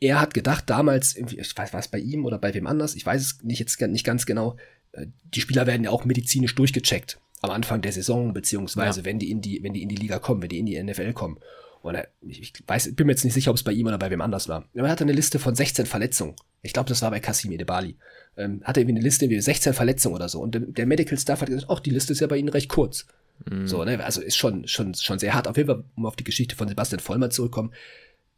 er 0.00 0.20
hat 0.20 0.34
gedacht 0.34 0.68
damals, 0.68 1.16
ich 1.16 1.56
weiß, 1.56 1.72
was 1.72 1.88
bei 1.88 1.98
ihm 1.98 2.26
oder 2.26 2.38
bei 2.38 2.52
wem 2.52 2.66
anders, 2.66 2.94
ich 2.94 3.06
weiß 3.06 3.22
es 3.22 3.42
nicht 3.42 3.60
jetzt 3.60 3.80
nicht 3.80 4.04
ganz 4.04 4.26
genau, 4.26 4.56
äh, 4.92 5.06
die 5.24 5.40
Spieler 5.40 5.66
werden 5.66 5.84
ja 5.84 5.90
auch 5.90 6.04
medizinisch 6.04 6.54
durchgecheckt 6.54 7.18
am 7.40 7.50
Anfang 7.50 7.80
der 7.80 7.92
Saison, 7.92 8.32
beziehungsweise 8.32 9.00
ja. 9.00 9.04
wenn 9.06 9.18
die 9.18 9.30
in 9.30 9.40
die, 9.40 9.62
wenn 9.62 9.72
die 9.72 9.82
in 9.82 9.88
die 9.88 9.96
Liga 9.96 10.18
kommen, 10.18 10.42
wenn 10.42 10.50
die 10.50 10.58
in 10.58 10.66
die 10.66 10.82
NFL 10.82 11.12
kommen. 11.12 11.38
Und 11.82 11.96
er, 11.96 12.08
ich 12.20 12.52
weiß, 12.66 12.94
bin 12.94 13.06
mir 13.06 13.12
jetzt 13.12 13.24
nicht 13.24 13.34
sicher, 13.34 13.50
ob 13.50 13.56
es 13.56 13.62
bei 13.62 13.72
ihm 13.72 13.86
oder 13.86 13.98
bei 13.98 14.10
wem 14.10 14.20
anders 14.20 14.48
war. 14.48 14.64
Er 14.72 14.88
hatte 14.88 15.04
eine 15.04 15.12
Liste 15.12 15.38
von 15.38 15.54
16 15.54 15.86
Verletzungen. 15.86 16.36
Ich 16.62 16.72
glaube, 16.72 16.88
das 16.88 17.02
war 17.02 17.10
bei 17.10 17.20
Kasim 17.20 17.50
Edebali. 17.50 17.96
Ähm, 18.36 18.62
hatte 18.64 18.80
irgendwie 18.80 18.96
eine 18.96 19.04
Liste 19.04 19.28
wie 19.28 19.40
16 19.40 19.74
Verletzungen 19.74 20.14
oder 20.14 20.28
so. 20.28 20.40
Und 20.40 20.56
der 20.78 20.86
Medical 20.86 21.18
Staff 21.18 21.40
hat 21.40 21.48
gesagt, 21.48 21.66
ach, 21.68 21.80
die 21.80 21.90
Liste 21.90 22.12
ist 22.12 22.20
ja 22.20 22.28
bei 22.28 22.36
Ihnen 22.36 22.48
recht 22.48 22.68
kurz. 22.68 23.06
Mhm. 23.50 23.66
So, 23.66 23.84
ne? 23.84 24.02
Also 24.02 24.20
ist 24.20 24.36
schon, 24.36 24.66
schon, 24.68 24.94
schon 24.94 25.18
sehr 25.18 25.34
hart. 25.34 25.48
Auf 25.48 25.56
jeden 25.56 25.68
Fall, 25.68 25.84
um 25.96 26.06
auf 26.06 26.16
die 26.16 26.24
Geschichte 26.24 26.54
von 26.54 26.68
Sebastian 26.68 27.00
Vollmer 27.00 27.30
zurückkommen, 27.30 27.72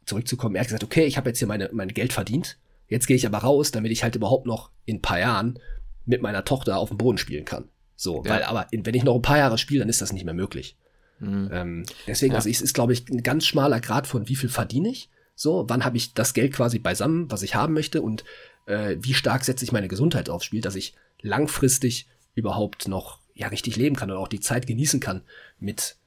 zurückzukommen. 0.05 0.55
Er 0.55 0.61
hat 0.61 0.67
gesagt, 0.67 0.83
okay, 0.83 1.05
ich 1.05 1.17
habe 1.17 1.29
jetzt 1.29 1.39
hier 1.39 1.47
meine, 1.47 1.69
mein 1.71 1.89
Geld 1.89 2.13
verdient. 2.13 2.57
Jetzt 2.87 3.07
gehe 3.07 3.15
ich 3.15 3.25
aber 3.25 3.39
raus, 3.39 3.71
damit 3.71 3.91
ich 3.91 4.03
halt 4.03 4.15
überhaupt 4.15 4.45
noch 4.45 4.71
in 4.85 4.97
ein 4.97 5.01
paar 5.01 5.19
Jahren 5.19 5.59
mit 6.05 6.21
meiner 6.21 6.45
Tochter 6.45 6.77
auf 6.77 6.89
dem 6.89 6.97
Boden 6.97 7.17
spielen 7.17 7.45
kann. 7.45 7.65
So, 7.95 8.23
ja. 8.23 8.31
weil 8.31 8.43
aber 8.43 8.67
wenn 8.71 8.95
ich 8.95 9.03
noch 9.03 9.15
ein 9.15 9.21
paar 9.21 9.37
Jahre 9.37 9.57
spiele, 9.57 9.79
dann 9.79 9.89
ist 9.89 10.01
das 10.01 10.13
nicht 10.13 10.25
mehr 10.25 10.33
möglich. 10.33 10.75
Mhm. 11.19 11.49
Ähm, 11.51 11.85
deswegen, 12.07 12.33
ja. 12.33 12.37
also 12.37 12.49
es 12.49 12.61
ist, 12.61 12.73
glaube 12.73 12.93
ich, 12.93 13.09
ein 13.09 13.23
ganz 13.23 13.45
schmaler 13.45 13.79
Grad 13.79 14.07
von 14.07 14.27
wie 14.27 14.35
viel 14.35 14.49
verdiene 14.49 14.89
ich. 14.89 15.09
So, 15.35 15.65
wann 15.67 15.83
habe 15.83 15.97
ich 15.97 16.13
das 16.13 16.33
Geld 16.33 16.53
quasi 16.53 16.79
beisammen, 16.79 17.29
was 17.29 17.43
ich 17.43 17.55
haben 17.55 17.73
möchte 17.73 18.01
und 18.01 18.23
äh, 18.67 18.95
wie 18.99 19.13
stark 19.13 19.43
setze 19.43 19.65
ich 19.65 19.71
meine 19.71 19.87
Gesundheit 19.87 20.29
aufs 20.29 20.45
Spiel, 20.45 20.61
dass 20.61 20.75
ich 20.75 20.95
langfristig 21.21 22.07
überhaupt 22.35 22.87
noch 22.87 23.19
ja 23.33 23.47
richtig 23.47 23.75
leben 23.75 23.95
kann 23.95 24.11
und 24.11 24.17
auch 24.17 24.27
die 24.27 24.39
Zeit 24.39 24.65
genießen 24.65 24.99
kann 24.99 25.23
mit 25.59 25.97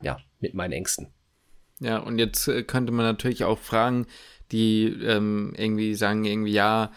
ja 0.00 0.18
mit 0.40 0.54
meinen 0.54 0.72
Ängsten. 0.72 1.08
Ja, 1.80 1.98
und 1.98 2.18
jetzt 2.18 2.46
äh, 2.48 2.62
könnte 2.62 2.92
man 2.92 3.04
natürlich 3.04 3.44
auch 3.44 3.58
fragen, 3.58 4.06
die 4.52 4.86
ähm, 4.86 5.54
irgendwie 5.56 5.94
sagen 5.94 6.24
irgendwie 6.24 6.52
ja, 6.52 6.92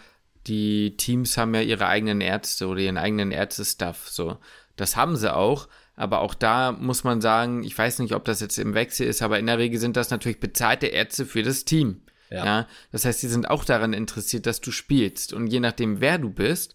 die 0.46 0.96
Teams 0.96 1.36
haben 1.36 1.54
ja 1.54 1.60
ihre 1.60 1.86
eigenen 1.86 2.20
Ärzte 2.20 2.66
oder 2.66 2.80
ihren 2.80 2.96
eigenen 2.96 3.30
Ärzte-Stuff. 3.30 4.08
So, 4.08 4.38
das 4.76 4.96
haben 4.96 5.16
sie 5.16 5.34
auch. 5.34 5.68
Aber 5.94 6.20
auch 6.20 6.34
da 6.34 6.72
muss 6.72 7.04
man 7.04 7.20
sagen, 7.20 7.62
ich 7.64 7.76
weiß 7.76 7.98
nicht, 7.98 8.14
ob 8.14 8.24
das 8.24 8.40
jetzt 8.40 8.58
im 8.58 8.74
Wechsel 8.74 9.06
ist, 9.06 9.22
aber 9.22 9.38
in 9.38 9.46
der 9.46 9.58
Regel 9.58 9.78
sind 9.78 9.96
das 9.96 10.10
natürlich 10.10 10.40
bezahlte 10.40 10.86
Ärzte 10.86 11.26
für 11.26 11.42
das 11.42 11.64
Team. 11.64 12.02
Ja. 12.30 12.44
ja. 12.44 12.68
Das 12.90 13.04
heißt, 13.04 13.20
sie 13.20 13.28
sind 13.28 13.50
auch 13.50 13.64
daran 13.64 13.92
interessiert, 13.92 14.46
dass 14.46 14.60
du 14.60 14.70
spielst. 14.70 15.32
Und 15.32 15.48
je 15.48 15.60
nachdem, 15.60 16.00
wer 16.00 16.18
du 16.18 16.30
bist, 16.30 16.74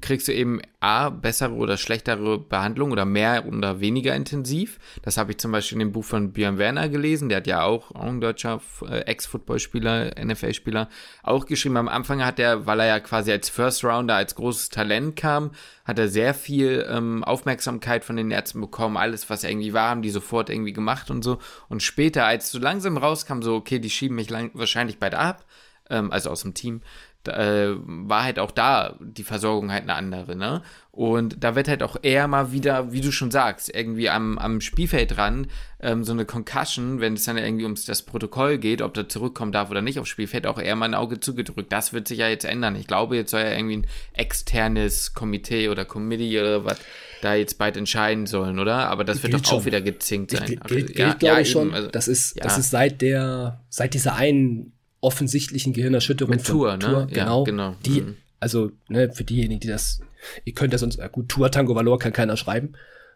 kriegst 0.00 0.28
du 0.28 0.32
eben 0.32 0.60
A, 0.80 1.10
bessere 1.10 1.52
oder 1.52 1.76
schlechtere 1.76 2.38
Behandlung 2.38 2.92
oder 2.92 3.04
mehr 3.04 3.46
oder 3.46 3.80
weniger 3.80 4.14
intensiv. 4.14 4.78
Das 5.02 5.16
habe 5.16 5.32
ich 5.32 5.38
zum 5.38 5.52
Beispiel 5.52 5.76
in 5.76 5.88
dem 5.88 5.92
Buch 5.92 6.04
von 6.04 6.32
Björn 6.32 6.58
Werner 6.58 6.88
gelesen. 6.88 7.28
Der 7.28 7.38
hat 7.38 7.46
ja 7.46 7.62
auch, 7.62 7.92
auch 7.92 8.02
ein 8.02 8.20
deutscher 8.20 8.60
äh, 8.88 9.00
Ex-Footballspieler, 9.00 10.12
NFL-Spieler, 10.22 10.88
auch 11.22 11.46
geschrieben. 11.46 11.76
Am 11.76 11.88
Anfang 11.88 12.24
hat 12.24 12.38
er, 12.38 12.66
weil 12.66 12.80
er 12.80 12.86
ja 12.86 13.00
quasi 13.00 13.32
als 13.32 13.48
First 13.48 13.84
Rounder, 13.84 14.16
als 14.16 14.34
großes 14.34 14.70
Talent 14.70 15.16
kam, 15.16 15.52
hat 15.84 15.98
er 15.98 16.08
sehr 16.08 16.34
viel 16.34 16.86
ähm, 16.88 17.24
Aufmerksamkeit 17.24 18.04
von 18.04 18.16
den 18.16 18.30
Ärzten 18.30 18.60
bekommen. 18.60 18.96
Alles, 18.96 19.30
was 19.30 19.44
irgendwie 19.44 19.72
war, 19.72 19.90
haben 19.90 20.02
die 20.02 20.10
sofort 20.10 20.50
irgendwie 20.50 20.72
gemacht 20.72 21.10
und 21.10 21.22
so. 21.22 21.38
Und 21.68 21.82
später, 21.82 22.24
als 22.24 22.50
so 22.50 22.58
langsam 22.58 22.96
rauskam, 22.96 23.42
so, 23.42 23.54
okay, 23.54 23.78
die 23.78 23.90
schieben 23.90 24.16
mich 24.16 24.30
lang, 24.30 24.50
wahrscheinlich 24.54 24.98
beide 24.98 25.18
ab, 25.18 25.44
ähm, 25.90 26.12
also 26.12 26.30
aus 26.30 26.42
dem 26.42 26.54
Team, 26.54 26.82
äh, 27.28 27.74
war 27.84 28.24
halt 28.24 28.38
auch 28.38 28.50
da 28.50 28.96
die 29.00 29.24
Versorgung 29.24 29.72
halt 29.72 29.82
eine 29.82 29.94
andere, 29.94 30.36
ne? 30.36 30.62
Und 30.90 31.42
da 31.42 31.54
wird 31.54 31.68
halt 31.68 31.82
auch 31.82 31.96
eher 32.02 32.28
mal 32.28 32.52
wieder, 32.52 32.92
wie 32.92 33.00
du 33.00 33.12
schon 33.12 33.30
sagst, 33.30 33.74
irgendwie 33.74 34.10
am, 34.10 34.36
am 34.36 34.60
Spielfeld 34.60 35.16
dran, 35.16 35.46
ähm, 35.80 36.04
so 36.04 36.12
eine 36.12 36.26
Concussion, 36.26 37.00
wenn 37.00 37.14
es 37.14 37.24
dann 37.24 37.38
irgendwie 37.38 37.64
ums 37.64 37.86
das 37.86 38.02
Protokoll 38.02 38.58
geht, 38.58 38.82
ob 38.82 38.92
der 38.92 39.08
zurückkommen 39.08 39.52
darf 39.52 39.70
oder 39.70 39.80
nicht 39.80 39.98
aufs 39.98 40.10
Spielfeld, 40.10 40.46
auch 40.46 40.58
eher 40.58 40.76
mal 40.76 40.84
ein 40.84 40.94
Auge 40.94 41.18
zugedrückt. 41.18 41.72
Das 41.72 41.94
wird 41.94 42.08
sich 42.08 42.18
ja 42.18 42.28
jetzt 42.28 42.44
ändern. 42.44 42.76
Ich 42.76 42.86
glaube, 42.86 43.16
jetzt 43.16 43.30
soll 43.30 43.40
ja 43.40 43.52
irgendwie 43.52 43.78
ein 43.78 43.86
externes 44.12 45.14
Komitee 45.14 45.70
oder 45.70 45.86
Committee 45.86 46.38
oder 46.38 46.66
was 46.66 46.78
da 47.22 47.34
jetzt 47.34 47.56
bald 47.56 47.78
entscheiden 47.78 48.26
sollen, 48.26 48.58
oder? 48.58 48.90
Aber 48.90 49.04
das 49.04 49.22
wird 49.22 49.32
gilt 49.32 49.44
doch 49.44 49.48
schon. 49.48 49.60
auch 49.60 49.64
wieder 49.64 49.80
gezinkt 49.80 50.32
sein. 50.32 50.44
Gilt, 50.44 50.66
gilt, 50.66 50.98
ja, 50.98 51.14
glaube 51.14 51.36
ja, 51.36 51.40
ich 51.40 51.50
schon. 51.50 51.72
Also, 51.72 51.88
das 51.88 52.06
ist, 52.06 52.36
ja. 52.36 52.42
das 52.42 52.58
ist 52.58 52.70
seit 52.70 53.00
der, 53.00 53.62
seit 53.70 53.94
dieser 53.94 54.14
einen 54.14 54.72
offensichtlichen 55.02 55.74
Gehirnerschütterung 55.74 56.34
Mit 56.34 56.46
Tour, 56.46 56.76
ne? 56.76 57.06
genau, 57.10 57.40
ja, 57.40 57.44
genau. 57.44 57.76
Die, 57.84 58.00
mhm. 58.00 58.16
also 58.40 58.70
ne, 58.88 59.12
für 59.12 59.24
diejenigen, 59.24 59.60
die 59.60 59.68
das, 59.68 60.00
ihr 60.44 60.54
könnt 60.54 60.72
das 60.72 60.82
uns, 60.82 60.98
gut, 61.10 61.28
Tour 61.28 61.50
Tango 61.50 61.74
Valor 61.74 61.98
kann 61.98 62.12
keiner 62.12 62.36
schreiben. 62.36 62.72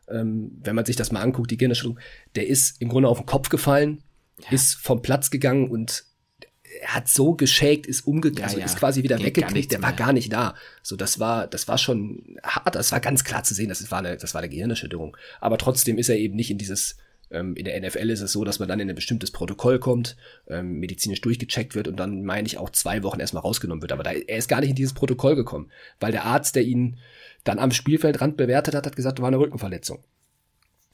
Ähm, 0.08 0.52
wenn 0.62 0.76
man 0.76 0.84
sich 0.84 0.96
das 0.96 1.10
mal 1.10 1.20
anguckt, 1.20 1.50
die 1.50 1.56
Gehirnerschütterung, 1.56 1.98
der 2.34 2.46
ist 2.46 2.80
im 2.80 2.88
Grunde 2.88 3.08
auf 3.08 3.18
den 3.18 3.26
Kopf 3.26 3.48
gefallen, 3.48 4.02
ja. 4.44 4.50
ist 4.50 4.74
vom 4.74 5.00
Platz 5.00 5.30
gegangen 5.30 5.70
und 5.70 6.04
hat 6.84 7.08
so 7.08 7.34
geschakt, 7.34 7.86
ist 7.86 8.06
umgegangen, 8.06 8.44
also 8.44 8.56
ja, 8.56 8.60
ja. 8.60 8.66
ist 8.66 8.78
quasi 8.78 9.02
wieder 9.02 9.18
weggeknickt, 9.18 9.72
der 9.72 9.82
war 9.82 9.92
gar 9.92 10.12
nicht 10.12 10.32
da. 10.32 10.54
So, 10.82 10.96
das 10.96 11.18
war, 11.18 11.46
das 11.46 11.68
war 11.68 11.78
schon 11.78 12.36
hart, 12.42 12.74
das 12.74 12.92
war 12.92 13.00
ganz 13.00 13.24
klar 13.24 13.44
zu 13.44 13.54
sehen, 13.54 13.68
das 13.68 13.90
war 13.90 14.00
eine, 14.00 14.16
das 14.16 14.34
war 14.34 14.40
eine 14.40 14.50
Gehirnerschütterung. 14.50 15.16
Aber 15.40 15.56
trotzdem 15.56 15.98
ist 15.98 16.08
er 16.08 16.18
eben 16.18 16.34
nicht 16.34 16.50
in 16.50 16.58
dieses, 16.58 16.96
in 17.28 17.64
der 17.64 17.80
NFL 17.80 18.10
ist 18.10 18.20
es 18.20 18.32
so, 18.32 18.44
dass 18.44 18.60
man 18.60 18.68
dann 18.68 18.78
in 18.78 18.88
ein 18.88 18.94
bestimmtes 18.94 19.32
Protokoll 19.32 19.80
kommt, 19.80 20.16
ähm, 20.48 20.78
medizinisch 20.78 21.20
durchgecheckt 21.20 21.74
wird 21.74 21.88
und 21.88 21.96
dann, 21.96 22.22
meine 22.22 22.46
ich, 22.46 22.58
auch 22.58 22.70
zwei 22.70 23.02
Wochen 23.02 23.18
erstmal 23.18 23.42
rausgenommen 23.42 23.82
wird. 23.82 23.92
Aber 23.92 24.04
da, 24.04 24.12
er 24.12 24.38
ist 24.38 24.48
gar 24.48 24.60
nicht 24.60 24.70
in 24.70 24.76
dieses 24.76 24.94
Protokoll 24.94 25.34
gekommen, 25.34 25.70
weil 25.98 26.12
der 26.12 26.24
Arzt, 26.24 26.54
der 26.54 26.62
ihn 26.62 26.98
dann 27.42 27.58
am 27.58 27.72
Spielfeldrand 27.72 28.36
bewertet 28.36 28.74
hat, 28.74 28.86
hat 28.86 28.96
gesagt, 28.96 29.18
da 29.18 29.22
war 29.22 29.28
eine 29.28 29.38
Rückenverletzung. 29.38 30.04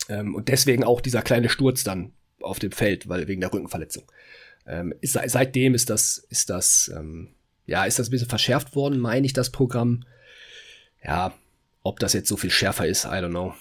Ähm, 0.09 0.35
und 0.35 0.49
deswegen 0.49 0.85
auch 0.85 1.01
dieser 1.01 1.23
kleine 1.23 1.51
Sturz 1.51 1.85
dann 1.85 2.13
auf 2.41 2.59
dem 2.59 2.73
Feld, 2.73 3.09
weil 3.09 3.29
wegen 3.29 3.41
der 3.41 3.53
Rückenverletzung. 3.53 4.05
Ähm, 4.67 4.95
ist, 5.01 5.19
seitdem 5.27 5.75
ist 5.75 5.91
das, 5.91 6.19
ist 6.31 6.51
das, 6.51 6.91
ähm, 6.97 7.35
ja, 7.67 7.85
ist 7.85 7.99
das 7.99 8.09
ein 8.09 8.11
bisschen 8.11 8.29
verschärft 8.29 8.75
worden, 8.75 9.01
meine 9.01 9.27
ich, 9.27 9.33
das 9.33 9.51
Programm. 9.51 10.05
Ja, 11.05 11.35
ob 11.83 11.99
das 11.99 12.13
jetzt 12.13 12.29
so 12.29 12.37
viel 12.37 12.51
schärfer 12.51 12.87
ist, 12.87 13.05
I 13.05 13.09
don't 13.09 13.31
know. 13.31 13.55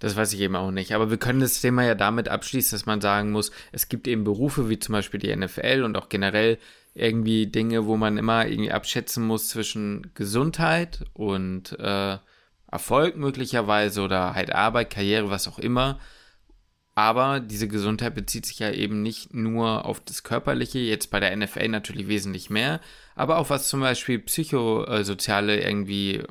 Das 0.00 0.16
weiß 0.16 0.32
ich 0.32 0.40
eben 0.40 0.56
auch 0.56 0.70
nicht. 0.70 0.94
Aber 0.94 1.10
wir 1.10 1.18
können 1.18 1.40
das 1.40 1.60
Thema 1.60 1.84
ja 1.84 1.94
damit 1.94 2.28
abschließen, 2.28 2.76
dass 2.76 2.86
man 2.86 3.00
sagen 3.00 3.30
muss, 3.30 3.52
es 3.70 3.88
gibt 3.88 4.08
eben 4.08 4.24
Berufe 4.24 4.68
wie 4.68 4.78
zum 4.78 4.94
Beispiel 4.94 5.20
die 5.20 5.34
NFL 5.34 5.82
und 5.84 5.96
auch 5.96 6.08
generell 6.08 6.58
irgendwie 6.94 7.46
Dinge, 7.46 7.86
wo 7.86 7.96
man 7.96 8.16
immer 8.16 8.46
irgendwie 8.46 8.72
abschätzen 8.72 9.24
muss 9.24 9.48
zwischen 9.48 10.10
Gesundheit 10.14 11.04
und 11.12 11.78
äh, 11.78 12.16
Erfolg 12.70 13.16
möglicherweise 13.16 14.02
oder 14.02 14.34
halt 14.34 14.52
Arbeit, 14.52 14.90
Karriere, 14.90 15.30
was 15.30 15.46
auch 15.46 15.58
immer. 15.58 16.00
Aber 16.94 17.40
diese 17.40 17.68
Gesundheit 17.68 18.14
bezieht 18.14 18.46
sich 18.46 18.58
ja 18.58 18.70
eben 18.72 19.02
nicht 19.02 19.32
nur 19.32 19.84
auf 19.84 20.00
das 20.00 20.22
Körperliche, 20.22 20.78
jetzt 20.78 21.10
bei 21.10 21.20
der 21.20 21.36
NFL 21.36 21.68
natürlich 21.68 22.08
wesentlich 22.08 22.50
mehr, 22.50 22.80
aber 23.14 23.38
auch 23.38 23.50
was 23.50 23.68
zum 23.68 23.80
Beispiel 23.80 24.18
psychosoziale 24.18 25.62
irgendwie 25.62 26.22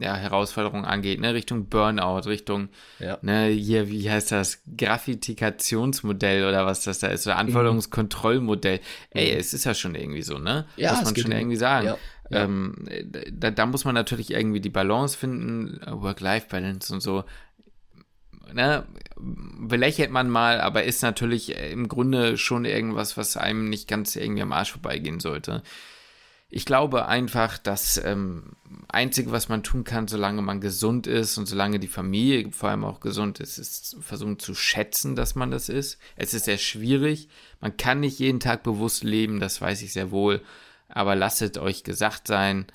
ja, 0.00 0.14
Herausforderungen 0.16 0.84
angeht, 0.84 1.20
ne, 1.20 1.34
Richtung 1.34 1.66
Burnout, 1.66 2.28
Richtung, 2.28 2.68
ja. 2.98 3.18
ne, 3.22 3.46
hier, 3.48 3.88
wie 3.88 4.10
heißt 4.10 4.32
das, 4.32 4.62
Gravifikationsmodell 4.76 6.46
oder 6.46 6.66
was 6.66 6.84
das 6.84 7.00
da 7.00 7.08
ist, 7.08 7.26
oder 7.26 7.36
Anforderungskontrollmodell. 7.36 8.78
Mhm. 8.78 8.82
Ey, 9.10 9.32
es 9.32 9.52
ist 9.52 9.64
ja 9.64 9.74
schon 9.74 9.94
irgendwie 9.94 10.22
so, 10.22 10.38
ne? 10.38 10.66
Ja, 10.76 10.94
Muss 10.94 11.04
man 11.04 11.16
schon 11.16 11.32
irgendwie 11.32 11.56
sagen. 11.56 11.86
Ja. 11.86 11.98
Ja. 12.30 12.44
Ähm, 12.44 12.74
da, 13.30 13.50
da 13.50 13.66
muss 13.66 13.84
man 13.84 13.94
natürlich 13.94 14.30
irgendwie 14.30 14.60
die 14.60 14.70
Balance 14.70 15.18
finden, 15.18 15.80
Work-Life-Balance 15.86 16.94
und 16.94 17.00
so. 17.00 17.24
Ne, 18.54 18.84
belächelt 19.16 20.10
man 20.10 20.28
mal, 20.28 20.60
aber 20.60 20.84
ist 20.84 21.02
natürlich 21.02 21.56
im 21.56 21.88
Grunde 21.88 22.36
schon 22.36 22.64
irgendwas, 22.64 23.16
was 23.16 23.36
einem 23.36 23.68
nicht 23.68 23.88
ganz 23.88 24.16
irgendwie 24.16 24.42
am 24.42 24.52
Arsch 24.52 24.72
vorbeigehen 24.72 25.20
sollte 25.20 25.62
ich 26.54 26.66
glaube 26.66 27.06
einfach, 27.06 27.56
das 27.56 27.96
ähm, 28.04 28.52
Einzige, 28.86 29.32
was 29.32 29.48
man 29.48 29.62
tun 29.62 29.84
kann, 29.84 30.06
solange 30.06 30.42
man 30.42 30.60
gesund 30.60 31.06
ist 31.06 31.38
und 31.38 31.46
solange 31.46 31.80
die 31.80 31.88
Familie 31.88 32.52
vor 32.52 32.68
allem 32.68 32.84
auch 32.84 33.00
gesund 33.00 33.40
ist, 33.40 33.56
ist 33.56 33.96
versuchen 34.02 34.38
zu 34.38 34.54
schätzen, 34.54 35.16
dass 35.16 35.34
man 35.34 35.50
das 35.50 35.70
ist. 35.70 35.98
Es 36.14 36.34
ist 36.34 36.44
sehr 36.44 36.58
schwierig. 36.58 37.30
Man 37.62 37.78
kann 37.78 38.00
nicht 38.00 38.18
jeden 38.18 38.38
Tag 38.38 38.64
bewusst 38.64 39.02
leben, 39.02 39.40
das 39.40 39.62
weiß 39.62 39.80
ich 39.80 39.94
sehr 39.94 40.10
wohl. 40.10 40.42
Aber 40.88 41.14
lasset 41.14 41.56
euch 41.56 41.84
gesagt 41.84 42.26
sein, 42.26 42.66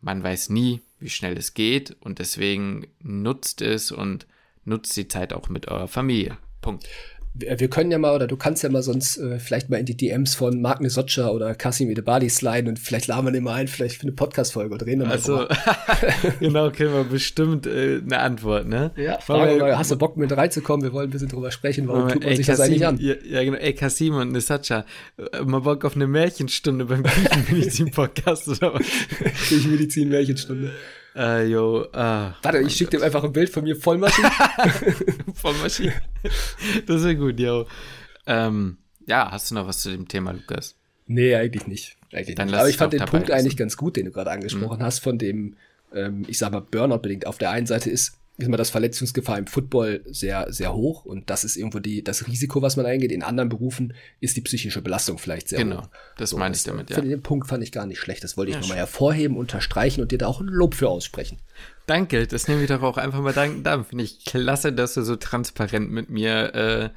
man 0.00 0.24
weiß 0.24 0.48
nie, 0.48 0.82
wie 0.98 1.08
schnell 1.08 1.38
es 1.38 1.54
geht 1.54 1.96
und 2.00 2.18
deswegen 2.18 2.88
nutzt 2.98 3.62
es 3.62 3.92
und 3.92 4.26
nutzt 4.64 4.96
die 4.96 5.06
Zeit 5.06 5.32
auch 5.32 5.48
mit 5.48 5.68
eurer 5.68 5.88
Familie. 5.88 6.36
Punkt 6.60 6.88
wir 7.34 7.68
können 7.68 7.90
ja 7.90 7.98
mal, 7.98 8.14
oder 8.14 8.28
du 8.28 8.36
kannst 8.36 8.62
ja 8.62 8.68
mal 8.68 8.82
sonst 8.82 9.16
äh, 9.16 9.40
vielleicht 9.40 9.68
mal 9.68 9.78
in 9.78 9.86
die 9.86 9.96
DMs 9.96 10.36
von 10.36 10.62
Mark 10.62 10.80
Nesocca 10.80 11.30
oder 11.30 11.54
Kasim 11.56 11.90
Edebali 11.90 12.30
sliden 12.30 12.68
und 12.68 12.78
vielleicht 12.78 13.08
laden 13.08 13.26
wir 13.26 13.32
den 13.32 13.42
mal 13.42 13.54
ein, 13.54 13.66
vielleicht 13.66 13.96
für 13.96 14.02
eine 14.02 14.12
Podcast-Folge 14.12 14.72
oder 14.72 14.86
reden 14.86 15.00
dann 15.00 15.10
Also, 15.10 15.46
genau, 16.40 16.70
kriegen 16.70 16.92
wir 16.92 17.02
bestimmt 17.02 17.66
äh, 17.66 18.00
eine 18.04 18.20
Antwort, 18.20 18.68
ne? 18.68 18.92
Ja, 18.96 19.18
fragen 19.18 19.50
wir 19.50 19.58
mal, 19.58 19.78
hast 19.78 19.90
du 19.90 19.96
Bock 19.96 20.16
mit 20.16 20.30
reinzukommen? 20.30 20.84
Wir 20.84 20.92
wollen 20.92 21.08
ein 21.08 21.12
bisschen 21.12 21.28
drüber 21.28 21.50
sprechen, 21.50 21.88
warum 21.88 22.08
tut 22.08 22.22
man 22.22 22.30
ey, 22.30 22.36
sich 22.36 22.46
Kassim, 22.46 22.58
das 22.58 22.70
eigentlich 22.70 22.86
an? 22.86 22.98
Ja, 23.00 23.14
ja, 23.24 23.42
genau, 23.42 23.56
ey, 23.56 23.74
Kasim 23.74 24.14
und 24.14 24.30
Nesocca, 24.30 24.84
äh, 25.16 25.42
mal 25.42 25.60
Bock 25.60 25.84
auf 25.84 25.96
eine 25.96 26.06
Märchenstunde 26.06 26.84
beim 26.84 27.02
Küchenmedizin-Podcast 27.02 28.48
oder 28.48 28.74
was? 28.74 28.86
Küchenmedizin-Märchenstunde. 29.48 30.70
Äh, 31.14 31.46
yo, 31.46 31.86
ah. 31.92 32.34
Warte, 32.42 32.58
ich 32.58 32.74
schicke 32.74 32.98
dir 32.98 33.04
einfach 33.04 33.22
ein 33.22 33.32
Bild 33.32 33.48
von 33.48 33.62
mir 33.62 33.76
Vollmaschine. 33.76 34.30
Vollmaschine. 35.34 35.92
Das 36.86 37.00
ist 37.00 37.06
ja 37.06 37.14
gut, 37.14 37.38
yo. 37.38 37.66
Ähm, 38.26 38.78
ja, 39.06 39.30
hast 39.30 39.50
du 39.50 39.54
noch 39.54 39.66
was 39.66 39.80
zu 39.80 39.90
dem 39.90 40.08
Thema, 40.08 40.32
Lukas? 40.32 40.74
Nee, 41.06 41.36
eigentlich 41.36 41.66
nicht. 41.66 41.96
Eigentlich 42.12 42.36
nicht. 42.36 42.54
Aber 42.54 42.68
ich 42.68 42.76
fand 42.76 42.92
den 42.92 43.04
Punkt 43.04 43.30
eigentlich 43.30 43.56
ganz 43.56 43.76
gut, 43.76 43.96
den 43.96 44.06
du 44.06 44.12
gerade 44.12 44.30
angesprochen 44.30 44.78
mhm. 44.78 44.82
hast, 44.82 45.00
von 45.00 45.18
dem, 45.18 45.56
ähm, 45.94 46.24
ich 46.26 46.38
sag 46.38 46.52
mal, 46.52 46.60
Burnout 46.60 46.98
bedingt. 46.98 47.26
Auf 47.26 47.38
der 47.38 47.50
einen 47.50 47.66
Seite 47.66 47.90
ist 47.90 48.18
ist 48.36 48.46
immer 48.46 48.56
das 48.56 48.70
Verletzungsgefahr 48.70 49.38
im 49.38 49.46
Football 49.46 50.02
sehr, 50.06 50.52
sehr 50.52 50.74
hoch 50.74 51.04
und 51.04 51.30
das 51.30 51.44
ist 51.44 51.56
irgendwo 51.56 51.78
die, 51.78 52.02
das 52.02 52.26
Risiko, 52.26 52.62
was 52.62 52.76
man 52.76 52.84
eingeht. 52.84 53.12
In 53.12 53.22
anderen 53.22 53.48
Berufen 53.48 53.94
ist 54.18 54.36
die 54.36 54.40
psychische 54.40 54.82
Belastung 54.82 55.18
vielleicht 55.18 55.48
sehr 55.48 55.60
genau, 55.60 55.76
hoch. 55.76 55.82
Genau, 55.82 55.94
das 56.16 56.30
so, 56.30 56.36
meine 56.36 56.56
ich 56.56 56.64
damit, 56.64 56.90
ja. 56.90 57.00
Den 57.00 57.22
Punkt 57.22 57.46
fand 57.46 57.62
ich 57.62 57.70
gar 57.70 57.86
nicht 57.86 58.00
schlecht. 58.00 58.24
Das 58.24 58.36
wollte 58.36 58.50
ich 58.50 58.56
ja, 58.56 58.60
nochmal 58.60 58.78
hervorheben, 58.78 59.36
unterstreichen 59.36 60.00
und 60.00 60.10
dir 60.10 60.18
da 60.18 60.26
auch 60.26 60.40
ein 60.40 60.48
Lob 60.48 60.74
für 60.74 60.88
aussprechen. 60.88 61.38
Danke, 61.86 62.26
das 62.26 62.48
nehme 62.48 62.62
ich 62.62 62.68
doch 62.68 62.82
auch 62.82 62.96
einfach 62.96 63.20
mal 63.20 63.32
danken. 63.32 63.62
Da 63.62 63.84
finde 63.84 64.02
ich 64.02 64.24
klasse, 64.24 64.72
dass 64.72 64.94
du 64.94 65.02
so 65.02 65.14
transparent 65.14 65.92
mit 65.92 66.10
mir, 66.10 66.92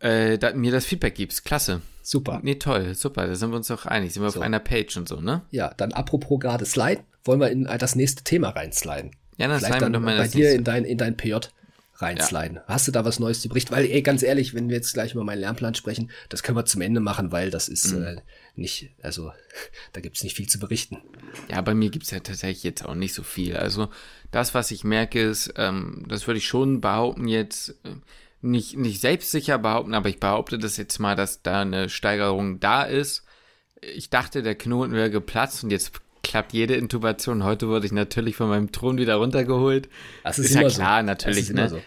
äh, 0.00 0.32
äh, 0.32 0.38
da, 0.38 0.52
mir 0.54 0.70
das 0.70 0.84
Feedback 0.84 1.16
gibst. 1.16 1.44
Klasse. 1.44 1.82
Super. 2.02 2.40
Nee, 2.44 2.56
toll, 2.56 2.94
super. 2.94 3.26
Da 3.26 3.34
sind 3.34 3.50
wir 3.50 3.56
uns 3.56 3.68
doch 3.68 3.86
einig. 3.86 4.12
Sind 4.12 4.22
wir 4.22 4.30
so. 4.30 4.38
auf 4.38 4.44
einer 4.44 4.60
Page 4.60 4.96
und 4.96 5.08
so, 5.08 5.20
ne? 5.20 5.42
Ja, 5.50 5.74
dann 5.76 5.92
apropos 5.92 6.38
gerade 6.38 6.64
Slide, 6.64 7.02
wollen 7.24 7.40
wir 7.40 7.50
in 7.50 7.64
das 7.64 7.96
nächste 7.96 8.22
Thema 8.22 8.50
reinsliden. 8.50 9.10
Ja, 9.40 9.48
dann 9.48 9.58
Vielleicht 9.58 9.80
dann 9.80 10.04
bei 10.04 10.28
dir 10.28 10.52
in 10.52 10.64
dein, 10.64 10.84
in 10.84 10.98
dein 10.98 11.16
PJ 11.16 11.34
reinsliden. 11.96 12.56
Ja. 12.56 12.64
Hast 12.66 12.88
du 12.88 12.92
da 12.92 13.06
was 13.06 13.18
Neues 13.18 13.40
zu 13.40 13.48
berichten? 13.48 13.74
Weil, 13.74 13.86
ey, 13.86 14.02
ganz 14.02 14.22
ehrlich, 14.22 14.54
wenn 14.54 14.68
wir 14.68 14.76
jetzt 14.76 14.92
gleich 14.92 15.12
über 15.12 15.24
meinen 15.24 15.40
Lernplan 15.40 15.74
sprechen, 15.74 16.10
das 16.28 16.42
können 16.42 16.58
wir 16.58 16.66
zum 16.66 16.82
Ende 16.82 17.00
machen, 17.00 17.32
weil 17.32 17.50
das 17.50 17.68
ist 17.68 17.94
mhm. 17.94 18.04
äh, 18.04 18.16
nicht, 18.54 18.90
also 19.02 19.32
da 19.94 20.00
gibt's 20.00 20.22
nicht 20.22 20.36
viel 20.36 20.46
zu 20.46 20.58
berichten. 20.58 20.98
Ja, 21.50 21.62
bei 21.62 21.74
mir 21.74 21.88
gibt's 21.88 22.10
ja 22.10 22.20
tatsächlich 22.20 22.64
jetzt 22.64 22.84
auch 22.84 22.94
nicht 22.94 23.14
so 23.14 23.22
viel. 23.22 23.56
Also 23.56 23.88
das, 24.30 24.52
was 24.54 24.70
ich 24.70 24.84
merke, 24.84 25.22
ist, 25.22 25.54
ähm, 25.56 26.04
das 26.06 26.26
würde 26.26 26.38
ich 26.38 26.46
schon 26.46 26.82
behaupten 26.82 27.26
jetzt, 27.26 27.70
äh, 27.84 27.94
nicht, 28.42 28.76
nicht 28.76 29.00
selbstsicher 29.00 29.58
behaupten, 29.58 29.94
aber 29.94 30.10
ich 30.10 30.20
behaupte 30.20 30.58
das 30.58 30.76
jetzt 30.76 30.98
mal, 30.98 31.16
dass 31.16 31.42
da 31.42 31.62
eine 31.62 31.88
Steigerung 31.88 32.60
da 32.60 32.82
ist. 32.82 33.24
Ich 33.80 34.10
dachte, 34.10 34.42
der 34.42 34.54
Knoten 34.54 34.92
wäre 34.92 35.10
geplatzt 35.10 35.64
und 35.64 35.70
jetzt 35.70 35.92
klappt 36.22 36.52
jede 36.52 36.74
Intubation. 36.74 37.44
Heute 37.44 37.68
wurde 37.68 37.86
ich 37.86 37.92
natürlich 37.92 38.36
von 38.36 38.48
meinem 38.48 38.72
Thron 38.72 38.98
wieder 38.98 39.16
runtergeholt. 39.16 39.88
Das 40.22 40.38
ist, 40.38 40.46
ist 40.46 40.54
ja 40.54 40.68
klar, 40.68 41.00
so. 41.00 41.06
natürlich, 41.06 41.50
ne? 41.50 41.68
So. 41.68 41.80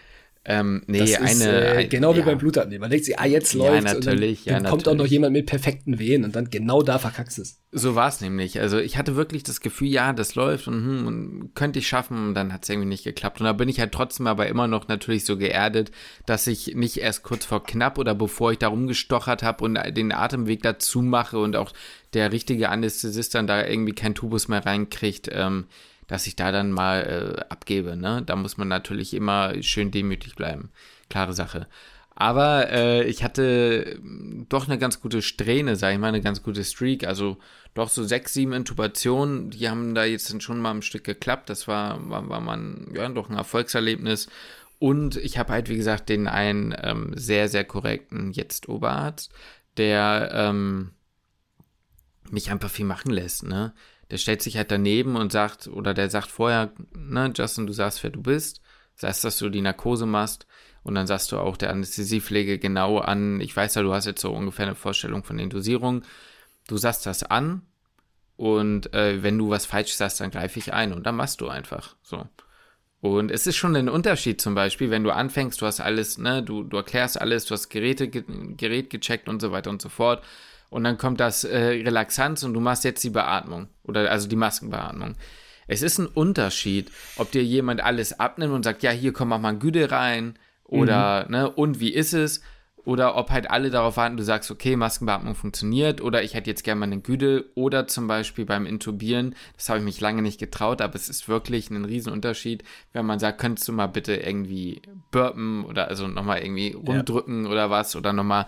Ähm, 0.46 0.82
nee, 0.86 0.98
das 0.98 1.14
eine. 1.14 1.30
Ist, 1.30 1.46
äh, 1.46 1.86
genau 1.86 2.12
ja. 2.12 2.18
wie 2.18 2.22
beim 2.22 2.36
Blutabnehmen. 2.38 2.82
Man 2.82 2.90
denkt 2.90 3.06
sich, 3.06 3.18
ah, 3.18 3.24
jetzt 3.24 3.54
läuft 3.54 3.86
ja, 3.86 3.94
natürlich, 3.94 4.40
und 4.40 4.46
dann, 4.48 4.54
dann 4.54 4.64
ja, 4.64 4.70
kommt 4.70 4.88
auch 4.88 4.94
noch 4.94 5.06
jemand 5.06 5.32
mit 5.32 5.46
perfekten 5.46 5.98
Wehen 5.98 6.22
und 6.22 6.36
dann 6.36 6.50
genau 6.50 6.82
da 6.82 6.98
verkackst 6.98 7.38
es. 7.38 7.62
So 7.72 7.94
war 7.94 8.08
es 8.08 8.20
nämlich. 8.20 8.60
Also 8.60 8.78
ich 8.78 8.98
hatte 8.98 9.16
wirklich 9.16 9.42
das 9.42 9.62
Gefühl, 9.62 9.88
ja, 9.88 10.12
das 10.12 10.34
läuft 10.34 10.68
und, 10.68 10.74
hm, 10.74 11.06
und 11.06 11.54
könnte 11.54 11.78
ich 11.78 11.88
schaffen 11.88 12.28
und 12.28 12.34
dann 12.34 12.52
hat 12.52 12.64
es 12.64 12.68
irgendwie 12.68 12.88
nicht 12.88 13.04
geklappt. 13.04 13.40
Und 13.40 13.46
da 13.46 13.54
bin 13.54 13.70
ich 13.70 13.80
halt 13.80 13.92
trotzdem 13.92 14.26
aber 14.26 14.46
immer 14.46 14.68
noch 14.68 14.86
natürlich 14.86 15.24
so 15.24 15.38
geerdet, 15.38 15.90
dass 16.26 16.46
ich 16.46 16.74
nicht 16.74 16.98
erst 16.98 17.22
kurz 17.22 17.46
vor 17.46 17.64
knapp 17.64 17.96
oder 17.96 18.14
bevor 18.14 18.52
ich 18.52 18.58
da 18.58 18.68
rumgestochert 18.68 19.42
habe 19.42 19.64
und 19.64 19.78
den 19.96 20.12
Atemweg 20.12 20.62
dazu 20.62 21.00
mache 21.00 21.38
und 21.38 21.56
auch 21.56 21.72
der 22.12 22.32
richtige 22.32 22.68
Anästhesist 22.68 23.34
dann 23.34 23.46
da 23.46 23.66
irgendwie 23.66 23.94
kein 23.94 24.14
Tubus 24.14 24.48
mehr 24.48 24.64
reinkriegt, 24.64 25.30
ähm, 25.32 25.64
dass 26.06 26.26
ich 26.26 26.36
da 26.36 26.52
dann 26.52 26.70
mal 26.70 27.36
äh, 27.38 27.44
abgebe. 27.48 27.96
Ne? 27.96 28.22
Da 28.24 28.36
muss 28.36 28.56
man 28.56 28.68
natürlich 28.68 29.14
immer 29.14 29.62
schön 29.62 29.90
demütig 29.90 30.34
bleiben. 30.34 30.70
Klare 31.08 31.32
Sache. 31.32 31.66
Aber 32.16 32.70
äh, 32.70 33.04
ich 33.04 33.24
hatte 33.24 33.98
hm, 34.00 34.46
doch 34.48 34.68
eine 34.68 34.78
ganz 34.78 35.00
gute 35.00 35.22
Strähne, 35.22 35.76
sage 35.76 35.94
ich 35.94 36.00
mal, 36.00 36.08
eine 36.08 36.20
ganz 36.20 36.42
gute 36.42 36.64
Streak. 36.64 37.06
Also 37.06 37.38
doch 37.74 37.88
so 37.88 38.04
sechs, 38.04 38.34
sieben 38.34 38.52
Intubationen, 38.52 39.50
die 39.50 39.68
haben 39.68 39.94
da 39.94 40.04
jetzt 40.04 40.42
schon 40.42 40.60
mal 40.60 40.70
ein 40.70 40.82
Stück 40.82 41.04
geklappt. 41.04 41.50
Das 41.50 41.66
war, 41.66 42.08
war, 42.08 42.28
war 42.28 42.40
man, 42.40 42.88
ja, 42.94 43.08
doch 43.08 43.28
ein 43.28 43.36
Erfolgserlebnis. 43.36 44.28
Und 44.78 45.16
ich 45.16 45.38
habe 45.38 45.52
halt, 45.52 45.68
wie 45.68 45.76
gesagt, 45.76 46.08
den 46.08 46.28
einen 46.28 46.74
ähm, 46.80 47.12
sehr, 47.16 47.48
sehr 47.48 47.64
korrekten 47.64 48.32
jetzt 48.32 48.68
Oberarzt, 48.68 49.32
der 49.76 50.30
ähm, 50.32 50.92
mich 52.30 52.50
einfach 52.50 52.70
viel 52.70 52.84
machen 52.84 53.10
lässt, 53.10 53.44
ne? 53.44 53.74
Der 54.10 54.18
stellt 54.18 54.42
sich 54.42 54.56
halt 54.56 54.70
daneben 54.70 55.16
und 55.16 55.32
sagt, 55.32 55.66
oder 55.68 55.94
der 55.94 56.10
sagt 56.10 56.30
vorher, 56.30 56.72
ne, 56.94 57.32
Justin, 57.34 57.66
du 57.66 57.72
sagst, 57.72 58.02
wer 58.02 58.10
du 58.10 58.22
bist, 58.22 58.60
sagst, 58.94 59.24
dass 59.24 59.38
du 59.38 59.48
die 59.48 59.62
Narkose 59.62 60.06
machst 60.06 60.46
und 60.82 60.94
dann 60.94 61.06
sagst 61.06 61.32
du 61.32 61.38
auch 61.38 61.56
der 61.56 61.70
Anästhesiepflege 61.70 62.58
genau 62.58 62.98
an, 62.98 63.40
ich 63.40 63.56
weiß 63.56 63.74
ja, 63.74 63.82
du 63.82 63.92
hast 63.92 64.06
jetzt 64.06 64.20
so 64.20 64.32
ungefähr 64.32 64.66
eine 64.66 64.74
Vorstellung 64.74 65.24
von 65.24 65.36
den 65.36 65.50
Dosierungen, 65.50 66.04
du 66.68 66.76
sagst 66.76 67.06
das 67.06 67.22
an 67.22 67.62
und 68.36 68.92
äh, 68.94 69.22
wenn 69.22 69.38
du 69.38 69.50
was 69.50 69.66
falsch 69.66 69.94
sagst, 69.94 70.20
dann 70.20 70.30
greife 70.30 70.58
ich 70.58 70.72
ein 70.72 70.92
und 70.92 71.04
dann 71.06 71.16
machst 71.16 71.40
du 71.40 71.48
einfach 71.48 71.96
so. 72.02 72.26
Und 73.00 73.30
es 73.30 73.46
ist 73.46 73.56
schon 73.56 73.76
ein 73.76 73.90
Unterschied 73.90 74.40
zum 74.40 74.54
Beispiel, 74.54 74.90
wenn 74.90 75.04
du 75.04 75.10
anfängst, 75.10 75.60
du 75.60 75.66
hast 75.66 75.80
alles, 75.80 76.16
ne, 76.16 76.42
du, 76.42 76.62
du 76.62 76.78
erklärst 76.78 77.20
alles, 77.20 77.44
du 77.44 77.52
hast 77.52 77.68
Geräte, 77.68 78.08
Gerät 78.08 78.88
gecheckt 78.88 79.28
und 79.28 79.42
so 79.42 79.52
weiter 79.52 79.68
und 79.68 79.82
so 79.82 79.90
fort 79.90 80.24
Und 80.74 80.82
dann 80.82 80.98
kommt 80.98 81.20
das 81.20 81.44
äh, 81.44 81.56
Relaxanz 81.56 82.42
und 82.42 82.52
du 82.52 82.58
machst 82.58 82.82
jetzt 82.82 83.04
die 83.04 83.10
Beatmung 83.10 83.68
oder 83.84 84.10
also 84.10 84.26
die 84.26 84.34
Maskenbeatmung. 84.34 85.14
Es 85.68 85.82
ist 85.82 85.98
ein 85.98 86.08
Unterschied, 86.08 86.90
ob 87.14 87.30
dir 87.30 87.44
jemand 87.44 87.80
alles 87.80 88.18
abnimmt 88.18 88.52
und 88.52 88.64
sagt, 88.64 88.82
ja, 88.82 88.90
hier 88.90 89.12
komm 89.12 89.28
mach 89.28 89.38
mal 89.38 89.50
ein 89.50 89.60
Güte 89.60 89.92
rein 89.92 90.36
oder, 90.64 91.26
mhm. 91.26 91.30
ne, 91.30 91.50
und 91.50 91.78
wie 91.78 91.94
ist 91.94 92.12
es? 92.12 92.42
Oder 92.84 93.14
ob 93.14 93.30
halt 93.30 93.50
alle 93.50 93.70
darauf 93.70 93.96
warten, 93.96 94.16
du 94.16 94.24
sagst, 94.24 94.50
okay, 94.50 94.74
Maskenbeatmung 94.74 95.36
funktioniert 95.36 96.00
oder 96.00 96.24
ich 96.24 96.34
hätte 96.34 96.50
jetzt 96.50 96.64
gerne 96.64 96.80
mal 96.80 96.86
einen 96.86 97.04
Güdel 97.04 97.50
oder 97.54 97.86
zum 97.86 98.08
Beispiel 98.08 98.44
beim 98.44 98.66
Intubieren, 98.66 99.36
das 99.56 99.68
habe 99.68 99.78
ich 99.78 99.84
mich 99.84 100.00
lange 100.00 100.22
nicht 100.22 100.40
getraut, 100.40 100.82
aber 100.82 100.96
es 100.96 101.08
ist 101.08 101.28
wirklich 101.28 101.70
ein 101.70 101.84
Riesenunterschied, 101.84 102.64
wenn 102.92 103.06
man 103.06 103.20
sagt, 103.20 103.40
könntest 103.40 103.68
du 103.68 103.72
mal 103.72 103.86
bitte 103.86 104.16
irgendwie 104.16 104.82
burpen 105.12 105.64
oder 105.64 105.86
also 105.86 106.08
nochmal 106.08 106.42
irgendwie 106.42 106.72
rumdrücken 106.72 107.44
ja. 107.44 107.50
oder 107.50 107.70
was 107.70 107.94
oder 107.94 108.12
nochmal 108.12 108.46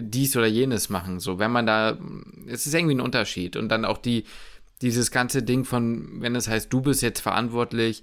dies 0.00 0.36
oder 0.36 0.46
jenes 0.46 0.88
machen, 0.88 1.20
so, 1.20 1.38
wenn 1.38 1.50
man 1.50 1.66
da, 1.66 1.98
es 2.46 2.66
ist 2.66 2.74
irgendwie 2.74 2.94
ein 2.94 3.00
Unterschied 3.00 3.56
und 3.56 3.68
dann 3.68 3.84
auch 3.84 3.98
die, 3.98 4.24
dieses 4.80 5.10
ganze 5.10 5.42
Ding 5.42 5.64
von, 5.64 6.20
wenn 6.20 6.36
es 6.36 6.48
heißt, 6.48 6.72
du 6.72 6.80
bist 6.80 7.02
jetzt 7.02 7.20
verantwortlich, 7.20 8.02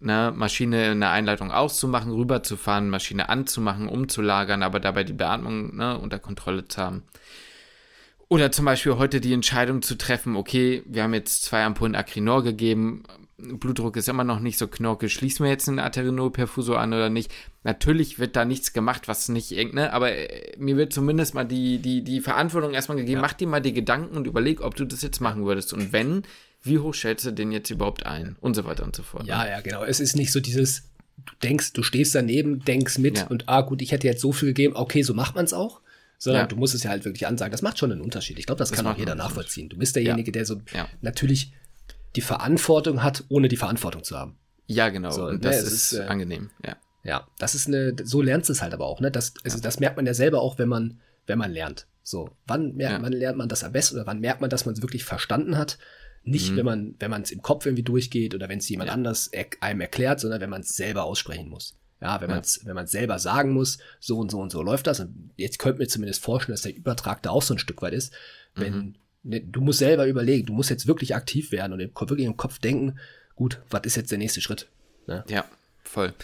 ne, 0.00 0.32
Maschine 0.34 0.90
eine 0.90 1.10
Einleitung 1.10 1.50
auszumachen, 1.50 2.12
rüberzufahren, 2.12 2.90
Maschine 2.90 3.28
anzumachen, 3.28 3.88
umzulagern, 3.88 4.62
aber 4.62 4.80
dabei 4.80 5.04
die 5.04 5.12
Beatmung 5.12 5.76
ne, 5.76 5.98
unter 5.98 6.18
Kontrolle 6.18 6.68
zu 6.68 6.80
haben. 6.80 7.02
Oder 8.28 8.50
zum 8.50 8.64
Beispiel 8.64 8.96
heute 8.96 9.20
die 9.20 9.34
Entscheidung 9.34 9.82
zu 9.82 9.96
treffen, 9.96 10.36
okay, 10.36 10.82
wir 10.86 11.02
haben 11.02 11.14
jetzt 11.14 11.44
zwei 11.44 11.64
Ampullen 11.64 11.94
Acrinor 11.94 12.42
gegeben, 12.42 13.02
Blutdruck 13.38 13.96
ist 13.96 14.08
immer 14.08 14.24
noch 14.24 14.40
nicht 14.40 14.58
so 14.58 14.68
knorke, 14.68 15.08
schließen 15.08 15.44
wir 15.44 15.50
jetzt 15.50 15.68
einen 15.68 15.78
Arterioperfusor 15.78 16.78
an 16.78 16.92
oder 16.92 17.10
nicht? 17.10 17.32
Natürlich 17.64 18.18
wird 18.18 18.36
da 18.36 18.44
nichts 18.44 18.72
gemacht, 18.72 19.08
was 19.08 19.28
nicht 19.28 19.50
ne, 19.74 19.92
aber 19.92 20.12
äh, 20.12 20.56
mir 20.58 20.76
wird 20.76 20.92
zumindest 20.92 21.34
mal 21.34 21.44
die, 21.44 21.78
die, 21.78 22.02
die 22.02 22.20
Verantwortung 22.20 22.72
erstmal 22.72 22.98
gegeben, 22.98 23.16
ja. 23.16 23.22
mach 23.22 23.32
dir 23.32 23.48
mal 23.48 23.60
die 23.60 23.72
Gedanken 23.72 24.16
und 24.16 24.26
überleg, 24.26 24.60
ob 24.60 24.76
du 24.76 24.84
das 24.84 25.02
jetzt 25.02 25.20
machen 25.20 25.44
würdest. 25.44 25.72
Und 25.72 25.92
wenn, 25.92 26.22
wie 26.62 26.78
hoch 26.78 26.94
schätzt 26.94 27.26
du 27.26 27.32
den 27.32 27.52
jetzt 27.52 27.70
überhaupt 27.70 28.06
ein? 28.06 28.36
Und 28.40 28.54
so 28.54 28.64
weiter 28.64 28.84
und 28.84 28.94
so 28.94 29.02
fort. 29.02 29.26
Ja, 29.26 29.44
ne? 29.44 29.50
ja, 29.50 29.60
genau. 29.60 29.82
Es 29.82 29.98
ist 29.98 30.14
nicht 30.14 30.30
so 30.30 30.40
dieses, 30.40 30.90
du 31.16 31.32
denkst, 31.42 31.72
du 31.72 31.82
stehst 31.82 32.14
daneben, 32.14 32.64
denkst 32.64 32.98
mit 32.98 33.18
ja. 33.18 33.26
und 33.26 33.48
ah, 33.48 33.62
gut, 33.62 33.82
ich 33.82 33.92
hätte 33.92 34.06
jetzt 34.06 34.20
so 34.20 34.32
viel 34.32 34.48
gegeben, 34.48 34.76
okay, 34.76 35.02
so 35.02 35.14
macht 35.14 35.34
man 35.34 35.44
es 35.44 35.52
auch. 35.52 35.80
Sondern 36.18 36.42
ja. 36.42 36.46
du 36.46 36.54
musst 36.54 36.72
es 36.72 36.84
ja 36.84 36.90
halt 36.90 37.04
wirklich 37.04 37.26
ansagen. 37.26 37.50
Das 37.50 37.62
macht 37.62 37.80
schon 37.80 37.90
einen 37.90 38.00
Unterschied. 38.00 38.38
Ich 38.38 38.46
glaube, 38.46 38.60
das, 38.60 38.70
das, 38.70 38.76
kann 38.76 38.86
auch 38.86 38.96
jeder 38.96 39.16
nachvollziehen. 39.16 39.68
Du 39.68 39.76
bist 39.76 39.96
derjenige, 39.96 40.28
ja. 40.28 40.32
der 40.32 40.46
so 40.46 40.62
natürlich 41.00 41.52
die 42.16 42.20
Verantwortung 42.20 43.02
hat, 43.02 43.24
ohne 43.28 43.48
die 43.48 43.56
Verantwortung 43.56 44.04
zu 44.04 44.18
haben. 44.18 44.36
Ja, 44.66 44.88
genau. 44.88 45.10
So, 45.10 45.26
und 45.26 45.42
ne, 45.42 45.50
das 45.50 45.62
ist, 45.62 45.92
ist 45.92 46.00
äh, 46.00 46.04
angenehm, 46.04 46.50
ja. 46.64 46.76
Ja, 47.04 47.26
das 47.38 47.56
ist 47.56 47.66
eine, 47.66 47.96
so 48.04 48.22
lernst 48.22 48.48
du 48.48 48.52
es 48.52 48.62
halt 48.62 48.72
aber 48.74 48.86
auch, 48.86 49.00
ne? 49.00 49.10
Das, 49.10 49.34
also 49.42 49.58
das 49.58 49.80
merkt 49.80 49.96
man 49.96 50.06
ja 50.06 50.14
selber 50.14 50.40
auch, 50.40 50.58
wenn 50.58 50.68
man, 50.68 51.00
wenn 51.26 51.38
man 51.38 51.50
lernt. 51.50 51.88
So, 52.04 52.30
wann 52.46 52.74
merkt, 52.74 53.02
wann 53.02 53.12
lernt 53.12 53.38
man 53.38 53.48
das 53.48 53.64
am 53.64 53.72
besten 53.72 53.96
oder 53.96 54.06
wann 54.06 54.20
merkt 54.20 54.40
man, 54.40 54.50
dass 54.50 54.66
man 54.66 54.74
es 54.74 54.82
wirklich 54.82 55.04
verstanden 55.04 55.56
hat? 55.56 55.78
Nicht, 56.24 56.52
mhm. 56.52 56.56
wenn 56.56 56.64
man, 56.64 56.94
wenn 57.00 57.10
man 57.10 57.22
es 57.22 57.32
im 57.32 57.42
Kopf 57.42 57.66
irgendwie 57.66 57.82
durchgeht 57.82 58.34
oder 58.34 58.48
wenn 58.48 58.58
es 58.58 58.68
jemand 58.68 58.88
ja. 58.88 58.94
anders 58.94 59.26
er, 59.28 59.46
einem 59.60 59.80
erklärt, 59.80 60.20
sondern 60.20 60.40
wenn 60.40 60.50
man 60.50 60.60
es 60.60 60.76
selber 60.76 61.04
aussprechen 61.04 61.48
muss. 61.48 61.76
Ja, 62.00 62.20
wenn 62.20 62.30
ja. 62.30 62.36
man 62.36 62.42
es 62.42 62.64
wenn 62.64 62.74
man 62.74 62.86
selber 62.86 63.18
sagen 63.18 63.52
muss, 63.52 63.78
so 64.00 64.18
und 64.18 64.30
so 64.30 64.40
und 64.40 64.50
so 64.50 64.62
läuft 64.62 64.86
das. 64.86 65.00
Und 65.00 65.30
jetzt 65.36 65.58
könnte 65.58 65.80
mir 65.80 65.88
zumindest 65.88 66.22
vorstellen, 66.22 66.54
dass 66.54 66.62
der 66.62 66.74
Übertrag 66.74 67.22
da 67.22 67.30
auch 67.30 67.42
so 67.42 67.54
ein 67.54 67.58
Stück 67.58 67.82
weit 67.82 67.92
ist. 67.92 68.12
Wenn, 68.54 68.74
mhm. 68.74 68.94
Ne, 69.22 69.40
du 69.40 69.60
musst 69.60 69.78
selber 69.78 70.06
überlegen, 70.06 70.46
du 70.46 70.52
musst 70.52 70.70
jetzt 70.70 70.86
wirklich 70.86 71.14
aktiv 71.14 71.52
werden 71.52 71.72
und 71.72 71.80
im, 71.80 71.90
wirklich 71.94 72.26
im 72.26 72.36
Kopf 72.36 72.58
denken, 72.58 72.98
gut, 73.36 73.60
was 73.70 73.82
ist 73.84 73.96
jetzt 73.96 74.10
der 74.10 74.18
nächste 74.18 74.40
Schritt? 74.40 74.68
Ne? 75.06 75.24
Ja, 75.28 75.44
voll. 75.82 76.14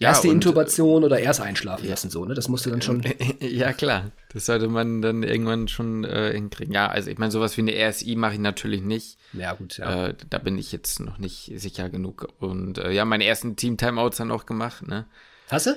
Ja, 0.00 0.10
erste 0.10 0.28
Intubation 0.28 1.02
oder 1.02 1.18
erst 1.18 1.40
einschlafen 1.40 1.84
ja. 1.84 1.90
lassen, 1.90 2.08
so, 2.08 2.24
ne? 2.24 2.34
Das 2.34 2.48
musst 2.48 2.64
du 2.64 2.70
dann 2.70 2.80
schon. 2.82 3.02
Ja, 3.40 3.72
klar. 3.72 4.12
Das 4.32 4.46
sollte 4.46 4.68
man 4.68 5.02
dann 5.02 5.24
irgendwann 5.24 5.66
schon 5.66 6.04
äh, 6.04 6.32
hinkriegen. 6.32 6.72
Ja, 6.72 6.86
also 6.86 7.10
ich 7.10 7.18
meine, 7.18 7.32
sowas 7.32 7.56
wie 7.56 7.62
eine 7.62 7.72
RSI 7.72 8.14
mache 8.14 8.34
ich 8.34 8.38
natürlich 8.38 8.82
nicht. 8.82 9.18
Ja, 9.32 9.54
gut, 9.54 9.78
ja. 9.78 10.08
Äh, 10.08 10.14
da 10.30 10.38
bin 10.38 10.56
ich 10.56 10.70
jetzt 10.70 11.00
noch 11.00 11.18
nicht 11.18 11.52
sicher 11.56 11.88
genug. 11.88 12.28
Und 12.38 12.78
äh, 12.78 12.92
ja, 12.92 13.04
meine 13.04 13.24
ersten 13.24 13.56
Team-Timeouts 13.56 14.18
dann 14.18 14.30
auch 14.30 14.46
gemacht, 14.46 14.86
ne? 14.86 15.06
Hast 15.50 15.66
du? 15.66 15.70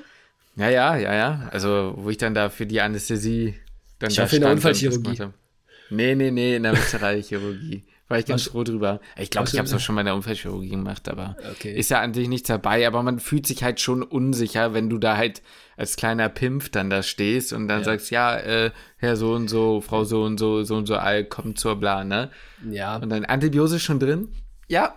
Ja, 0.55 0.69
ja, 0.69 0.95
ja, 0.97 1.15
ja. 1.15 1.49
Also, 1.51 1.93
wo 1.97 2.11
ich 2.11 2.17
dann 2.17 2.36
da 2.36 2.49
für 2.49 2.67
die 2.67 2.82
Anästhesie 2.82 3.55
dann 3.97 4.11
ich 4.11 4.17
da 4.17 4.23
hoffe, 4.23 4.36
in 4.36 4.41
der 4.43 4.51
Unfallchirurgie. 4.51 5.29
Nee, 5.91 6.15
nee, 6.15 6.31
nee, 6.31 6.55
in 6.55 6.63
der 6.63 6.73
Viszeralchirurgie. 6.73 7.83
War 8.11 8.19
ich 8.19 8.25
ganz 8.25 8.43
froh 8.43 8.65
drüber. 8.65 8.99
Ich 9.17 9.29
glaube, 9.29 9.47
ich 9.47 9.57
habe 9.57 9.65
es 9.65 9.73
auch 9.73 9.79
schon 9.79 9.95
mal 9.95 10.01
in 10.01 10.07
der 10.07 10.15
Unfallchirurgie 10.15 10.71
gemacht, 10.71 11.07
aber 11.07 11.37
okay. 11.49 11.73
ist 11.73 11.91
ja 11.91 12.01
an 12.01 12.13
sich 12.13 12.27
nichts 12.27 12.47
dabei. 12.47 12.85
Aber 12.85 13.03
man 13.03 13.21
fühlt 13.21 13.47
sich 13.47 13.63
halt 13.63 13.79
schon 13.79 14.03
unsicher, 14.03 14.73
wenn 14.73 14.89
du 14.89 14.97
da 14.97 15.15
halt 15.15 15.41
als 15.77 15.95
kleiner 15.95 16.27
Pimpf 16.27 16.67
dann 16.67 16.89
da 16.89 17.03
stehst 17.03 17.53
und 17.53 17.69
dann 17.69 17.79
ja. 17.79 17.85
sagst, 17.85 18.11
ja, 18.11 18.37
äh, 18.37 18.71
Herr 18.97 19.15
so 19.15 19.33
und 19.33 19.47
so, 19.47 19.79
Frau 19.79 20.03
so 20.03 20.23
und 20.23 20.39
so, 20.39 20.63
so 20.63 20.75
und 20.75 20.87
so 20.87 20.95
all, 20.95 21.23
kommt 21.23 21.57
zur 21.57 21.77
Bla, 21.77 22.03
ne? 22.03 22.31
Ja. 22.69 22.97
Und 22.97 23.09
dann 23.09 23.23
Antibiose 23.23 23.79
schon 23.79 23.99
drin? 23.99 24.27
Ja. 24.67 24.93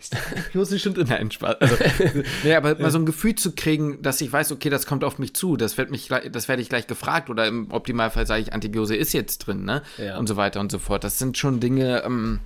Ist 0.00 0.16
Antibiose 0.16 0.78
schon 0.78 0.94
drin? 0.94 1.08
Nein, 1.10 1.30
Spaß. 1.30 1.56
Also, 1.60 1.76
nee, 2.42 2.54
aber 2.54 2.78
mal 2.78 2.90
so 2.90 2.98
ein 2.98 3.04
Gefühl 3.04 3.34
zu 3.34 3.52
kriegen, 3.54 4.00
dass 4.00 4.20
ich 4.20 4.32
weiß, 4.32 4.50
okay, 4.50 4.70
das 4.70 4.86
kommt 4.86 5.04
auf 5.04 5.18
mich 5.18 5.34
zu, 5.34 5.56
das 5.56 5.76
wird 5.76 5.90
mich, 5.90 6.08
das 6.32 6.48
werde 6.48 6.62
ich 6.62 6.70
gleich 6.70 6.86
gefragt 6.86 7.28
oder 7.28 7.46
im 7.46 7.70
Optimalfall 7.70 8.26
sage 8.26 8.42
ich, 8.42 8.52
Antibiose 8.54 8.96
ist 8.96 9.12
jetzt 9.12 9.38
drin, 9.38 9.64
ne? 9.64 9.82
Ja. 9.98 10.18
Und 10.18 10.26
so 10.26 10.36
weiter 10.36 10.60
und 10.60 10.72
so 10.72 10.78
fort. 10.78 11.04
Das 11.04 11.18
sind 11.18 11.36
schon 11.36 11.60
Dinge, 11.60 12.02
ähm, 12.02 12.40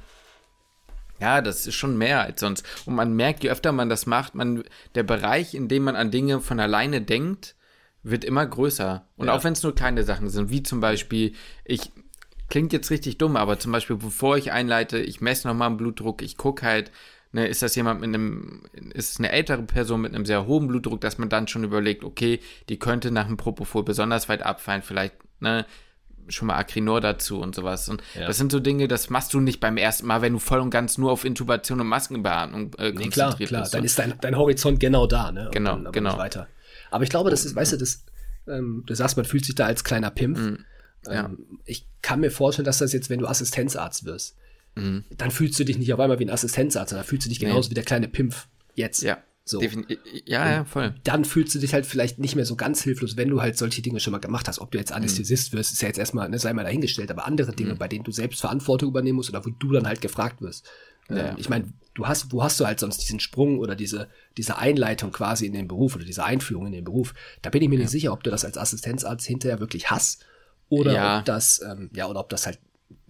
ja, 1.20 1.40
das 1.40 1.66
ist 1.66 1.76
schon 1.76 1.96
mehr 1.96 2.22
als 2.22 2.40
sonst. 2.40 2.66
Und 2.86 2.96
man 2.96 3.14
merkt, 3.14 3.44
je 3.44 3.50
öfter 3.50 3.70
man 3.70 3.88
das 3.88 4.06
macht, 4.06 4.34
man, 4.34 4.64
der 4.96 5.04
Bereich, 5.04 5.54
in 5.54 5.68
dem 5.68 5.84
man 5.84 5.94
an 5.94 6.10
Dinge 6.10 6.40
von 6.40 6.58
alleine 6.58 7.02
denkt, 7.02 7.54
wird 8.02 8.24
immer 8.24 8.44
größer. 8.44 9.06
Und 9.16 9.28
ja. 9.28 9.32
auch 9.32 9.44
wenn 9.44 9.52
es 9.52 9.62
nur 9.62 9.74
kleine 9.74 10.02
Sachen 10.02 10.28
sind, 10.28 10.50
wie 10.50 10.64
zum 10.64 10.80
Beispiel, 10.80 11.34
ich, 11.64 11.92
klingt 12.50 12.72
jetzt 12.72 12.90
richtig 12.90 13.18
dumm, 13.18 13.36
aber 13.36 13.58
zum 13.58 13.72
Beispiel, 13.72 13.96
bevor 13.96 14.36
ich 14.36 14.52
einleite, 14.52 14.98
ich 14.98 15.20
messe 15.20 15.48
nochmal 15.48 15.68
einen 15.68 15.76
Blutdruck, 15.76 16.20
ich 16.22 16.36
gucke 16.36 16.66
halt, 16.66 16.90
ne, 17.34 17.48
ist 17.48 17.62
das 17.62 17.74
jemand 17.74 18.00
mit 18.00 18.08
einem, 18.08 18.62
ist 18.94 19.12
es 19.12 19.18
eine 19.18 19.30
ältere 19.30 19.62
Person 19.62 20.00
mit 20.00 20.14
einem 20.14 20.24
sehr 20.24 20.46
hohen 20.46 20.68
Blutdruck, 20.68 21.00
dass 21.00 21.18
man 21.18 21.28
dann 21.28 21.48
schon 21.48 21.64
überlegt, 21.64 22.04
okay, 22.04 22.40
die 22.68 22.78
könnte 22.78 23.10
nach 23.10 23.26
dem 23.26 23.36
Propofol 23.36 23.82
besonders 23.82 24.28
weit 24.28 24.42
abfallen, 24.42 24.82
vielleicht, 24.82 25.14
ne, 25.40 25.66
schon 26.28 26.46
mal 26.46 26.56
Acrinor 26.56 27.00
dazu 27.00 27.40
und 27.40 27.54
sowas. 27.54 27.88
Und 27.88 28.02
ja. 28.14 28.26
das 28.26 28.38
sind 28.38 28.50
so 28.50 28.60
Dinge, 28.60 28.88
das 28.88 29.10
machst 29.10 29.34
du 29.34 29.40
nicht 29.40 29.60
beim 29.60 29.76
ersten 29.76 30.06
Mal, 30.06 30.22
wenn 30.22 30.32
du 30.32 30.38
voll 30.38 30.60
und 30.60 30.70
ganz 30.70 30.96
nur 30.96 31.12
auf 31.12 31.24
Intubation 31.24 31.80
und 31.80 31.88
Maskenbeatmung 31.88 32.72
äh, 32.78 32.92
nee, 32.92 33.08
klar, 33.08 33.36
klar. 33.36 33.62
bist. 33.62 33.74
Dann 33.74 33.84
ist 33.84 33.98
dein, 33.98 34.14
dein 34.20 34.36
Horizont 34.36 34.80
genau 34.80 35.06
da, 35.06 35.32
ne? 35.32 35.50
Genau, 35.52 35.76
dann, 35.76 35.92
genau. 35.92 36.16
Weiter. 36.16 36.46
Aber 36.90 37.04
ich 37.04 37.10
glaube, 37.10 37.30
das 37.30 37.44
ist, 37.44 37.56
weißt 37.56 37.74
du, 37.74 37.76
das, 37.76 38.04
ähm, 38.46 38.84
du 38.86 38.94
sagst, 38.94 39.16
man 39.16 39.26
fühlt 39.26 39.44
sich 39.44 39.54
da 39.54 39.66
als 39.66 39.84
kleiner 39.84 40.10
Pimp. 40.10 40.38
Mhm. 40.38 40.64
Ja. 41.06 41.26
Ähm, 41.26 41.60
ich 41.66 41.86
kann 42.00 42.20
mir 42.20 42.30
vorstellen, 42.30 42.64
dass 42.64 42.78
das 42.78 42.92
jetzt, 42.92 43.10
wenn 43.10 43.18
du 43.18 43.26
Assistenzarzt 43.26 44.06
wirst, 44.06 44.36
mhm. 44.76 45.04
dann 45.16 45.30
fühlst 45.30 45.58
du 45.58 45.64
dich 45.64 45.78
nicht 45.78 45.92
auf 45.92 46.00
einmal 46.00 46.18
wie 46.18 46.24
ein 46.24 46.30
Assistenzarzt, 46.30 46.90
sondern 46.90 47.06
fühlst 47.06 47.26
du 47.26 47.30
dich 47.30 47.40
genauso 47.40 47.68
nee. 47.68 47.70
wie 47.70 47.74
der 47.74 47.84
kleine 47.84 48.08
Pimpf 48.08 48.48
jetzt. 48.74 49.02
Ja. 49.02 49.18
So. 49.46 49.60
ja, 50.24 50.50
ja, 50.50 50.64
voll. 50.64 50.94
Dann 51.04 51.26
fühlst 51.26 51.54
du 51.54 51.58
dich 51.58 51.74
halt 51.74 51.84
vielleicht 51.84 52.18
nicht 52.18 52.34
mehr 52.34 52.46
so 52.46 52.56
ganz 52.56 52.82
hilflos, 52.82 53.18
wenn 53.18 53.28
du 53.28 53.42
halt 53.42 53.58
solche 53.58 53.82
Dinge 53.82 54.00
schon 54.00 54.12
mal 54.12 54.18
gemacht 54.18 54.48
hast. 54.48 54.58
Ob 54.58 54.70
du 54.70 54.78
jetzt 54.78 54.90
mhm. 54.90 54.96
Anästhesist 54.96 55.52
wirst, 55.52 55.74
ist 55.74 55.82
ja 55.82 55.88
jetzt 55.88 55.98
erstmal, 55.98 56.30
ne, 56.30 56.38
sei 56.38 56.54
mal 56.54 56.64
dahingestellt, 56.64 57.10
aber 57.10 57.26
andere 57.26 57.52
Dinge, 57.52 57.74
mhm. 57.74 57.78
bei 57.78 57.86
denen 57.86 58.04
du 58.04 58.12
selbst 58.12 58.40
Verantwortung 58.40 58.88
übernehmen 58.88 59.16
musst 59.16 59.28
oder 59.28 59.44
wo 59.44 59.50
du 59.50 59.72
dann 59.72 59.86
halt 59.86 60.00
gefragt 60.00 60.40
wirst. 60.40 60.66
Ja. 61.10 61.30
Ähm, 61.30 61.36
ich 61.36 61.50
meine, 61.50 61.66
du 61.92 62.06
hast, 62.06 62.32
wo 62.32 62.42
hast 62.42 62.58
du 62.58 62.66
halt 62.66 62.80
sonst 62.80 62.98
diesen 62.98 63.20
Sprung 63.20 63.58
oder 63.58 63.76
diese, 63.76 64.08
diese 64.38 64.56
Einleitung 64.56 65.12
quasi 65.12 65.44
in 65.44 65.52
den 65.52 65.68
Beruf 65.68 65.94
oder 65.94 66.06
diese 66.06 66.24
Einführung 66.24 66.66
in 66.66 66.72
den 66.72 66.84
Beruf? 66.84 67.12
Da 67.42 67.50
bin 67.50 67.60
ich 67.60 67.68
mir 67.68 67.74
ja. 67.74 67.82
nicht 67.82 67.90
sicher, 67.90 68.14
ob 68.14 68.22
du 68.22 68.30
das 68.30 68.46
als 68.46 68.56
Assistenzarzt 68.56 69.26
hinterher 69.26 69.60
wirklich 69.60 69.90
hast 69.90 70.24
oder 70.70 71.18
ob 71.18 71.26
das, 71.26 71.60
ähm, 71.62 71.90
ja, 71.92 72.08
oder 72.08 72.20
ob 72.20 72.30
das 72.30 72.46
halt 72.46 72.58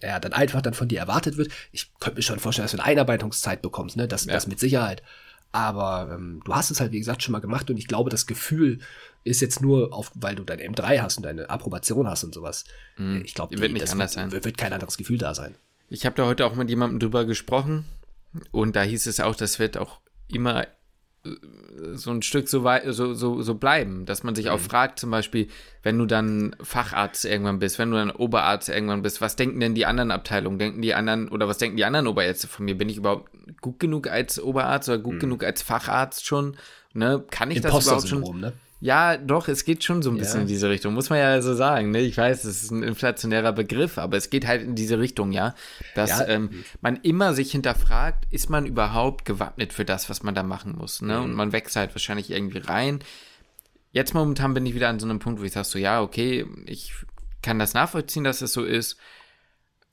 ja, 0.07 0.21
dann 0.21 0.33
einfach 0.33 0.63
dann 0.63 0.75
von 0.75 0.89
dir 0.89 0.99
erwartet 1.01 1.37
wird. 1.37 1.51
Ich 1.73 1.93
könnte 2.01 2.19
mir 2.19 2.23
schon 2.23 2.39
vorstellen, 2.39 2.65
dass 2.65 2.73
du 2.73 2.79
eine 2.79 2.87
Einarbeitungszeit 2.87 3.63
bekommst, 3.63 3.97
ne? 3.97 4.09
Das, 4.09 4.27
ja. 4.27 4.33
das 4.33 4.47
mit 4.47 4.59
Sicherheit. 4.59 5.03
Aber 5.53 6.11
ähm, 6.13 6.43
du 6.45 6.55
hast 6.55 6.71
es 6.71 6.81
halt, 6.81 6.91
wie 6.91 6.99
gesagt, 6.99 7.23
schon 7.23 7.31
mal 7.31 7.41
gemacht 7.41 7.71
und 7.71 7.77
ich 7.77 7.87
glaube, 7.87 8.11
das 8.11 8.27
Gefühl 8.27 8.81
ist 9.23 9.41
jetzt 9.41 9.63
nur 9.63 9.93
auf, 9.95 10.11
weil 10.15 10.35
du 10.35 10.43
dein 10.43 10.59
M3 10.59 11.01
hast 11.01 11.17
und 11.17 11.23
deine 11.23 11.49
Approbation 11.49 12.09
hast 12.09 12.25
und 12.25 12.35
sowas. 12.35 12.65
Mm, 12.97 13.21
ich 13.25 13.35
glaube, 13.35 13.57
wird 13.59 13.73
nicht 13.73 13.91
anders 13.91 14.17
wird, 14.17 14.31
sein. 14.33 14.45
Wird 14.45 14.59
kein 14.59 14.73
anderes 14.73 14.97
Gefühl 14.97 15.19
da 15.19 15.35
sein. 15.35 15.55
Ich 15.89 16.07
habe 16.07 16.17
da 16.17 16.27
heute 16.27 16.45
auch 16.45 16.57
mit 16.57 16.69
jemandem 16.71 16.99
drüber 16.99 17.25
gesprochen 17.25 17.85
und 18.51 18.75
da 18.75 18.83
hieß 18.83 19.07
es 19.07 19.21
auch, 19.21 19.37
das 19.37 19.61
wird 19.61 19.77
auch 19.77 20.01
immer 20.27 20.67
so 21.95 22.11
ein 22.11 22.23
Stück 22.23 22.49
so, 22.49 22.65
weit, 22.65 22.83
so, 22.89 23.15
so, 23.15 23.41
so 23.41 23.55
bleiben, 23.55 24.05
dass 24.05 24.23
man 24.23 24.35
sich 24.35 24.51
auch 24.51 24.59
mhm. 24.59 24.65
fragt, 24.65 24.99
zum 24.99 25.11
Beispiel, 25.11 25.49
wenn 25.83 25.99
du 25.99 26.07
dann 26.07 26.55
Facharzt 26.63 27.25
irgendwann 27.25 27.59
bist, 27.59 27.79
wenn 27.79 27.91
du 27.91 27.97
dann 27.97 28.11
Oberarzt 28.11 28.69
irgendwann 28.69 29.03
bist, 29.03 29.21
was 29.21 29.37
denken 29.37 29.61
denn 29.61 29.75
die 29.75 29.87
anderen 29.87 30.11
Abteilungen? 30.11 30.59
Denken 30.59 30.83
die 30.83 30.95
anderen, 30.95 31.29
oder 31.29 31.49
was 31.49 31.59
denken 31.59 31.77
die 31.77 31.85
anderen 31.85 32.07
Oberärzte 32.07 32.47
von 32.47 32.65
mir? 32.65 32.77
Bin 32.77 32.89
ich 32.89 32.99
überhaupt 32.99 33.31
gut 33.61 33.81
genug 33.81 34.09
als 34.09 34.41
Oberarzt 34.41 34.89
oder 34.89 34.99
gut 34.99 35.15
mhm. 35.15 35.21
genug 35.21 35.45
als 35.45 35.63
Facharzt 35.63 36.27
schon? 36.27 36.57
Ne? 36.93 37.25
Kann 37.31 37.51
ich 37.51 37.61
das 37.61 37.87
überhaupt 37.87 38.09
schon? 38.09 38.41
Ne? 38.41 38.53
Ja, 38.85 39.17
doch, 39.17 39.49
es 39.49 39.65
geht 39.65 39.83
schon 39.83 40.03
so 40.03 40.11
ein 40.11 40.19
bisschen 40.19 40.41
ja. 40.41 40.43
in 40.43 40.47
diese 40.47 40.69
Richtung, 40.69 40.93
muss 40.93 41.09
man 41.09 41.19
ja 41.19 41.41
so 41.41 41.55
sagen. 41.55 41.91
Ne? 41.91 42.01
Ich 42.01 42.19
weiß, 42.19 42.45
es 42.45 42.65
ist 42.65 42.71
ein 42.71 42.83
inflationärer 42.83 43.55
Begriff, 43.55 43.97
aber 43.97 44.19
es 44.19 44.29
geht 44.29 44.47
halt 44.47 44.61
in 44.61 44.75
diese 44.75 44.99
Richtung, 44.99 45.33
ja. 45.33 45.55
Dass 45.95 46.11
ja. 46.11 46.29
Ähm, 46.29 46.51
man 46.83 46.97
immer 46.97 47.33
sich 47.33 47.51
hinterfragt, 47.51 48.27
ist 48.31 48.51
man 48.51 48.67
überhaupt 48.67 49.25
gewappnet 49.25 49.73
für 49.73 49.87
das, 49.87 50.11
was 50.11 50.23
man 50.23 50.35
da 50.35 50.43
machen 50.43 50.77
muss. 50.77 51.01
Ne? 51.01 51.17
Mhm. 51.17 51.25
Und 51.25 51.33
man 51.33 51.53
wächst 51.53 51.77
halt 51.77 51.95
wahrscheinlich 51.95 52.31
irgendwie 52.31 52.59
rein. 52.59 52.99
Jetzt 53.93 54.13
momentan 54.13 54.53
bin 54.53 54.67
ich 54.67 54.75
wieder 54.75 54.91
an 54.91 55.01
so 55.01 55.07
einem 55.07 55.19
Punkt, 55.19 55.41
wo 55.41 55.45
ich 55.45 55.53
sage 55.53 55.65
so, 55.65 55.79
ja, 55.79 56.03
okay, 56.03 56.45
ich 56.67 56.93
kann 57.41 57.59
das 57.59 57.73
nachvollziehen, 57.73 58.25
dass 58.25 58.43
es 58.43 58.53
so 58.53 58.65
ist. 58.65 58.99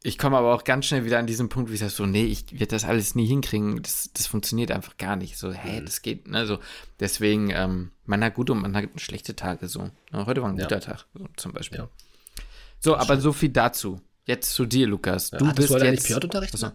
Ich 0.04 0.18
komme 0.18 0.38
aber 0.38 0.56
auch 0.56 0.64
ganz 0.64 0.88
schnell 0.88 1.06
wieder 1.06 1.20
an 1.20 1.28
diesen 1.28 1.50
Punkt, 1.50 1.70
wie 1.70 1.76
ich 1.76 1.80
sage, 1.80 1.92
so, 1.92 2.06
nee, 2.08 2.26
ich 2.26 2.52
werde 2.54 2.68
das 2.68 2.86
alles 2.86 3.14
nie 3.14 3.28
hinkriegen. 3.28 3.84
Das, 3.84 4.10
das 4.14 4.26
funktioniert 4.26 4.72
einfach 4.72 4.98
gar 4.98 5.16
nicht. 5.16 5.38
So, 5.38 5.52
hä, 5.52 5.80
mhm. 5.80 5.86
das 5.86 6.02
geht, 6.02 6.28
ne? 6.28 6.48
So, 6.48 6.58
deswegen, 7.00 7.52
ähm, 7.52 7.92
man 8.06 8.24
hat 8.24 8.34
gute 8.34 8.52
und 8.54 8.62
man 8.62 8.76
hat 8.76 8.90
schlechte 8.98 9.36
Tage, 9.36 9.68
so. 9.68 9.92
Ja, 10.12 10.26
heute 10.26 10.42
war 10.42 10.50
ein 10.50 10.58
guter 10.58 10.76
ja. 10.76 10.80
Tag, 10.80 11.06
so, 11.14 11.28
zum 11.38 11.54
Beispiel. 11.54 11.80
Ja. 11.80 11.90
So, 12.80 12.98
aber 12.98 13.22
so 13.22 13.32
viel 13.32 13.50
dazu. 13.50 14.02
Jetzt 14.26 14.54
zu 14.54 14.66
dir, 14.66 14.88
Lukas. 14.88 15.30
Du 15.30 15.46
ja, 15.46 15.54
bist 15.54 15.70
du 15.70 15.78
jetzt. 15.78 16.08
Piot-Unterricht? 16.08 16.54
Also, 16.54 16.72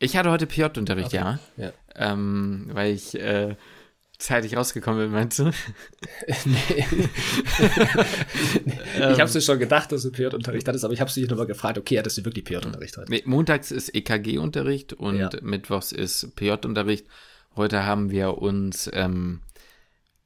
ich 0.00 0.16
hatte 0.16 0.30
heute 0.30 0.46
Piot-Unterricht, 0.46 1.08
okay. 1.08 1.16
ja. 1.16 1.38
ja. 1.56 1.72
Ähm, 1.94 2.68
weil 2.72 2.94
ich, 2.94 3.14
äh, 3.14 3.56
zeitig 4.18 4.56
rausgekommen 4.56 5.00
bin, 5.00 5.12
meinst 5.12 5.38
du? 5.38 5.44
nee. 6.44 6.84
ich 9.12 9.20
habe 9.20 9.22
es 9.22 9.44
schon 9.44 9.58
gedacht, 9.58 9.92
dass 9.92 10.02
du 10.02 10.10
PJ-Unterricht 10.10 10.66
hattest, 10.66 10.84
aber 10.84 10.94
ich 10.94 11.00
habe 11.00 11.12
dich 11.12 11.28
nochmal 11.28 11.46
gefragt, 11.46 11.78
okay, 11.78 11.98
hattest 11.98 12.18
du 12.18 12.24
wirklich 12.24 12.44
PJ-Unterricht 12.44 12.96
heute? 12.96 13.10
Nee, 13.10 13.22
montags 13.26 13.70
ist 13.70 13.94
EKG-Unterricht 13.94 14.94
und 14.94 15.18
ja. 15.18 15.30
mittwochs 15.42 15.92
ist 15.92 16.34
PJ-Unterricht. 16.36 17.06
Heute 17.54 17.84
haben 17.84 18.10
wir 18.10 18.38
uns 18.38 18.90
ähm, 18.92 19.40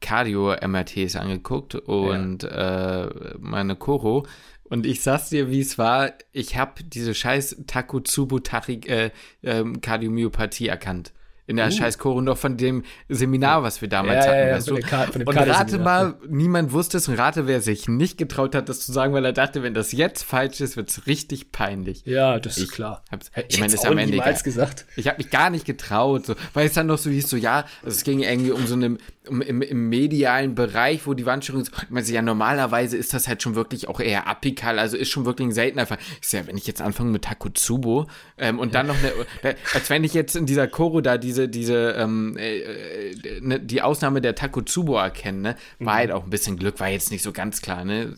Cardio-MRTs 0.01 1.17
angeguckt 1.17 1.75
und 1.75 2.45
ja. 2.45 3.05
äh, 3.05 3.35
meine 3.39 3.77
Koro. 3.77 4.27
Und 4.65 4.87
ich 4.87 5.03
sag's 5.03 5.29
dir, 5.31 5.51
wie 5.51 5.61
es 5.61 5.79
war, 5.79 6.13
ich 6.33 6.57
habe 6.57 6.83
diese 6.85 7.15
scheiß 7.15 7.65
Takotsubo-Kardiomyopathie 7.67 10.67
äh, 10.67 10.71
erkannt 10.71 11.13
in 11.51 11.57
der 11.57 11.67
uh. 11.67 11.71
scheiß 11.71 11.99
Choro 11.99 12.21
noch 12.21 12.39
von 12.39 12.57
dem 12.57 12.85
Seminar, 13.09 13.63
was 13.63 13.81
wir 13.81 13.89
damals 13.89 14.25
ja, 14.25 14.31
hatten. 14.31 14.49
Ja, 14.49 14.55
weißt 14.55 14.71
du? 14.71 15.13
Von 15.13 15.23
und 15.23 15.37
rate 15.37 15.79
mal, 15.79 16.15
niemand 16.29 16.73
wusste 16.73 16.97
es 16.99 17.09
und 17.09 17.17
rate, 17.17 17.47
wer 17.47 17.61
sich 17.61 17.89
nicht 17.89 18.17
getraut 18.17 18.55
hat, 18.55 18.69
das 18.69 18.81
zu 18.81 18.93
sagen, 18.93 19.13
weil 19.13 19.25
er 19.25 19.33
dachte, 19.33 19.63
wenn 19.63 19.75
das 19.75 19.93
jetzt 19.93 20.23
falsch 20.23 20.61
ist, 20.61 20.77
wird's 20.77 21.07
richtig 21.07 21.51
peinlich. 21.51 22.03
Ja, 22.07 22.39
das 22.39 22.57
ich 22.57 22.65
ist 22.65 22.73
klar. 22.73 23.05
Hab's, 23.11 23.31
ich, 23.37 23.55
ich 23.55 23.61
meine, 23.61 23.73
das 23.73 23.85
am 23.85 23.99
Ende 23.99 24.19
gesagt. 24.45 24.87
Ich 24.97 25.09
habe 25.09 25.19
mich 25.19 25.31
gar 25.31 25.51
nicht 25.51 25.65
getraut, 25.65 26.27
so, 26.27 26.35
weil 26.55 26.67
es 26.67 26.75
dann 26.75 26.87
noch 26.87 26.99
so 26.99 27.11
hieß, 27.11 27.29
so 27.29 27.37
ja, 27.37 27.65
also 27.83 27.97
es 27.97 28.05
ging 28.05 28.21
irgendwie 28.21 28.53
um 28.53 28.67
so 28.67 28.75
eine 28.75 28.97
um, 29.29 29.43
im, 29.43 29.63
im 29.63 29.89
medialen 29.89 30.55
Bereich, 30.55 31.07
wo 31.07 31.15
die 31.15 31.27
Wandstörung 31.27 31.63
ist. 31.63 31.73
Ich 31.83 31.91
meine, 31.91 32.07
ja, 32.07 32.23
normalerweise 32.23 32.97
ist 32.97 33.15
das 33.15 33.29
halt 33.29 33.43
schon 33.43 33.55
wirklich 33.55 33.89
auch 33.89 34.01
eher 34.01 34.27
apikal, 34.27 34.79
also 34.79 34.97
ist 34.97 35.09
schon 35.09 35.25
wirklich 35.25 35.49
ein 35.49 35.53
seltener 35.53 35.87
Fall. 35.87 35.99
Ist 36.21 36.33
ja, 36.33 36.47
wenn 36.47 36.57
ich 36.57 36.67
jetzt 36.67 36.81
anfange 36.83 37.11
mit 37.11 37.23
Takotsubo 37.23 38.07
ähm, 38.39 38.59
und 38.59 38.75
dann 38.75 38.87
noch 38.89 38.97
eine, 38.97 39.57
als 39.75 39.91
wenn 39.91 40.05
ich 40.05 40.15
jetzt 40.15 40.37
in 40.37 40.47
dieser 40.47 40.69
Choro 40.69 41.01
da 41.01 41.19
diese, 41.19 41.40
diese, 41.49 41.93
ähm, 41.93 42.37
äh, 42.37 42.61
äh, 42.61 43.41
ne, 43.41 43.61
die 43.61 43.83
Ausnahme 43.83 44.21
der 44.21 44.35
Takotsubo 44.35 44.97
erkenne, 44.97 45.41
ne? 45.41 45.57
war 45.79 45.95
mhm. 45.95 45.99
halt 45.99 46.13
auch 46.13 46.25
ein 46.25 46.31
bisschen 46.31 46.57
Glück, 46.57 46.81
war 46.81 46.89
jetzt 46.89 47.11
nicht 47.11 47.23
so 47.23 47.33
ganz 47.33 47.63
klar, 47.63 47.85
ne? 47.85 48.15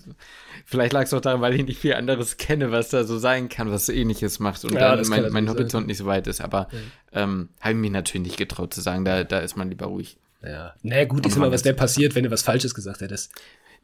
Vielleicht 0.65 0.93
lag 0.93 1.03
es 1.03 1.15
auch 1.15 1.21
daran, 1.21 1.41
weil 1.41 1.55
ich 1.55 1.65
nicht 1.65 1.81
viel 1.81 1.95
anderes 1.95 2.37
kenne, 2.39 2.71
was 2.71 2.89
da 2.89 3.05
so 3.05 3.19
sein 3.19 3.49
kann, 3.49 3.71
was 3.71 3.87
so 3.87 3.93
ähnliches 3.93 4.39
macht 4.39 4.65
und 4.65 4.75
ja, 4.75 4.97
dann 4.97 5.07
mein, 5.09 5.33
mein 5.33 5.49
Horizont 5.49 5.87
nicht 5.87 5.99
so 5.99 6.07
weit 6.07 6.27
ist. 6.27 6.41
Aber 6.41 6.69
ja. 7.13 7.23
ähm, 7.23 7.49
habe 7.61 7.75
ich 7.75 7.81
mich 7.81 7.91
natürlich 7.91 8.27
nicht 8.27 8.39
getraut 8.39 8.73
zu 8.73 8.81
sagen, 8.81 9.05
da, 9.05 9.25
da 9.25 9.41
ist 9.41 9.57
man 9.57 9.69
lieber 9.69 9.87
ruhig. 9.87 10.17
Ja. 10.43 10.75
Naja, 10.83 11.05
gut, 11.05 11.27
ist 11.27 11.37
immer, 11.37 11.53
was 11.53 11.65
wäre 11.65 11.75
passiert, 11.75 12.15
wenn 12.15 12.25
du 12.25 12.31
was 12.31 12.43
Falsches 12.43 12.75
gesagt 12.75 13.01
hättest. 13.01 13.33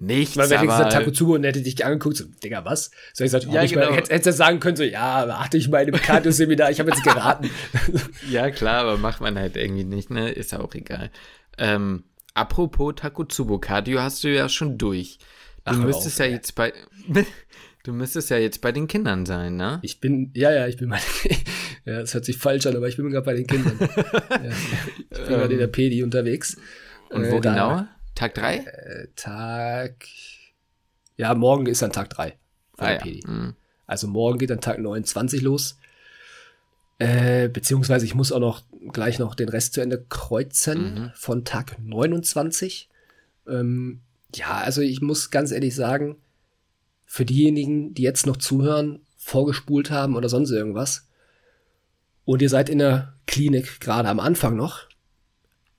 Nichts, 0.00 0.36
Weil 0.36 0.48
wenn 0.50 0.60
du 0.60 0.66
gesagt 0.68 0.92
Takotsubo 0.92 1.34
und 1.34 1.44
hätte 1.44 1.60
dich 1.60 1.84
angeguckt, 1.84 2.16
so, 2.16 2.24
Digga, 2.24 2.64
was? 2.64 2.92
So 3.12 3.24
ich 3.24 3.32
gesagt, 3.32 3.52
ja, 3.52 3.64
ich 3.64 3.72
genau. 3.72 3.90
mal, 3.90 3.96
hättest 3.96 4.26
du 4.26 4.32
sagen 4.32 4.60
können, 4.60 4.76
so, 4.76 4.84
ja, 4.84 5.26
achte 5.26 5.56
ich 5.56 5.68
mal 5.68 5.80
in 5.80 5.92
dem 5.92 6.00
Cardio-Seminar, 6.00 6.70
ich 6.70 6.78
habe 6.78 6.90
jetzt 6.90 7.02
geraten. 7.02 7.50
ja, 8.30 8.50
klar, 8.50 8.82
aber 8.82 8.96
macht 8.96 9.20
man 9.20 9.36
halt 9.36 9.56
irgendwie 9.56 9.82
nicht, 9.82 10.10
ne? 10.10 10.30
Ist 10.30 10.52
ja 10.52 10.60
auch 10.60 10.72
egal. 10.74 11.10
Ähm, 11.58 12.04
apropos 12.34 12.94
Takotsubo, 12.94 13.58
Cardio 13.58 14.00
hast 14.00 14.22
du 14.22 14.32
ja 14.32 14.48
schon 14.48 14.78
durch. 14.78 15.18
Du 15.64 15.72
Ach, 15.72 15.78
müsstest 15.78 16.20
auf, 16.20 16.26
ja 16.26 16.26
ey. 16.26 16.32
jetzt 16.32 16.54
bei. 16.54 16.72
Du 17.84 17.94
müsstest 17.94 18.28
ja 18.28 18.36
jetzt 18.36 18.60
bei 18.60 18.70
den 18.70 18.86
Kindern 18.86 19.24
sein, 19.24 19.56
ne? 19.56 19.78
Ich 19.80 19.98
bin, 19.98 20.30
ja, 20.34 20.52
ja, 20.52 20.66
ich 20.66 20.76
bin 20.76 20.90
bei 20.90 20.98
Ja, 21.86 22.00
das 22.00 22.12
hört 22.12 22.26
sich 22.26 22.36
falsch 22.36 22.66
an, 22.66 22.76
aber 22.76 22.86
ich 22.86 22.98
bin 22.98 23.08
gerade 23.08 23.24
bei 23.24 23.32
den 23.32 23.46
Kindern. 23.46 23.78
ja, 23.80 24.50
ich 25.10 25.18
bin 25.18 25.28
gerade 25.28 25.54
in 25.54 25.58
der 25.58 25.68
Pedi 25.68 26.02
unterwegs. 26.02 26.58
Und 27.08 27.30
wo 27.30 27.36
äh, 27.36 27.40
genau? 27.40 27.86
Tag 28.18 28.34
3? 28.34 28.56
Äh, 28.56 29.08
Tag. 29.14 30.04
Ja, 31.16 31.34
morgen 31.36 31.66
ist 31.66 31.82
dann 31.82 31.92
Tag 31.92 32.10
3 32.10 32.36
ah, 32.78 32.92
ja. 32.92 33.04
Mhm. 33.04 33.54
Also 33.86 34.08
morgen 34.08 34.38
geht 34.38 34.50
dann 34.50 34.60
Tag 34.60 34.80
29 34.80 35.40
los. 35.42 35.78
Äh, 36.98 37.48
beziehungsweise 37.48 38.04
ich 38.06 38.16
muss 38.16 38.32
auch 38.32 38.40
noch 38.40 38.64
gleich 38.92 39.20
noch 39.20 39.36
den 39.36 39.48
Rest 39.48 39.74
zu 39.74 39.80
Ende 39.80 40.04
kreuzen 40.08 40.94
mhm. 40.94 41.10
von 41.14 41.44
Tag 41.44 41.76
29. 41.80 42.88
Ähm, 43.46 44.00
ja, 44.34 44.58
also 44.58 44.80
ich 44.80 45.00
muss 45.00 45.30
ganz 45.30 45.52
ehrlich 45.52 45.76
sagen, 45.76 46.16
für 47.06 47.24
diejenigen, 47.24 47.94
die 47.94 48.02
jetzt 48.02 48.26
noch 48.26 48.36
zuhören, 48.36 49.00
vorgespult 49.16 49.92
haben 49.92 50.16
oder 50.16 50.28
sonst 50.28 50.50
irgendwas, 50.50 51.06
und 52.24 52.42
ihr 52.42 52.50
seid 52.50 52.68
in 52.68 52.78
der 52.78 53.14
Klinik 53.28 53.78
gerade 53.78 54.08
am 54.08 54.18
Anfang 54.18 54.56
noch, 54.56 54.88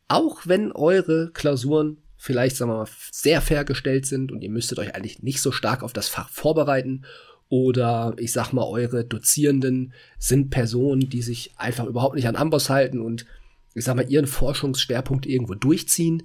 auch 0.08 0.48
wenn 0.48 0.72
eure 0.72 1.32
Klausuren 1.34 2.02
vielleicht, 2.22 2.58
sagen 2.58 2.70
wir 2.70 2.78
mal, 2.78 2.90
sehr 3.12 3.42
fair 3.42 3.64
gestellt 3.64 4.06
sind 4.06 4.32
und 4.32 4.42
ihr 4.42 4.50
müsstet 4.50 4.78
euch 4.78 4.94
eigentlich 4.94 5.24
nicht 5.24 5.42
so 5.42 5.54
stark 5.54 5.82
auf 5.82 5.94
das 5.94 6.10
Fach 6.10 6.30
vorbereiten 6.30 7.06
oder 7.48 8.14
ich 8.18 8.34
sag 8.34 8.52
mal, 8.52 8.66
eure 8.66 9.06
Dozierenden 9.06 9.94
sind 10.20 10.50
Personen, 10.50 11.10
die 11.10 11.22
sich 11.22 11.54
einfach 11.56 11.86
überhaupt 11.86 12.16
nicht 12.16 12.28
an 12.28 12.36
Amboss 12.36 12.70
halten 12.70 13.00
und 13.00 13.26
ich 13.74 13.86
sag 13.86 13.96
mal, 13.96 14.10
ihren 14.12 14.28
Forschungsschwerpunkt 14.28 15.26
irgendwo 15.26 15.56
durchziehen. 15.56 16.24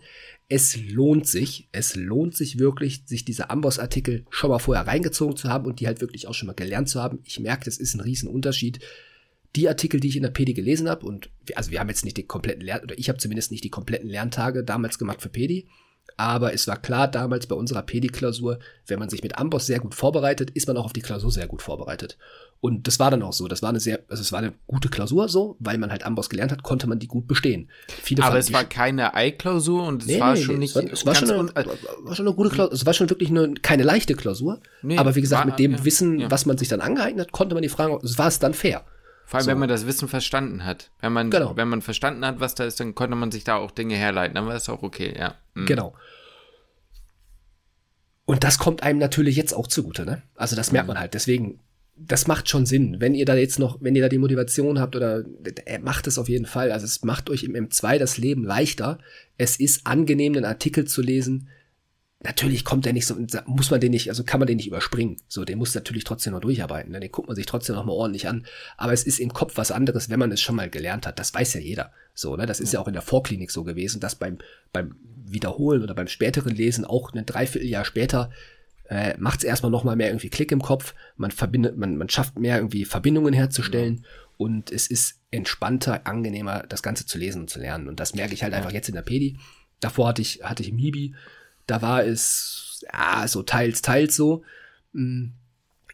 Es 0.48 0.76
lohnt 0.76 1.28
sich, 1.28 1.68
es 1.70 1.94
lohnt 1.94 2.36
sich 2.36 2.58
wirklich, 2.58 3.04
sich 3.06 3.24
diese 3.24 3.48
Amboss-Artikel 3.50 4.26
schon 4.30 4.50
mal 4.50 4.58
vorher 4.58 4.88
reingezogen 4.88 5.36
zu 5.36 5.48
haben 5.48 5.64
und 5.64 5.78
die 5.78 5.86
halt 5.86 6.00
wirklich 6.00 6.26
auch 6.26 6.34
schon 6.34 6.48
mal 6.48 6.54
gelernt 6.54 6.88
zu 6.88 7.00
haben. 7.00 7.20
Ich 7.24 7.38
merke, 7.38 7.66
das 7.66 7.78
ist 7.78 7.94
ein 7.94 8.00
Riesenunterschied 8.00 8.80
die 9.56 9.68
Artikel, 9.68 10.00
die 10.00 10.08
ich 10.08 10.16
in 10.16 10.22
der 10.22 10.30
PD 10.30 10.52
gelesen 10.52 10.88
habe, 10.88 11.06
und 11.06 11.30
wir, 11.46 11.56
also 11.56 11.70
wir 11.70 11.80
haben 11.80 11.88
jetzt 11.88 12.04
nicht 12.04 12.16
die 12.16 12.26
kompletten 12.26 12.62
Lern 12.62 12.82
oder 12.82 12.98
ich 12.98 13.08
habe 13.08 13.18
zumindest 13.18 13.50
nicht 13.52 13.64
die 13.64 13.70
kompletten 13.70 14.08
Lerntage 14.08 14.64
damals 14.64 14.98
gemacht 14.98 15.22
für 15.22 15.28
PD, 15.28 15.66
aber 16.16 16.52
es 16.52 16.68
war 16.68 16.76
klar 16.76 17.08
damals 17.08 17.46
bei 17.46 17.56
unserer 17.56 17.82
PD-Klausur, 17.82 18.58
wenn 18.86 18.98
man 18.98 19.08
sich 19.08 19.22
mit 19.22 19.38
Amboss 19.38 19.66
sehr 19.66 19.80
gut 19.80 19.94
vorbereitet, 19.94 20.50
ist 20.50 20.68
man 20.68 20.76
auch 20.76 20.84
auf 20.84 20.92
die 20.92 21.00
Klausur 21.00 21.30
sehr 21.30 21.46
gut 21.46 21.62
vorbereitet. 21.62 22.18
Und 22.60 22.86
das 22.86 22.98
war 22.98 23.10
dann 23.10 23.22
auch 23.22 23.32
so. 23.32 23.46
Das 23.48 23.62
war 23.62 23.68
eine 23.68 23.80
sehr, 23.80 24.00
also 24.08 24.22
es 24.22 24.32
war 24.32 24.38
eine 24.38 24.54
gute 24.66 24.88
Klausur 24.88 25.28
so, 25.28 25.56
weil 25.58 25.76
man 25.76 25.90
halt 25.90 26.06
Amboss 26.06 26.30
gelernt 26.30 26.52
hat, 26.52 26.62
konnte 26.62 26.86
man 26.86 26.98
die 26.98 27.08
gut 27.08 27.26
bestehen. 27.26 27.68
Viele 27.88 28.24
aber 28.24 28.38
es 28.38 28.52
war 28.52 28.64
keine 28.64 29.14
Ei-Klausur 29.14 29.86
und 29.86 30.02
es 30.02 30.08
nee, 30.08 30.20
war 30.20 30.34
nee, 30.34 30.40
schon 30.40 30.54
nee, 30.54 30.60
nicht. 30.60 30.76
Es 30.76 30.82
war, 30.82 30.92
es 30.92 31.06
war 31.06 31.14
schon, 31.14 31.30
eine, 31.30 31.66
war 32.04 32.14
schon 32.14 32.26
eine 32.26 32.34
gute 32.36 32.50
Klausur. 32.50 32.72
Es 32.72 32.86
war 32.86 32.94
schon 32.94 33.10
wirklich 33.10 33.30
eine, 33.30 33.54
keine 33.54 33.82
leichte 33.82 34.14
Klausur. 34.14 34.60
Aber 34.96 35.14
wie 35.14 35.20
gesagt, 35.20 35.40
war, 35.40 35.46
mit 35.50 35.58
dem 35.58 35.72
ja, 35.72 35.84
Wissen, 35.84 36.20
ja. 36.20 36.30
was 36.30 36.46
man 36.46 36.56
sich 36.56 36.68
dann 36.68 36.80
angeeignet 36.80 37.26
hat, 37.26 37.32
konnte 37.32 37.54
man 37.54 37.62
die 37.62 37.68
Fragen, 37.68 37.98
war 38.02 38.28
es 38.28 38.38
dann 38.38 38.54
fair. 38.54 38.84
Vor 39.26 39.38
allem, 39.38 39.44
so. 39.44 39.50
wenn 39.50 39.58
man 39.58 39.68
das 39.68 39.86
Wissen 39.86 40.08
verstanden 40.08 40.64
hat. 40.64 40.90
Wenn 41.00 41.12
man, 41.12 41.30
genau. 41.30 41.56
wenn 41.56 41.68
man 41.68 41.82
verstanden 41.82 42.24
hat, 42.26 42.40
was 42.40 42.54
da 42.54 42.64
ist, 42.64 42.80
dann 42.80 42.94
konnte 42.94 43.16
man 43.16 43.30
sich 43.30 43.44
da 43.44 43.56
auch 43.56 43.70
Dinge 43.70 43.96
herleiten. 43.96 44.34
Dann 44.34 44.46
war 44.46 44.54
es 44.54 44.68
auch 44.68 44.82
okay, 44.82 45.14
ja. 45.18 45.34
Mhm. 45.54 45.66
Genau. 45.66 45.94
Und 48.26 48.44
das 48.44 48.58
kommt 48.58 48.82
einem 48.82 48.98
natürlich 48.98 49.36
jetzt 49.36 49.52
auch 49.52 49.66
zugute, 49.66 50.04
ne? 50.04 50.22
Also 50.34 50.56
das 50.56 50.72
merkt 50.72 50.86
mhm. 50.86 50.94
man 50.94 51.00
halt. 51.00 51.14
Deswegen, 51.14 51.60
das 51.96 52.26
macht 52.26 52.48
schon 52.48 52.66
Sinn. 52.66 52.96
Wenn 53.00 53.14
ihr 53.14 53.26
da 53.26 53.34
jetzt 53.34 53.58
noch, 53.58 53.78
wenn 53.80 53.94
ihr 53.94 54.02
da 54.02 54.08
die 54.08 54.18
Motivation 54.18 54.78
habt 54.78 54.96
oder 54.96 55.24
äh, 55.66 55.78
macht 55.78 56.06
es 56.06 56.18
auf 56.18 56.28
jeden 56.28 56.46
Fall. 56.46 56.72
Also 56.72 56.84
es 56.84 57.02
macht 57.02 57.30
euch 57.30 57.44
im 57.44 57.52
M2 57.52 57.98
das 57.98 58.18
Leben 58.18 58.44
leichter. 58.44 58.98
Es 59.38 59.56
ist 59.56 59.86
angenehm, 59.86 60.34
einen 60.34 60.44
Artikel 60.44 60.86
zu 60.86 61.02
lesen, 61.02 61.48
natürlich 62.20 62.64
kommt 62.64 62.86
der 62.86 62.92
nicht 62.92 63.06
so, 63.06 63.16
muss 63.46 63.70
man 63.70 63.80
den 63.80 63.90
nicht, 63.90 64.08
also 64.08 64.24
kann 64.24 64.40
man 64.40 64.46
den 64.46 64.56
nicht 64.56 64.66
überspringen. 64.66 65.16
So, 65.28 65.44
den 65.44 65.58
muss 65.58 65.74
natürlich 65.74 66.04
trotzdem 66.04 66.32
noch 66.32 66.40
durcharbeiten. 66.40 66.92
Ne? 66.92 67.00
Den 67.00 67.12
guckt 67.12 67.28
man 67.28 67.36
sich 67.36 67.46
trotzdem 67.46 67.76
noch 67.76 67.84
mal 67.84 67.92
ordentlich 67.92 68.28
an. 68.28 68.46
Aber 68.76 68.92
es 68.92 69.04
ist 69.04 69.18
im 69.18 69.32
Kopf 69.32 69.56
was 69.56 69.70
anderes, 69.70 70.08
wenn 70.10 70.18
man 70.18 70.32
es 70.32 70.40
schon 70.40 70.56
mal 70.56 70.70
gelernt 70.70 71.06
hat. 71.06 71.18
Das 71.18 71.34
weiß 71.34 71.54
ja 71.54 71.60
jeder. 71.60 71.92
So, 72.14 72.36
ne? 72.36 72.46
Das 72.46 72.60
ist 72.60 72.72
ja, 72.72 72.78
ja 72.78 72.82
auch 72.82 72.88
in 72.88 72.94
der 72.94 73.02
Vorklinik 73.02 73.50
so 73.50 73.64
gewesen, 73.64 74.00
dass 74.00 74.14
beim, 74.14 74.38
beim 74.72 74.96
Wiederholen 75.26 75.82
oder 75.82 75.94
beim 75.94 76.08
späteren 76.08 76.54
Lesen 76.54 76.84
auch 76.84 77.12
ein 77.12 77.26
Dreivierteljahr 77.26 77.84
später 77.84 78.30
äh, 78.88 79.14
macht 79.18 79.38
es 79.38 79.44
erstmal 79.44 79.70
noch 79.70 79.84
mal 79.84 79.96
mehr 79.96 80.08
irgendwie 80.08 80.30
Klick 80.30 80.52
im 80.52 80.62
Kopf. 80.62 80.94
Man 81.16 81.30
verbindet, 81.30 81.76
man, 81.76 81.96
man 81.96 82.08
schafft 82.08 82.38
mehr 82.38 82.56
irgendwie 82.56 82.84
Verbindungen 82.84 83.34
herzustellen. 83.34 84.00
Ja. 84.02 84.08
Und 84.36 84.72
es 84.72 84.88
ist 84.88 85.20
entspannter, 85.30 86.06
angenehmer, 86.06 86.64
das 86.68 86.82
Ganze 86.82 87.06
zu 87.06 87.18
lesen 87.18 87.42
und 87.42 87.50
zu 87.50 87.60
lernen. 87.60 87.88
Und 87.88 88.00
das 88.00 88.14
merke 88.14 88.34
ich 88.34 88.42
halt 88.42 88.52
ja. 88.52 88.58
einfach 88.58 88.72
jetzt 88.72 88.88
in 88.88 88.94
der 88.94 89.02
Pedi. 89.02 89.38
Davor 89.80 90.08
hatte 90.08 90.22
ich, 90.22 90.40
hatte 90.42 90.62
ich 90.62 90.72
Mibi 90.72 91.14
da 91.66 91.82
war 91.82 92.04
es, 92.04 92.84
ja, 92.92 93.26
so 93.28 93.42
teils, 93.42 93.82
teils 93.82 94.16
so. 94.16 94.42
Hm, 94.92 95.32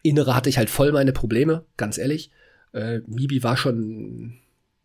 Innere 0.03 0.35
hatte 0.35 0.49
ich 0.49 0.57
halt 0.57 0.69
voll 0.69 0.91
meine 0.91 1.13
Probleme, 1.13 1.63
ganz 1.77 1.97
ehrlich. 1.97 2.31
Äh, 2.73 2.99
Mibi 3.07 3.43
war 3.43 3.57
schon 3.57 4.41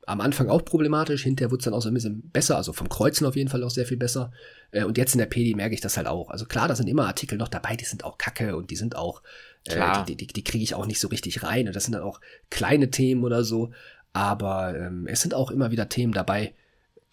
am 0.06 0.20
Anfang 0.20 0.48
auch 0.48 0.64
problematisch, 0.64 1.24
hinterher 1.24 1.50
wurde 1.50 1.60
es 1.60 1.64
dann 1.64 1.74
auch 1.74 1.82
so 1.82 1.88
ein 1.88 1.94
bisschen 1.94 2.30
besser, 2.30 2.56
also 2.56 2.72
vom 2.72 2.88
Kreuzen 2.88 3.26
auf 3.26 3.34
jeden 3.34 3.48
Fall 3.48 3.64
auch 3.64 3.70
sehr 3.70 3.86
viel 3.86 3.96
besser. 3.96 4.30
Äh, 4.70 4.84
und 4.84 4.96
jetzt 4.96 5.14
in 5.14 5.18
der 5.18 5.26
PD 5.26 5.54
merke 5.54 5.74
ich 5.74 5.80
das 5.80 5.96
halt 5.96 6.06
auch. 6.06 6.30
Also 6.30 6.46
klar, 6.46 6.68
da 6.68 6.76
sind 6.76 6.88
immer 6.88 7.06
Artikel 7.06 7.36
noch 7.36 7.48
dabei, 7.48 7.74
die 7.74 7.84
sind 7.84 8.04
auch 8.04 8.16
kacke 8.16 8.56
und 8.56 8.70
die 8.70 8.76
sind 8.76 8.94
auch, 8.94 9.22
äh, 9.64 10.04
die, 10.06 10.16
die, 10.16 10.28
die 10.28 10.44
kriege 10.44 10.62
ich 10.62 10.74
auch 10.74 10.86
nicht 10.86 11.00
so 11.00 11.08
richtig 11.08 11.42
rein. 11.42 11.66
Und 11.66 11.74
das 11.74 11.84
sind 11.84 11.94
dann 11.94 12.02
auch 12.02 12.20
kleine 12.50 12.90
Themen 12.90 13.24
oder 13.24 13.42
so. 13.42 13.72
Aber 14.12 14.76
ähm, 14.78 15.08
es 15.08 15.20
sind 15.22 15.34
auch 15.34 15.50
immer 15.50 15.72
wieder 15.72 15.88
Themen 15.88 16.12
dabei, 16.12 16.54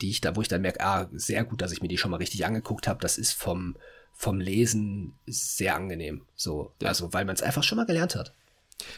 die 0.04 0.10
ich 0.10 0.22
da, 0.22 0.36
wo 0.36 0.42
ich 0.42 0.50
dann 0.50 0.62
merke, 0.62 0.82
ah, 0.82 1.08
sehr 1.14 1.44
gut, 1.46 1.62
dass 1.62 1.72
ich 1.72 1.82
mir 1.82 1.88
die 1.88 1.98
schon 1.98 2.12
mal 2.12 2.18
richtig 2.18 2.46
angeguckt 2.46 2.88
habe. 2.88 3.00
Das 3.00 3.18
ist 3.18 3.32
vom, 3.32 3.78
vom 4.12 4.40
Lesen 4.40 5.14
sehr 5.26 5.76
angenehm. 5.76 6.26
So, 6.36 6.74
ja. 6.82 6.90
also 6.90 7.14
weil 7.14 7.24
man 7.24 7.36
es 7.36 7.42
einfach 7.42 7.64
schon 7.64 7.78
mal 7.78 7.86
gelernt 7.86 8.16
hat. 8.16 8.34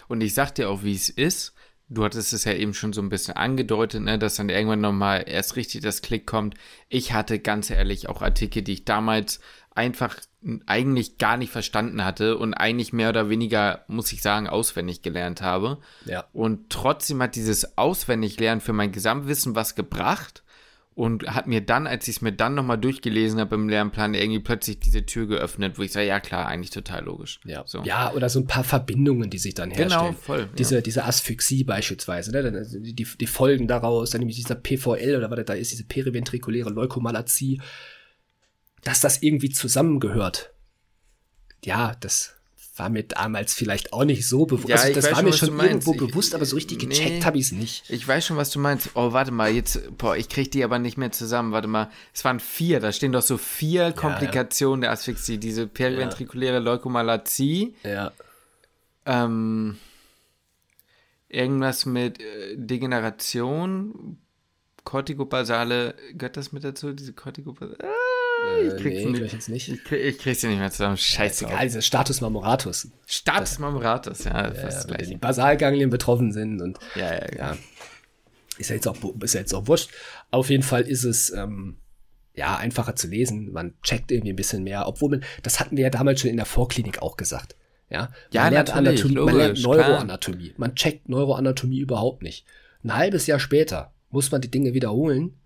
Und 0.08 0.22
ich 0.22 0.34
sag 0.34 0.56
dir 0.56 0.70
auch, 0.70 0.84
wie 0.84 0.95
es 0.95 1.10
ist. 1.10 1.53
Du 1.88 2.03
hattest 2.03 2.34
es 2.34 2.45
ja 2.45 2.53
eben 2.53 2.74
schon 2.74 2.93
so 2.93 3.01
ein 3.01 3.10
bisschen 3.10 3.36
angedeutet, 3.36 4.01
ne, 4.01 4.18
dass 4.18 4.36
dann 4.36 4.49
irgendwann 4.49 4.82
nochmal 4.82 5.26
erst 5.28 5.56
richtig 5.56 5.82
das 5.82 6.01
Klick 6.01 6.26
kommt. 6.26 6.56
Ich 6.89 7.14
hatte 7.14 7.38
ganz 7.38 7.70
ehrlich 7.70 8.10
auch 8.10 8.24
Artikel, 8.24 8.64
die 8.64 8.74
ich 8.74 8.86
damals 8.86 9.39
einfach 9.76 10.18
eigentlich 10.66 11.20
gar 11.20 11.38
nicht 11.38 11.51
verstanden 11.51 12.03
hatte 12.03 12.39
und 12.39 12.56
eigentlich 12.56 12.93
mehr 12.93 13.10
oder 13.10 13.30
weniger, 13.30 13.86
muss 13.88 14.12
ich 14.12 14.24
sagen, 14.24 14.47
auswendig 14.47 15.03
gelernt 15.03 15.43
habe. 15.43 15.78
Ja. 16.06 16.26
Und 16.34 16.72
trotzdem 16.72 17.22
hat 17.22 17.36
dieses 17.36 17.78
Auswendiglernen 17.78 18.62
für 18.62 18.74
mein 18.74 18.91
Gesamtwissen 18.91 19.56
was 19.56 19.76
gebracht 19.76 20.41
und 20.96 21.28
hat 21.28 21.46
mir 21.46 21.60
dann, 21.60 21.88
als 21.88 22.08
ich 22.08 22.16
es 22.16 22.22
mir 22.22 22.32
dann 22.32 22.56
nochmal 22.56 22.78
durchgelesen 22.78 23.38
habe 23.41 23.56
im 23.56 23.68
Lernplan, 23.68 24.14
irgendwie 24.14 24.39
plötzlich 24.39 24.80
diese 24.80 25.06
Tür 25.06 25.28
geöffnet, 25.28 25.78
wo 25.78 25.82
ich 25.82 25.91
sage, 25.91 26.08
ja 26.08 26.22
klar, 26.22 26.48
eigentlich 26.48 26.70
total 26.70 27.04
logisch. 27.04 27.41
Ja. 27.43 27.64
so. 27.66 27.84
ja, 27.84 28.14
oder 28.14 28.30
so 28.30 28.39
ein 28.39 28.48
paar 28.48 28.64
Verbindungen, 28.64 29.30
die 29.30 29.38
sich 29.38 29.54
dann 29.54 29.72
herstellen. 29.72 30.12
Genau, 30.12 30.14
voll, 30.14 30.39
ja. 30.39 30.50
Diese, 30.58 30.82
diese 30.82 31.04
Asphyxie 31.04 31.66
beispielsweise, 31.66 32.32
ne? 32.32 32.58
Also 32.58 32.80
die, 32.80 32.93
die 32.96 33.28
Folgen 33.28 33.68
daraus, 33.68 34.12
dann 34.12 34.20
nämlich 34.20 34.38
dieser 34.38 34.56
PVL 34.56 35.18
oder 35.18 35.30
was 35.30 35.46
da 35.46 35.54
ist, 35.54 35.74
diese 35.74 35.84
periventrikuläre 35.84 36.70
Leukomalazie, 36.70 37.62
dass 38.84 39.02
das 39.02 39.22
irgendwie 39.22 39.50
zusammengehört. 39.50 40.54
Ja, 41.66 41.93
das 42.00 42.35
war 42.78 42.89
mir 42.89 43.03
damals 43.03 43.53
vielleicht 43.53 43.93
auch 43.93 44.03
nicht 44.03 44.28
so 44.28 44.45
bewusst. 44.45 44.67
Ja, 44.67 44.76
also 44.76 44.93
das 44.93 45.05
war 45.05 45.15
schon, 45.15 45.26
mir 45.26 45.34
schon 45.34 45.59
irgendwo 45.59 45.93
Ich- 45.93 45.99
bewusst, 45.99 46.36
aber 46.36 46.45
so 46.45 46.55
richtig 46.55 46.80
nee. 46.80 46.88
gecheckt 46.88 47.26
habe 47.26 47.38
ich 47.38 47.45
es 47.45 47.51
nicht. 47.53 47.89
Ich 47.89 48.05
weiß 48.07 48.26
schon, 48.26 48.36
was 48.38 48.49
du 48.49 48.59
meinst. 48.59 48.89
Oh, 48.95 49.13
warte 49.13 49.32
mal, 49.32 49.49
jetzt, 49.51 49.97
boah, 49.97 50.17
ich 50.17 50.28
krieg 50.28 50.51
die 50.51 50.63
aber 50.63 50.78
nicht 50.78 50.97
mehr 50.97 51.11
zusammen. 51.11 51.51
Warte 51.53 51.67
mal, 51.69 51.89
es 52.13 52.26
waren 52.26 52.39
vier, 52.41 52.80
da 52.82 52.91
stehen 52.91 53.13
doch 53.13 53.21
so 53.21 53.38
vier 53.38 53.93
Komplikationen 53.93 54.82
der 54.82 54.91
Asphyxie. 54.91 55.38
Diese 55.38 55.67
periventrikuläre 55.67 56.59
Leukomalazie, 56.59 57.76
Ja. 57.84 58.11
ähm, 59.05 59.78
irgendwas 61.30 61.86
mit 61.86 62.19
äh, 62.21 62.55
Degeneration, 62.57 64.17
Kortikobasale, 64.84 65.95
gehört 66.13 66.38
das 66.38 66.51
mit 66.51 66.63
dazu? 66.63 66.93
Diese 66.93 67.13
Kortikobasale? 67.13 67.78
Ah, 67.82 67.88
ich 68.66 68.74
Äh, 68.74 68.78
krieg's 68.78 69.04
nee, 69.04 69.06
nicht. 69.12 69.22
ich 69.24 69.34
jetzt 69.34 69.50
nicht. 69.50 69.70
Ich, 69.70 69.84
krieg, 69.84 70.04
ich 70.04 70.18
krieg's 70.18 70.42
ja 70.42 70.50
nicht 70.50 70.60
mehr 70.60 70.72
zusammen. 70.72 70.96
Ist 70.96 71.04
Scheiße. 71.04 71.46
egal, 71.46 71.64
dieser 71.66 71.82
Status 71.82 72.22
Marmoratus. 72.22 72.88
Status 73.06 73.60
Marmoratus, 73.60 74.24
ja, 74.26 74.46
Ja, 74.46 74.50
das 74.52 74.88
die. 74.88 75.16
Basalganglien 75.18 75.90
betroffen 75.90 76.32
sind 76.32 76.62
und 76.62 76.78
Ja, 76.96 77.14
ja, 77.14 77.26
ja. 77.32 77.38
ja, 77.38 77.58
ist 78.58 78.70
ja 78.70 78.76
jetzt 78.76 78.88
auch, 78.88 78.98
ist 79.22 79.34
ja 79.34 79.40
jetzt 79.42 79.54
auch 79.54 79.68
wurscht. 79.68 79.90
Auf 80.32 80.50
jeden 80.50 80.64
Fall 80.64 80.82
ist 80.84 81.04
es, 81.04 81.30
ähm, 81.32 81.78
ja, 82.34 82.58
einfacher 82.58 82.96
zu 82.96 83.08
lesen. 83.08 83.52
Man 83.52 83.74
checkt 83.82 84.12
irgendwie 84.12 84.34
ein 84.34 84.36
bisschen 84.36 84.64
mehr, 84.64 84.88
obwohl 84.88 85.10
man, 85.12 85.24
das 85.44 85.60
hatten 85.60 85.78
wir 85.78 85.84
ja 85.86 85.90
damals 85.90 86.22
schon 86.22 86.30
in 86.30 86.38
der 86.38 86.46
Vorklinik 86.46 87.02
auch 87.02 87.16
gesagt. 87.18 87.56
Ja, 87.90 88.02
man 88.02 88.10
Ja, 88.32 88.48
lernt 88.50 88.70
natürlich, 88.70 88.88
Anatomie, 89.06 89.16
man 89.26 89.36
lernt 89.38 89.60
logisch, 89.62 89.78
klar. 89.80 89.90
Neuroanatomie. 89.90 90.54
Man 90.58 90.76
checkt 90.76 91.08
Neuroanatomie 91.08 91.80
überhaupt 91.80 92.24
nicht. 92.24 92.46
Ein 92.84 92.96
halbes 92.96 93.28
Jahr 93.28 93.40
später 93.40 93.94
muss 94.10 94.32
man 94.32 94.42
die 94.42 94.52
Dinge 94.52 94.74
wiederholen. 94.74 95.38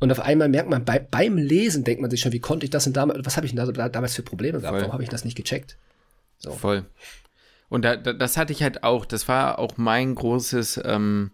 Und 0.00 0.12
auf 0.12 0.20
einmal 0.20 0.48
merkt 0.48 0.70
man, 0.70 0.84
bei, 0.84 0.98
beim 0.98 1.36
Lesen 1.36 1.84
denkt 1.84 2.00
man 2.00 2.10
sich 2.10 2.20
schon, 2.20 2.32
wie 2.32 2.40
konnte 2.40 2.64
ich 2.64 2.70
das 2.70 2.84
denn 2.84 2.92
damals, 2.92 3.24
was 3.24 3.36
habe 3.36 3.46
ich 3.46 3.54
denn 3.54 3.72
da, 3.74 3.88
damals 3.88 4.14
für 4.14 4.22
Probleme 4.22 4.60
gehabt? 4.60 4.74
Voll. 4.74 4.82
Warum 4.82 4.92
habe 4.92 5.02
ich 5.02 5.08
das 5.08 5.24
nicht 5.24 5.36
gecheckt? 5.36 5.76
So. 6.38 6.52
Voll. 6.52 6.84
Und 7.68 7.84
da, 7.84 7.96
da, 7.96 8.12
das 8.12 8.36
hatte 8.36 8.52
ich 8.52 8.62
halt 8.62 8.84
auch. 8.84 9.04
Das 9.04 9.28
war 9.28 9.58
auch 9.58 9.76
mein 9.76 10.14
großes, 10.14 10.80
ähm, 10.84 11.32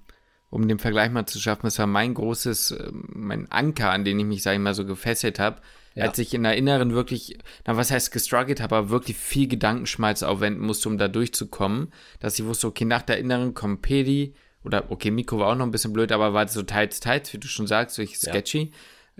um 0.50 0.66
den 0.66 0.78
Vergleich 0.78 1.10
mal 1.10 1.26
zu 1.26 1.38
schaffen, 1.38 1.62
das 1.64 1.78
war 1.78 1.86
mein 1.86 2.14
großes, 2.14 2.72
ähm, 2.72 3.04
mein 3.12 3.50
Anker, 3.52 3.90
an 3.90 4.04
den 4.04 4.18
ich 4.18 4.24
mich, 4.24 4.42
sag 4.42 4.54
ich 4.54 4.60
mal, 4.60 4.74
so 4.74 4.86
gefesselt 4.86 5.38
habe. 5.38 5.60
Ja. 5.94 6.04
Als 6.04 6.18
ich 6.18 6.34
in 6.34 6.42
der 6.42 6.56
Inneren 6.56 6.92
wirklich, 6.92 7.38
na 7.66 7.76
was 7.76 7.92
heißt 7.92 8.10
gestruggelt 8.10 8.60
habe, 8.60 8.74
aber 8.74 8.90
wirklich 8.90 9.16
viel 9.16 9.46
Gedankenschmalz 9.46 10.24
aufwenden 10.24 10.64
musste, 10.64 10.88
um 10.88 10.98
da 10.98 11.06
durchzukommen, 11.06 11.92
dass 12.18 12.38
ich 12.38 12.44
wusste, 12.44 12.66
okay, 12.66 12.84
nach 12.84 13.02
der 13.02 13.18
Inneren 13.18 13.54
kommt 13.54 13.82
Pedi, 13.82 14.34
oder 14.64 14.90
okay, 14.90 15.10
Miko 15.10 15.38
war 15.38 15.48
auch 15.48 15.54
noch 15.56 15.66
ein 15.66 15.70
bisschen 15.70 15.92
blöd, 15.92 16.10
aber 16.12 16.32
war 16.32 16.48
so 16.48 16.62
teils, 16.62 17.00
teils, 17.00 17.32
wie 17.32 17.38
du 17.38 17.46
schon 17.48 17.66
sagst, 17.66 17.98
Ja. 17.98 18.06
sketchy. 18.06 18.72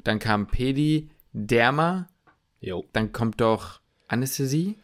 Dann 0.02 0.18
kam 0.18 0.46
Pedi, 0.48 1.10
Derma, 1.32 2.08
Jo. 2.60 2.84
dann 2.92 3.12
kommt 3.12 3.40
doch 3.40 3.80
Anästhesie. 4.08 4.76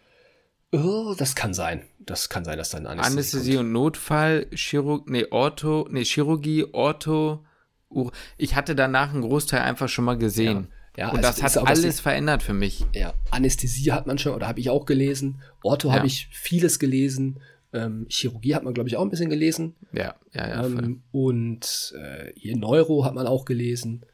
Oh, 0.73 1.15
das 1.19 1.35
kann 1.35 1.53
sein. 1.53 1.83
Das 1.99 2.29
kann 2.29 2.45
sein, 2.45 2.57
dass 2.59 2.71
dann 2.71 2.87
Anästhesie, 2.87 3.13
Anästhesie 3.13 3.57
und 3.57 3.73
Notfall, 3.73 4.47
Chirurg, 4.55 5.09
nee, 5.11 5.27
Ortho, 5.31 5.89
nee, 5.91 6.05
Chirurgie, 6.05 6.65
Ortho, 6.73 7.45
Ur 7.89 8.13
ich 8.39 8.55
hatte 8.55 8.77
danach 8.77 9.13
einen 9.13 9.23
Großteil 9.23 9.63
einfach 9.63 9.89
schon 9.89 10.05
mal 10.05 10.17
gesehen. 10.17 10.69
Ja. 10.71 10.77
Ja, 10.97 11.09
und 11.11 11.25
also 11.25 11.43
das 11.43 11.57
hat 11.57 11.67
alles 11.69 12.01
verändert 12.01 12.43
für 12.43 12.53
mich. 12.53 12.85
Ja, 12.95 13.15
Anästhesie 13.31 13.93
hat 13.93 14.07
man 14.07 14.19
schon, 14.19 14.35
oder 14.35 14.47
habe 14.49 14.61
ich 14.61 14.71
auch 14.71 14.87
gelesen. 14.87 15.41
Ortho 15.63 15.89
Ja. 15.89 15.95
habe 15.95 16.07
ich 16.07 16.29
vieles 16.33 16.79
gelesen. 16.79 17.41
Ähm, 17.73 18.07
Chirurgie 18.09 18.55
hat 18.55 18.65
man, 18.65 18.75
glaube 18.75 18.89
ich, 18.89 18.97
auch 18.97 19.03
ein 19.03 19.11
bisschen 19.11 19.31
gelesen. 19.31 19.77
Ja, 19.93 20.17
ja, 20.33 20.49
ja. 20.49 20.67
ähm, 20.67 21.03
und 21.13 21.95
äh, 21.97 22.33
hier 22.35 22.57
Neuro 22.57 23.05
hat 23.05 23.15
man 23.15 23.27
auch 23.27 23.45
gelesen. 23.45 24.05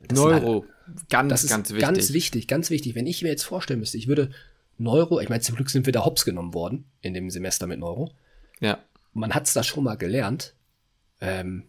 Das 0.00 0.18
sind 0.18 0.32
halt- 0.32 0.42
Neuro, 0.42 0.64
ganz, 1.10 1.28
das 1.30 1.44
ist 1.44 1.50
ganz 1.50 1.70
wichtig. 1.70 1.82
ganz 1.82 2.12
wichtig, 2.12 2.48
ganz 2.48 2.70
wichtig. 2.70 2.94
Wenn 2.94 3.06
ich 3.06 3.22
mir 3.22 3.28
jetzt 3.28 3.44
vorstellen 3.44 3.80
müsste, 3.80 3.98
ich 3.98 4.08
würde 4.08 4.30
Neuro, 4.78 5.20
ich 5.20 5.28
meine, 5.28 5.42
zum 5.42 5.56
Glück 5.56 5.68
sind 5.70 5.84
wir 5.86 5.92
da 5.92 6.04
hops 6.04 6.24
genommen 6.24 6.54
worden 6.54 6.86
in 7.02 7.12
dem 7.14 7.28
Semester 7.30 7.66
mit 7.66 7.78
Neuro. 7.78 8.10
ja, 8.60 8.78
Man 9.12 9.34
hat 9.34 9.46
es 9.46 9.52
da 9.52 9.62
schon 9.62 9.84
mal 9.84 9.96
gelernt. 9.96 10.54
Ähm, 11.20 11.64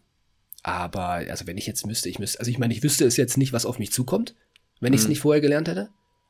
aber, 0.64 1.10
also 1.30 1.46
wenn 1.46 1.58
ich 1.58 1.68
jetzt 1.68 1.86
müsste, 1.86 2.08
ich 2.10 2.20
müsste, 2.20 2.40
also 2.40 2.50
ich 2.50 2.58
meine, 2.58 2.74
ich 2.74 2.82
wüsste 2.84 3.06
es 3.06 3.18
jetzt 3.18 3.38
nicht, 3.38 3.52
was 3.54 3.66
auf 3.66 3.80
mich 3.80 3.92
zukommt, 3.92 4.34
wenn 4.80 4.94
ich 4.94 5.02
es 5.02 5.08
nicht 5.10 5.20
vorher 5.20 5.42
gelernt 5.42 5.68
hätte. 5.68 5.90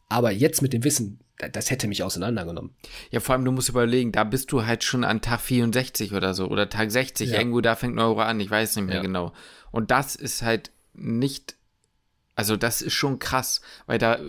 Aber 0.10 0.32
jetzt 0.32 0.62
mit 0.62 0.74
dem 0.74 0.84
Wissen, 0.84 1.20
da- 1.38 1.48
das 1.50 1.72
hätte 1.72 1.88
mich 1.88 2.04
auseinandergenommen. 2.04 2.72
ja, 3.12 3.20
vor 3.20 3.34
allem, 3.36 3.46
du 3.46 3.52
musst 3.52 3.70
überlegen, 3.70 4.12
da 4.12 4.24
bist 4.24 4.52
du 4.52 4.66
halt 4.66 4.84
schon 4.84 5.04
an 5.04 5.22
Tag 5.22 5.40
64 5.42 6.14
oder 6.14 6.34
so, 6.34 6.48
oder 6.48 6.70
Tag 6.70 6.92
60, 6.92 7.32
Ja. 7.32 7.40
irgendwo 7.40 7.62
da 7.62 7.76
fängt 7.76 7.96
Neuro 7.96 8.22
an, 8.22 8.40
ich 8.40 8.50
weiß 8.52 8.76
nicht 8.76 8.86
mehr 8.86 8.98
Ja. 8.98 9.02
genau. 9.02 9.34
Und 9.72 9.90
das 9.92 10.16
ist 10.16 10.42
halt 10.44 10.72
nicht, 10.94 11.56
also 12.36 12.58
das 12.58 12.82
ist 12.82 12.94
schon 12.94 13.20
krass, 13.20 13.62
weil 13.86 14.00
da 14.00 14.16
äh, 14.16 14.22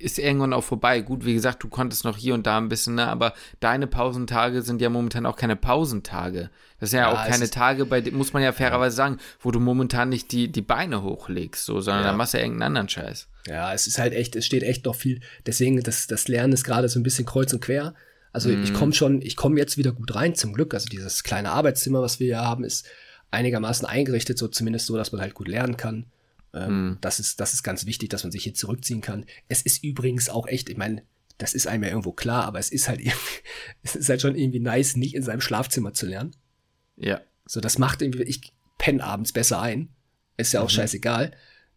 ist 0.00 0.18
irgendwann 0.18 0.52
auch 0.52 0.64
vorbei. 0.64 1.00
Gut, 1.00 1.24
wie 1.24 1.34
gesagt, 1.34 1.62
du 1.62 1.68
konntest 1.68 2.04
noch 2.04 2.16
hier 2.16 2.34
und 2.34 2.46
da 2.46 2.58
ein 2.58 2.68
bisschen, 2.68 2.96
ne, 2.96 3.06
aber 3.06 3.34
deine 3.60 3.86
Pausentage 3.86 4.62
sind 4.62 4.80
ja 4.80 4.88
momentan 4.90 5.26
auch 5.26 5.36
keine 5.36 5.56
Pausentage. 5.56 6.50
Das 6.80 6.90
sind 6.90 6.98
ja, 6.98 7.12
Ja, 7.12 7.14
auch 7.22 7.26
keine 7.26 7.48
Tage, 7.48 7.86
bei 7.86 8.02
muss 8.10 8.32
man 8.32 8.42
ja 8.42 8.52
fairerweise 8.52 8.96
sagen, 8.96 9.18
wo 9.40 9.50
du 9.50 9.60
momentan 9.60 10.08
nicht 10.08 10.32
die, 10.32 10.50
die 10.50 10.62
Beine 10.62 11.02
hochlegst, 11.02 11.64
so, 11.64 11.80
sondern 11.80 12.04
Ja. 12.04 12.10
da 12.10 12.16
machst 12.16 12.34
du 12.34 12.38
ja 12.38 12.44
irgendeinen 12.44 12.68
anderen 12.76 12.88
Scheiß. 12.88 13.28
Ja, 13.46 13.72
es 13.72 13.86
ist 13.86 13.98
halt 13.98 14.12
echt, 14.12 14.34
es 14.36 14.44
steht 14.44 14.62
echt 14.64 14.84
noch 14.84 14.96
viel. 14.96 15.20
Deswegen, 15.46 15.80
das, 15.82 16.06
das 16.08 16.26
Lernen 16.28 16.52
ist 16.52 16.64
gerade 16.64 16.88
so 16.88 16.98
ein 16.98 17.04
bisschen 17.04 17.26
kreuz 17.26 17.52
und 17.52 17.60
quer. 17.60 17.94
Also 18.32 18.50
ich 18.50 18.74
komme 18.74 18.92
schon, 18.92 19.22
ich 19.22 19.34
komme 19.36 19.56
jetzt 19.58 19.78
wieder 19.78 19.92
gut 19.92 20.14
rein, 20.14 20.34
zum 20.34 20.52
Glück. 20.52 20.74
Also 20.74 20.88
dieses 20.88 21.22
kleine 21.22 21.52
Arbeitszimmer, 21.52 22.02
was 22.02 22.20
wir 22.20 22.26
hier 22.26 22.40
haben, 22.40 22.64
ist 22.64 22.86
einigermaßen 23.30 23.86
eingerichtet, 23.86 24.36
so 24.36 24.48
zumindest 24.48 24.86
so, 24.86 24.96
dass 24.96 25.12
man 25.12 25.22
halt 25.22 25.32
gut 25.32 25.48
lernen 25.48 25.76
kann. 25.78 26.04
Ähm, 26.56 26.98
das, 27.00 27.20
ist, 27.20 27.40
das 27.40 27.52
ist 27.52 27.62
ganz 27.62 27.86
wichtig, 27.86 28.08
dass 28.10 28.24
man 28.24 28.32
sich 28.32 28.44
hier 28.44 28.54
zurückziehen 28.54 29.00
kann. 29.00 29.26
Es 29.48 29.62
ist 29.62 29.84
übrigens 29.84 30.28
auch 30.28 30.46
echt, 30.46 30.68
ich 30.68 30.76
meine, 30.76 31.02
das 31.38 31.52
ist 31.52 31.66
einem 31.66 31.84
ja 31.84 31.90
irgendwo 31.90 32.12
klar, 32.12 32.44
aber 32.44 32.58
es 32.58 32.70
ist 32.70 32.88
halt 32.88 33.00
irgendwie, 33.00 33.42
es 33.82 33.94
ist 33.94 34.08
halt 34.08 34.22
schon 34.22 34.36
irgendwie 34.36 34.60
nice, 34.60 34.96
nicht 34.96 35.14
in 35.14 35.22
seinem 35.22 35.40
Schlafzimmer 35.40 35.92
zu 35.92 36.06
lernen. 36.06 36.34
Ja. 36.96 37.20
So, 37.46 37.60
das 37.60 37.78
macht 37.78 38.02
irgendwie, 38.02 38.22
ich 38.22 38.52
penne 38.78 39.04
abends 39.04 39.32
besser 39.32 39.60
ein. 39.60 39.90
Ist 40.36 40.52
ja 40.52 40.60
auch 40.60 40.70
scheißegal. 40.70 41.32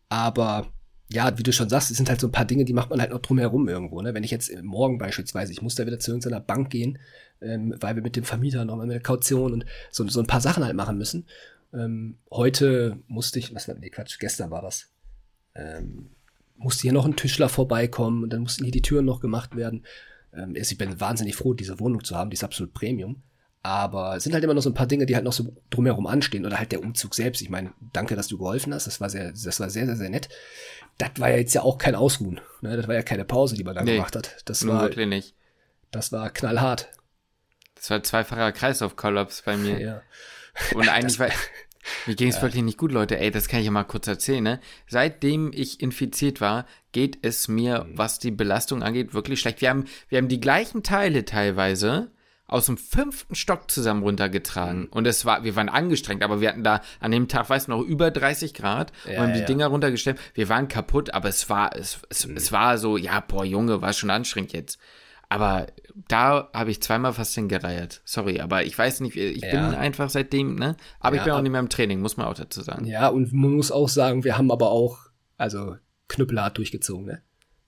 Aber 0.10 0.74
ja, 1.12 1.38
wie 1.38 1.44
du 1.44 1.52
schon 1.52 1.70
sagst, 1.70 1.92
es 1.92 1.98
sind 1.98 2.10
halt 2.10 2.20
so 2.20 2.28
ein 2.28 2.32
paar 2.32 2.46
Dinge, 2.46 2.66
die 2.66 2.74
macht 2.74 2.90
man 2.90 3.02
halt 3.02 3.12
noch 3.12 3.22
drumherum 3.22 3.68
irgendwo. 3.68 4.02
Ne? 4.02 4.14
Wenn 4.14 4.24
ich 4.24 4.32
jetzt 4.32 4.52
morgen 4.62 4.98
beispielsweise, 4.98 5.52
ich 5.52 5.62
muss 5.62 5.76
da 5.76 5.86
wieder 5.86 6.00
zu 6.00 6.12
irgendeiner 6.12 6.40
Bank 6.40 6.70
gehen, 6.70 7.00
ähm, 7.42 7.74
weil 7.80 7.96
wir 7.96 8.04
mit 8.04 8.16
dem 8.16 8.24
Vermieter 8.24 8.66
nochmal 8.66 8.86
mit 8.86 8.94
der 8.94 9.02
Kaution 9.02 9.54
und 9.54 9.66
so, 9.92 10.08
so 10.08 10.20
ein 10.20 10.28
paar 10.28 10.42
Sachen 10.42 10.64
halt 10.64 10.76
machen 10.76 10.98
müssen. 10.98 11.26
Ähm, 11.74 12.18
heute 12.32 13.00
musste 13.08 13.40
ich, 13.40 13.54
was 13.54 13.68
war, 13.68 13.76
nee, 13.76 13.90
Quatsch, 13.90 14.20
gestern 14.20 14.52
war 14.52 14.62
das. 14.62 14.88
Ähm, 15.56 16.10
musste 16.56 16.84
hier 16.84 16.94
noch 16.94 17.06
ein 17.06 17.16
Tischler 17.16 17.50
vorbeikommen 17.50 18.24
und 18.24 18.34
dann 18.34 18.42
mussten 18.42 18.64
hier 18.64 18.72
die 18.72 18.82
Türen 18.82 19.06
noch 19.06 19.20
gemacht 19.20 19.56
werden. 19.56 19.86
Ähm, 20.34 20.56
ich 20.56 20.78
bin 20.78 21.00
wahnsinnig 21.00 21.36
froh, 21.36 21.54
diese 21.54 21.80
Wohnung 21.80 22.04
zu 22.04 22.16
haben, 22.16 22.30
die 22.30 22.36
ist 22.36 22.44
absolut 22.44 22.74
Premium. 22.74 23.22
Aber 23.62 24.16
es 24.16 24.24
sind 24.24 24.34
halt 24.34 24.44
immer 24.44 24.54
noch 24.54 24.62
so 24.62 24.70
ein 24.70 24.74
paar 24.74 24.88
Dinge, 24.88 25.06
die 25.06 25.16
halt 25.16 25.26
noch 25.26 25.34
so 25.34 25.54
drumherum 25.70 26.08
anstehen 26.08 26.46
oder 26.46 26.58
halt 26.58 26.72
der 26.72 26.82
Umzug 26.82 27.14
selbst. 27.14 27.42
Ich 27.42 27.50
meine, 27.50 27.74
danke, 27.92 28.16
dass 28.16 28.30
du 28.30 28.38
geholfen 28.38 28.74
hast. 28.74 28.88
Das 28.88 29.02
war 29.02 29.10
sehr, 29.10 29.32
das 29.32 29.60
war 29.60 29.70
sehr, 29.70 29.86
sehr, 29.86 29.98
sehr 29.98 30.10
nett. 30.10 30.30
Das 30.98 31.12
war 31.18 31.30
ja 31.30 31.38
jetzt 31.38 31.54
ja 31.54 31.62
auch 31.62 31.78
kein 31.78 31.94
Ausruhen. 31.96 32.40
Ne? 32.62 32.78
Das 32.78 32.88
war 32.88 32.96
ja 32.96 33.04
keine 33.04 33.26
Pause, 33.26 33.56
die 33.56 33.66
man 33.66 33.76
da 33.76 33.84
Nee, 33.84 33.96
gemacht 33.96 34.16
hat. 34.16 34.38
Das 34.46 34.66
war, 34.66 34.82
wirklich 34.84 35.08
nicht. 35.08 35.36
das 35.92 36.14
war 36.14 36.30
knallhart. 36.30 36.90
Das 37.76 37.90
war 37.90 38.02
zweifacher 38.02 38.52
Kreislaufkollaps 38.54 39.42
bei 39.42 39.58
mir. 39.58 39.80
Ja. 39.80 40.02
Und 40.74 40.90
eigentlich 40.90 41.20
war. 41.20 41.30
Mir 42.06 42.16
ging 42.16 42.30
es 42.30 42.42
wirklich 42.42 42.62
nicht 42.62 42.78
gut, 42.78 42.92
Leute. 42.92 43.18
Ey, 43.18 43.32
das 43.32 43.48
kann 43.48 43.62
ich 43.62 43.66
ja 43.66 43.72
mal 43.72 43.84
kurz 43.86 44.06
erzählen, 44.08 44.44
ne? 44.44 44.60
Seitdem 44.88 45.52
ich 45.54 45.82
infiziert 45.82 46.40
war, 46.42 46.66
geht 46.92 47.18
es 47.24 47.48
mir, 47.48 47.86
Mhm. 47.86 47.98
was 47.98 48.20
die 48.20 48.32
Belastung 48.32 48.84
angeht, 48.84 49.14
wirklich 49.14 49.40
schlecht. 49.40 49.62
Wir 49.62 49.70
haben, 49.70 49.86
wir 50.10 50.18
haben 50.18 50.28
die 50.28 50.42
gleichen 50.42 50.84
Teile 50.84 51.26
teilweise 51.26 52.12
aus 52.46 52.66
dem 52.66 52.78
fünften 52.78 53.34
Stock 53.36 53.70
zusammen 53.72 54.04
runtergetragen. 54.04 54.82
Mhm. 54.82 54.88
Und 54.88 55.08
es 55.08 55.24
war, 55.26 55.44
wir 55.44 55.56
waren 55.56 55.70
angestrengt, 55.70 56.22
aber 56.24 56.42
wir 56.42 56.50
hatten 56.50 56.64
da 56.64 56.82
an 57.00 57.12
dem 57.12 57.28
Tag, 57.28 57.50
weißt 57.50 57.68
du 57.68 57.72
noch, 57.72 57.82
über 57.82 58.12
30 58.12 58.54
Grad 58.54 58.92
und 59.06 59.14
Ja, 59.14 59.22
haben 59.22 59.34
die 59.34 59.40
ja. 59.40 59.46
Dinger 59.46 59.68
runtergestellt. 59.68 60.20
Wir 60.34 60.50
waren 60.50 60.68
kaputt, 60.68 61.14
aber 61.14 61.30
es 61.30 61.50
war, 61.50 61.76
es, 61.76 62.00
es, 62.10 62.28
Mhm. 62.28 62.38
es 62.38 62.52
war 62.52 62.78
so, 62.78 62.98
ja, 62.98 63.20
boah, 63.22 63.46
Junge, 63.46 63.82
war 63.82 63.94
schon 63.94 64.10
anstrengend 64.10 64.54
jetzt. 64.54 64.80
Aber 65.30 65.68
da 66.08 66.50
habe 66.54 66.72
ich 66.72 66.82
zweimal 66.82 67.14
fast 67.14 67.36
hingereiert. 67.36 68.02
Sorry, 68.04 68.40
aber 68.40 68.66
ich 68.66 68.78
weiß 68.78 69.02
nicht, 69.02 69.16
ich 69.16 69.44
ja. 69.44 69.52
bin 69.52 69.76
einfach 69.78 70.10
seitdem, 70.10 70.56
ne? 70.56 70.76
Aber 71.00 71.16
ja, 71.16 71.22
ich 71.22 71.26
bin 71.26 71.34
auch 71.34 71.42
nicht 71.42 71.52
mehr 71.52 71.60
im 71.60 71.70
Training, 71.70 72.02
muss 72.02 72.18
man 72.18 72.26
auch 72.26 72.34
dazu 72.34 72.62
sagen. 72.62 72.86
Ja, 72.86 73.10
und 73.10 73.32
man 73.32 73.52
muss 73.52 73.72
auch 73.72 73.90
sagen, 73.90 74.24
wir 74.24 74.38
haben 74.38 74.52
aber 74.52 74.72
auch, 74.72 74.98
also 75.38 75.78
knüppelhart 76.08 76.58
durchgezogen, 76.58 77.06
ne? 77.06 77.22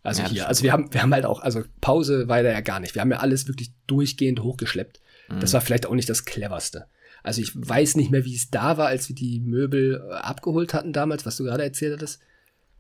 Also 0.04 0.24
ja, 0.24 0.30
hier, 0.30 0.48
also 0.48 0.64
wir 0.64 0.74
haben, 0.74 0.92
wir 0.92 1.04
haben 1.04 1.14
halt 1.14 1.26
auch, 1.26 1.42
also 1.42 1.62
Pause 1.80 2.28
war 2.28 2.42
da 2.42 2.52
ja 2.52 2.62
gar 2.62 2.80
nicht. 2.80 2.96
Wir 2.96 3.04
haben 3.04 3.12
ja 3.12 3.20
alles 3.20 3.48
wirklich 3.48 3.72
durchgehend 3.86 4.42
hochgeschleppt. 4.42 5.00
Mhm. 5.30 5.40
Das 5.40 5.54
war 5.54 5.62
vielleicht 5.62 5.86
auch 5.86 5.94
nicht 5.94 6.10
das 6.10 6.26
cleverste. 6.26 6.88
Also 7.22 7.42
ich 7.42 7.52
weiß 7.56 7.98
nicht 7.98 8.10
mehr, 8.10 8.26
wie 8.26 8.36
es 8.36 8.50
da 8.50 8.78
war, 8.78 8.88
als 8.88 9.08
wir 9.10 9.16
die 9.16 9.40
Möbel 9.40 10.04
äh, 10.04 10.14
abgeholt 10.16 10.74
hatten 10.74 10.92
damals, 10.92 11.26
was 11.28 11.38
du 11.38 11.44
gerade 11.44 11.64
erzählt 11.64 11.94
hattest. 11.94 12.20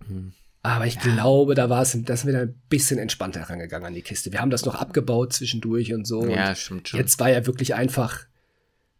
Mhm. 0.08 0.34
Aber 0.64 0.86
ich 0.86 0.96
ja. 0.96 1.02
glaube, 1.02 1.56
da 1.56 1.70
war 1.70 1.82
es, 1.82 1.98
da 2.04 2.16
sind 2.16 2.28
wir 2.28 2.34
dann 2.34 2.50
ein 2.50 2.62
bisschen 2.70 3.00
entspannter 3.00 3.40
herangegangen 3.40 3.88
an 3.88 3.94
die 3.96 4.04
Kiste. 4.04 4.32
Wir 4.32 4.42
haben 4.42 4.52
das 4.52 4.66
noch 4.66 4.76
abgebaut 4.76 5.34
zwischendurch 5.34 5.94
und 5.94 6.06
so. 6.06 6.26
Ja, 6.28 6.50
und 6.50 6.58
stimmt 6.58 6.90
schon. 6.90 7.00
Jetzt 7.00 7.20
war 7.20 7.30
ja 7.30 7.46
wirklich 7.48 7.74
einfach, 7.74 8.26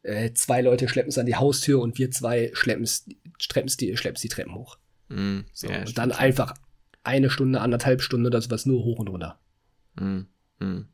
äh, 0.02 0.34
zwei 0.34 0.62
Leute 0.62 0.88
schleppen 0.88 1.10
es 1.10 1.20
an 1.20 1.28
die 1.28 1.36
Haustür 1.36 1.80
und 1.80 2.00
wir 2.00 2.10
zwei 2.10 2.50
schleppen 2.54 2.84
es, 2.84 3.06
die, 3.06 3.96
schleppen 3.96 4.20
die 4.22 4.30
Treppen 4.30 4.56
hoch. 4.56 4.80
Mm, 5.10 5.42
so, 5.54 5.70
ja, 5.70 5.82
und 5.82 5.98
dann 5.98 6.12
einfach 6.12 6.56
eine 7.04 7.30
Stunde, 7.30 7.62
anderthalb 7.62 8.02
Stunden 8.02 8.26
oder 8.26 8.42
sowas 8.42 8.66
nur 8.66 8.84
hoch 8.84 9.00
und 9.00 9.10
runter. 9.10 9.40
Mm, 9.96 10.22
mm. 10.60 10.86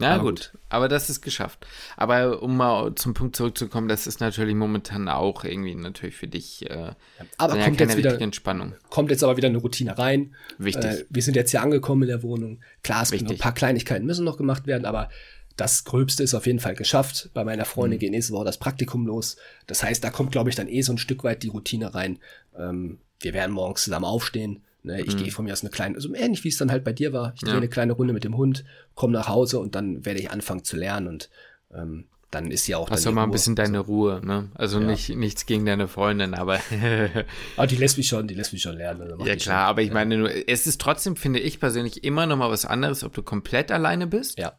Ja, 0.00 0.14
aber 0.14 0.24
gut. 0.24 0.52
gut. 0.52 0.60
aber 0.68 0.88
das 0.88 1.10
ist 1.10 1.22
geschafft. 1.22 1.66
Aber 1.96 2.42
um 2.42 2.56
mal 2.56 2.94
zum 2.94 3.14
Punkt 3.14 3.34
zurückzukommen, 3.34 3.88
das 3.88 4.06
ist 4.06 4.20
natürlich 4.20 4.54
momentan 4.54 5.08
auch 5.08 5.44
irgendwie 5.44 5.74
natürlich 5.74 6.14
für 6.14 6.28
dich 6.28 6.70
äh, 6.70 6.92
aber 7.36 7.58
kommt 7.58 7.80
ja 7.80 7.86
jetzt 7.86 7.96
wieder 7.96 8.20
Entspannung. 8.20 8.74
Kommt 8.90 9.10
jetzt 9.10 9.24
aber 9.24 9.36
wieder 9.36 9.48
eine 9.48 9.58
Routine 9.58 9.98
rein. 9.98 10.34
Wichtig. 10.58 10.84
Äh, 10.84 11.04
wir 11.10 11.22
sind 11.22 11.34
jetzt 11.34 11.50
hier 11.50 11.62
angekommen 11.62 12.02
in 12.02 12.08
der 12.08 12.22
Wohnung. 12.22 12.60
Klar, 12.82 13.02
es 13.02 13.12
ein 13.12 13.38
paar 13.38 13.54
Kleinigkeiten 13.54 14.06
müssen 14.06 14.24
noch 14.24 14.36
gemacht 14.36 14.66
werden, 14.66 14.84
aber 14.84 15.08
das 15.56 15.82
Gröbste 15.82 16.22
ist 16.22 16.34
auf 16.34 16.46
jeden 16.46 16.60
Fall 16.60 16.76
geschafft. 16.76 17.30
Bei 17.34 17.42
meiner 17.42 17.64
Freundin 17.64 17.96
mhm. 17.96 18.00
geht 18.00 18.10
nächste 18.12 18.32
Woche 18.32 18.44
das 18.44 18.58
Praktikum 18.58 19.06
los. 19.06 19.36
Das 19.66 19.82
heißt, 19.82 20.04
da 20.04 20.10
kommt, 20.10 20.30
glaube 20.30 20.50
ich, 20.50 20.56
dann 20.56 20.68
eh 20.68 20.82
so 20.82 20.92
ein 20.92 20.98
Stück 20.98 21.24
weit 21.24 21.42
die 21.42 21.48
Routine 21.48 21.94
rein. 21.94 22.20
Ähm, 22.56 22.98
wir 23.18 23.34
werden 23.34 23.50
morgens 23.50 23.82
zusammen 23.82 24.04
aufstehen 24.04 24.62
Ne, 24.82 25.00
ich 25.02 25.14
mhm. 25.14 25.24
gehe 25.24 25.32
von 25.32 25.44
mir 25.44 25.52
aus 25.52 25.62
eine 25.62 25.70
kleine, 25.70 26.00
so 26.00 26.14
ähnlich 26.14 26.44
wie 26.44 26.48
es 26.48 26.56
dann 26.56 26.70
halt 26.70 26.84
bei 26.84 26.92
dir 26.92 27.12
war. 27.12 27.32
Ich 27.34 27.40
drehe 27.40 27.52
ja. 27.52 27.56
eine 27.56 27.68
kleine 27.68 27.92
Runde 27.92 28.12
mit 28.12 28.24
dem 28.24 28.36
Hund, 28.36 28.64
komme 28.94 29.12
nach 29.12 29.28
Hause 29.28 29.58
und 29.58 29.74
dann 29.74 30.06
werde 30.06 30.20
ich 30.20 30.30
anfangen 30.30 30.62
zu 30.62 30.76
lernen 30.76 31.08
und 31.08 31.30
ähm, 31.74 32.06
dann 32.30 32.50
ist 32.50 32.66
ja 32.66 32.76
auch. 32.76 32.90
Hast 32.90 33.06
du 33.06 33.12
mal 33.12 33.24
ein 33.24 33.30
bisschen 33.30 33.56
deine 33.56 33.78
Ruhe, 33.78 34.20
ne? 34.22 34.50
Also 34.54 34.80
ja. 34.80 34.86
nicht, 34.86 35.08
nichts 35.16 35.46
gegen 35.46 35.64
deine 35.64 35.88
Freundin, 35.88 36.34
aber. 36.34 36.60
aber 36.70 37.24
ah, 37.56 37.66
die 37.66 37.76
lässt 37.76 37.96
mich 37.96 38.08
schon, 38.08 38.28
die 38.28 38.34
lässt 38.34 38.52
mich 38.52 38.62
schon 38.62 38.76
lernen. 38.76 39.02
Also 39.02 39.24
ja, 39.24 39.36
klar, 39.36 39.38
schon, 39.38 39.52
aber 39.52 39.82
ich 39.82 39.88
ja. 39.88 39.94
meine, 39.94 40.46
es 40.46 40.66
ist 40.66 40.80
trotzdem, 40.80 41.16
finde 41.16 41.40
ich 41.40 41.58
persönlich, 41.58 42.04
immer 42.04 42.26
noch 42.26 42.36
mal 42.36 42.50
was 42.50 42.66
anderes, 42.66 43.02
ob 43.02 43.14
du 43.14 43.22
komplett 43.22 43.72
alleine 43.72 44.06
bist. 44.06 44.38
Ja. 44.38 44.58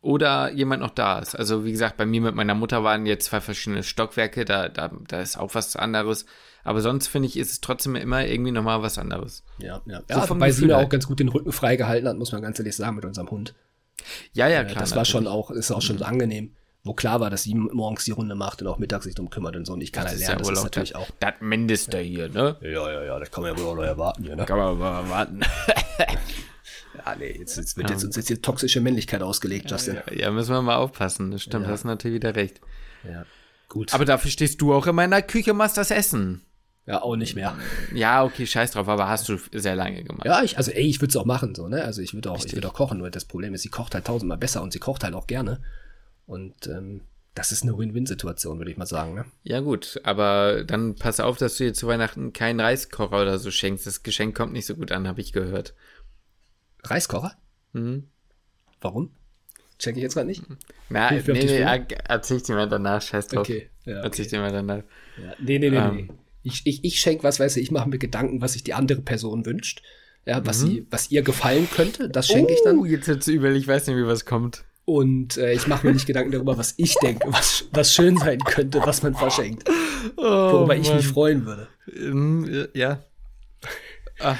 Oder 0.00 0.52
jemand 0.52 0.82
noch 0.82 0.90
da 0.90 1.18
ist. 1.18 1.34
Also, 1.34 1.64
wie 1.64 1.72
gesagt, 1.72 1.96
bei 1.96 2.06
mir 2.06 2.20
mit 2.20 2.34
meiner 2.34 2.54
Mutter 2.54 2.84
waren 2.84 3.06
jetzt 3.06 3.26
zwei 3.26 3.40
verschiedene 3.40 3.82
Stockwerke, 3.82 4.44
da, 4.44 4.68
da, 4.68 4.90
da 5.06 5.20
ist 5.20 5.38
auch 5.38 5.54
was 5.54 5.76
anderes. 5.76 6.24
Aber 6.64 6.80
sonst 6.80 7.06
finde 7.06 7.28
ich, 7.28 7.36
ist 7.36 7.50
es 7.50 7.60
trotzdem 7.60 7.96
immer 7.96 8.26
irgendwie 8.26 8.52
nochmal 8.52 8.82
was 8.82 8.98
anderes. 8.98 9.42
Ja, 9.58 9.80
ja. 9.86 10.02
So 10.08 10.18
ja 10.18 10.40
weil 10.40 10.52
sie 10.52 10.66
mir 10.66 10.78
auch 10.78 10.88
ganz 10.88 11.06
gut 11.06 11.20
den 11.20 11.28
Rücken 11.28 11.52
freigehalten 11.52 12.08
hat, 12.08 12.16
muss 12.16 12.32
man 12.32 12.42
ganz 12.42 12.58
ehrlich 12.58 12.76
sagen, 12.76 12.96
mit 12.96 13.04
unserem 13.04 13.30
Hund. 13.30 13.54
Ja, 14.32 14.48
ja, 14.48 14.62
äh, 14.62 14.64
klar. 14.64 14.80
Das 14.80 14.94
war 14.94 15.04
schon 15.04 15.26
auch, 15.26 15.50
ist 15.50 15.70
auch 15.70 15.82
schon 15.82 15.96
mhm. 15.96 16.00
so 16.00 16.04
angenehm. 16.04 16.54
Wo 16.84 16.94
klar 16.94 17.20
war, 17.20 17.28
dass 17.28 17.42
sie 17.42 17.54
morgens 17.54 18.04
die 18.04 18.12
Runde 18.12 18.34
macht 18.34 18.62
und 18.62 18.68
auch 18.68 18.78
mittags 18.78 19.04
sich 19.04 19.14
darum 19.14 19.30
kümmert 19.30 19.56
und 19.56 19.66
so. 19.66 19.72
Und 19.72 19.80
ich 19.80 19.92
kann 19.92 20.04
das 20.04 20.12
halt 20.12 20.20
lernen, 20.20 20.44
ja 20.44 20.48
das 20.48 20.58
ist 20.58 20.64
natürlich 20.64 20.96
auch. 20.96 21.08
Das 21.18 21.34
Mindeste 21.40 21.98
hier, 21.98 22.28
ne? 22.28 22.56
Ja, 22.62 22.90
ja, 22.92 23.04
ja, 23.04 23.18
das 23.18 23.30
kann 23.30 23.42
man 23.42 23.54
ja 23.54 23.60
wohl 23.60 23.70
auch 23.70 23.76
noch 23.76 23.82
erwarten 23.82 24.24
hier, 24.24 24.36
ne? 24.36 24.46
Kann 24.46 24.58
man 24.58 24.78
mal 24.78 25.02
erwarten. 25.02 25.40
ja, 25.98 27.16
nee, 27.18 27.36
jetzt, 27.38 27.56
jetzt 27.56 27.76
wird 27.76 27.90
ja. 27.90 27.96
jetzt 27.96 28.04
uns 28.04 28.16
jetzt 28.16 28.28
hier 28.28 28.40
toxische 28.40 28.80
Männlichkeit 28.80 29.22
ausgelegt, 29.22 29.70
Justin. 29.70 29.96
Ja, 30.06 30.14
ja, 30.14 30.30
müssen 30.30 30.52
wir 30.52 30.62
mal 30.62 30.76
aufpassen. 30.76 31.32
Das 31.32 31.42
stimmt, 31.42 31.66
ja. 31.66 31.72
hast 31.72 31.84
natürlich 31.84 32.14
wieder 32.14 32.36
recht. 32.36 32.60
Ja, 33.04 33.26
gut. 33.68 33.92
Aber 33.92 34.04
dafür 34.04 34.30
stehst 34.30 34.60
du 34.60 34.72
auch 34.72 34.86
in 34.86 34.94
meiner 34.94 35.20
Küche, 35.20 35.54
machst 35.54 35.76
das 35.76 35.90
Essen. 35.90 36.42
Ja, 36.88 37.02
auch 37.02 37.16
nicht 37.16 37.34
mehr. 37.34 37.54
Ja, 37.92 38.24
okay, 38.24 38.46
scheiß 38.46 38.70
drauf, 38.70 38.88
aber 38.88 39.10
hast 39.10 39.28
du 39.28 39.36
sehr 39.52 39.76
lange 39.76 40.02
gemacht. 40.04 40.24
Ja, 40.24 40.42
ich, 40.42 40.56
also 40.56 40.70
ey, 40.70 40.86
ich 40.86 41.02
würde 41.02 41.10
es 41.10 41.16
auch 41.16 41.26
machen, 41.26 41.54
so, 41.54 41.68
ne? 41.68 41.84
Also 41.84 42.00
ich 42.00 42.14
würde 42.14 42.30
auch, 42.30 42.42
ich 42.42 42.54
würde 42.54 42.66
auch 42.66 42.72
kochen, 42.72 42.96
nur 42.96 43.10
das 43.10 43.26
Problem 43.26 43.52
ist, 43.52 43.60
sie 43.60 43.68
kocht 43.68 43.94
halt 43.94 44.06
tausendmal 44.06 44.38
besser 44.38 44.62
und 44.62 44.72
sie 44.72 44.78
kocht 44.78 45.04
halt 45.04 45.12
auch 45.12 45.26
gerne. 45.26 45.60
Und 46.24 46.66
ähm, 46.66 47.02
das 47.34 47.52
ist 47.52 47.62
eine 47.62 47.76
Win-Win-Situation, 47.76 48.56
würde 48.56 48.70
ich 48.70 48.78
mal 48.78 48.86
sagen, 48.86 49.14
ne? 49.14 49.26
Ja, 49.42 49.60
gut, 49.60 50.00
aber 50.02 50.64
dann 50.64 50.94
pass 50.94 51.20
auf, 51.20 51.36
dass 51.36 51.58
du 51.58 51.64
dir 51.64 51.74
zu 51.74 51.86
Weihnachten 51.88 52.32
keinen 52.32 52.58
Reiskocher 52.58 53.20
oder 53.20 53.38
so 53.38 53.50
schenkst. 53.50 53.86
Das 53.86 54.02
Geschenk 54.02 54.34
kommt 54.34 54.54
nicht 54.54 54.64
so 54.64 54.74
gut 54.74 54.90
an, 54.90 55.06
habe 55.06 55.20
ich 55.20 55.34
gehört. 55.34 55.74
Reiskocher? 56.84 57.36
Mhm. 57.74 58.08
Warum? 58.80 59.10
Check 59.78 59.96
ich 59.96 60.02
jetzt 60.02 60.14
gerade 60.14 60.26
nicht? 60.26 60.42
Na, 60.88 61.10
nee, 61.10 61.20
nee, 61.32 61.86
erzähl 62.08 62.38
ich 62.38 62.44
dir 62.44 62.54
mal 62.54 62.66
danach, 62.66 63.02
scheiß 63.02 63.28
drauf. 63.28 63.40
Okay, 63.40 63.68
ja, 63.84 63.98
okay. 63.98 64.06
Erzähl 64.06 64.24
ich 64.24 64.30
dir 64.30 64.40
mal 64.40 64.52
danach. 64.52 64.82
Ja, 65.22 65.34
nee, 65.38 65.58
nee, 65.58 65.68
nee, 65.70 65.76
ähm, 65.76 65.96
nee. 65.96 66.08
Ich, 66.48 66.62
ich, 66.64 66.84
ich 66.84 67.00
schenke 67.00 67.22
was, 67.22 67.40
weiß 67.40 67.56
ich, 67.56 67.64
ich 67.64 67.70
mache 67.70 67.88
mir 67.88 67.98
Gedanken, 67.98 68.40
was 68.40 68.54
sich 68.54 68.64
die 68.64 68.74
andere 68.74 69.00
Person 69.02 69.46
wünscht. 69.46 69.82
Ja, 70.26 70.44
was, 70.44 70.62
mhm. 70.62 70.66
sie, 70.66 70.86
was 70.90 71.10
ihr 71.10 71.22
gefallen 71.22 71.68
könnte, 71.74 72.08
das 72.10 72.26
schenke 72.26 72.52
oh, 72.52 72.54
ich 72.54 72.62
dann. 72.64 72.78
Oh, 72.78 72.84
jetzt 72.84 73.08
jetzt 73.08 73.26
übel, 73.28 73.56
ich 73.56 73.66
weiß 73.66 73.86
nicht, 73.86 73.96
wie 73.96 74.06
was 74.06 74.24
kommt. 74.24 74.64
Und 74.84 75.36
äh, 75.36 75.52
ich 75.52 75.66
mache 75.66 75.86
mir 75.86 75.92
nicht 75.92 76.06
Gedanken 76.06 76.32
darüber, 76.32 76.56
was 76.56 76.74
ich 76.78 76.94
denke, 77.02 77.30
was, 77.30 77.66
was 77.72 77.94
schön 77.94 78.16
sein 78.16 78.38
könnte, 78.38 78.80
was 78.84 79.02
man 79.02 79.14
verschenkt. 79.14 79.68
Oh, 80.16 80.22
worüber 80.22 80.68
Mann. 80.68 80.80
ich 80.80 80.92
mich 80.92 81.06
freuen 81.06 81.44
würde. 81.44 81.68
Ähm, 81.94 82.68
ja. 82.72 83.04
Ach, 84.18 84.38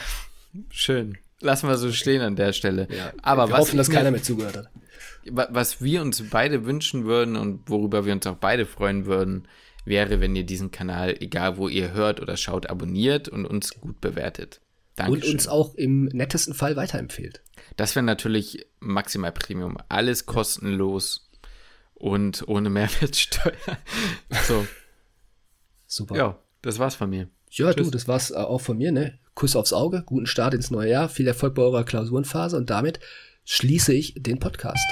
schön. 0.71 1.19
Lassen 1.41 1.69
wir 1.69 1.77
so 1.77 1.93
stehen 1.93 2.23
an 2.23 2.35
der 2.35 2.53
Stelle. 2.53 2.89
Ja, 2.91 3.13
Aber 3.23 3.49
wir 3.49 3.53
was 3.53 3.61
hoffen, 3.61 3.77
dass 3.77 3.91
keiner 3.91 4.11
mehr 4.11 4.23
zugehört 4.23 4.57
hat. 4.57 4.71
Was 5.27 5.83
wir 5.83 6.01
uns 6.01 6.23
beide 6.31 6.65
wünschen 6.65 7.05
würden 7.05 7.37
und 7.37 7.69
worüber 7.69 8.07
wir 8.07 8.15
uns 8.15 8.27
auch 8.27 8.37
beide 8.37 8.65
freuen 8.65 9.05
würden, 9.05 9.47
wäre, 9.89 10.21
wenn 10.21 10.37
ihr 10.37 10.45
diesen 10.45 10.71
Kanal, 10.71 11.17
egal 11.21 11.57
wo 11.57 11.69
ihr 11.69 11.93
hört 11.93 12.21
oder 12.21 12.37
schaut, 12.37 12.69
abonniert 12.69 13.29
und 13.29 13.47
uns 13.47 13.81
gut 13.81 14.01
bewertet. 14.01 14.61
Dankeschön. 14.97 15.23
Und 15.23 15.35
uns 15.35 15.49
auch 15.49 15.75
im 15.75 16.07
nettesten 16.07 16.55
Fall 16.55 16.77
weiterempfehlt. 16.77 17.43
Das 17.77 17.95
wäre 17.95 18.05
natürlich 18.05 18.67
maximal 18.81 19.33
Premium. 19.33 19.77
Alles 19.89 20.27
kostenlos 20.27 21.31
und 21.95 22.47
ohne 22.49 22.71
Mehrwertsteuer. 22.71 23.53
so. 24.47 24.67
Super. 25.87 26.17
Ja, 26.17 26.39
das 26.63 26.79
war's 26.79 26.97
von 26.97 27.11
mir. 27.11 27.29
Ja, 27.51 27.73
Tschüss. 27.73 27.87
du, 27.87 27.91
das 27.91 28.09
war's 28.09 28.31
äh, 28.31 28.35
auch 28.35 28.61
von 28.61 28.77
mir, 28.77 28.93
ne? 28.93 29.19
Kuss 29.35 29.57
aufs 29.57 29.73
Auge, 29.73 30.03
guten 30.05 30.27
Start 30.27 30.53
ins 30.53 30.71
neue 30.71 30.91
Jahr, 30.91 31.09
viel 31.09 31.27
Erfolg 31.29 31.55
bei 31.55 31.63
eurer 31.63 31.85
Klausurenphase 31.85 32.57
und 32.57 32.71
damit 32.71 32.99
schließe 33.45 33.95
ich 33.95 34.15
den 34.17 34.41
Podcast. 34.41 34.85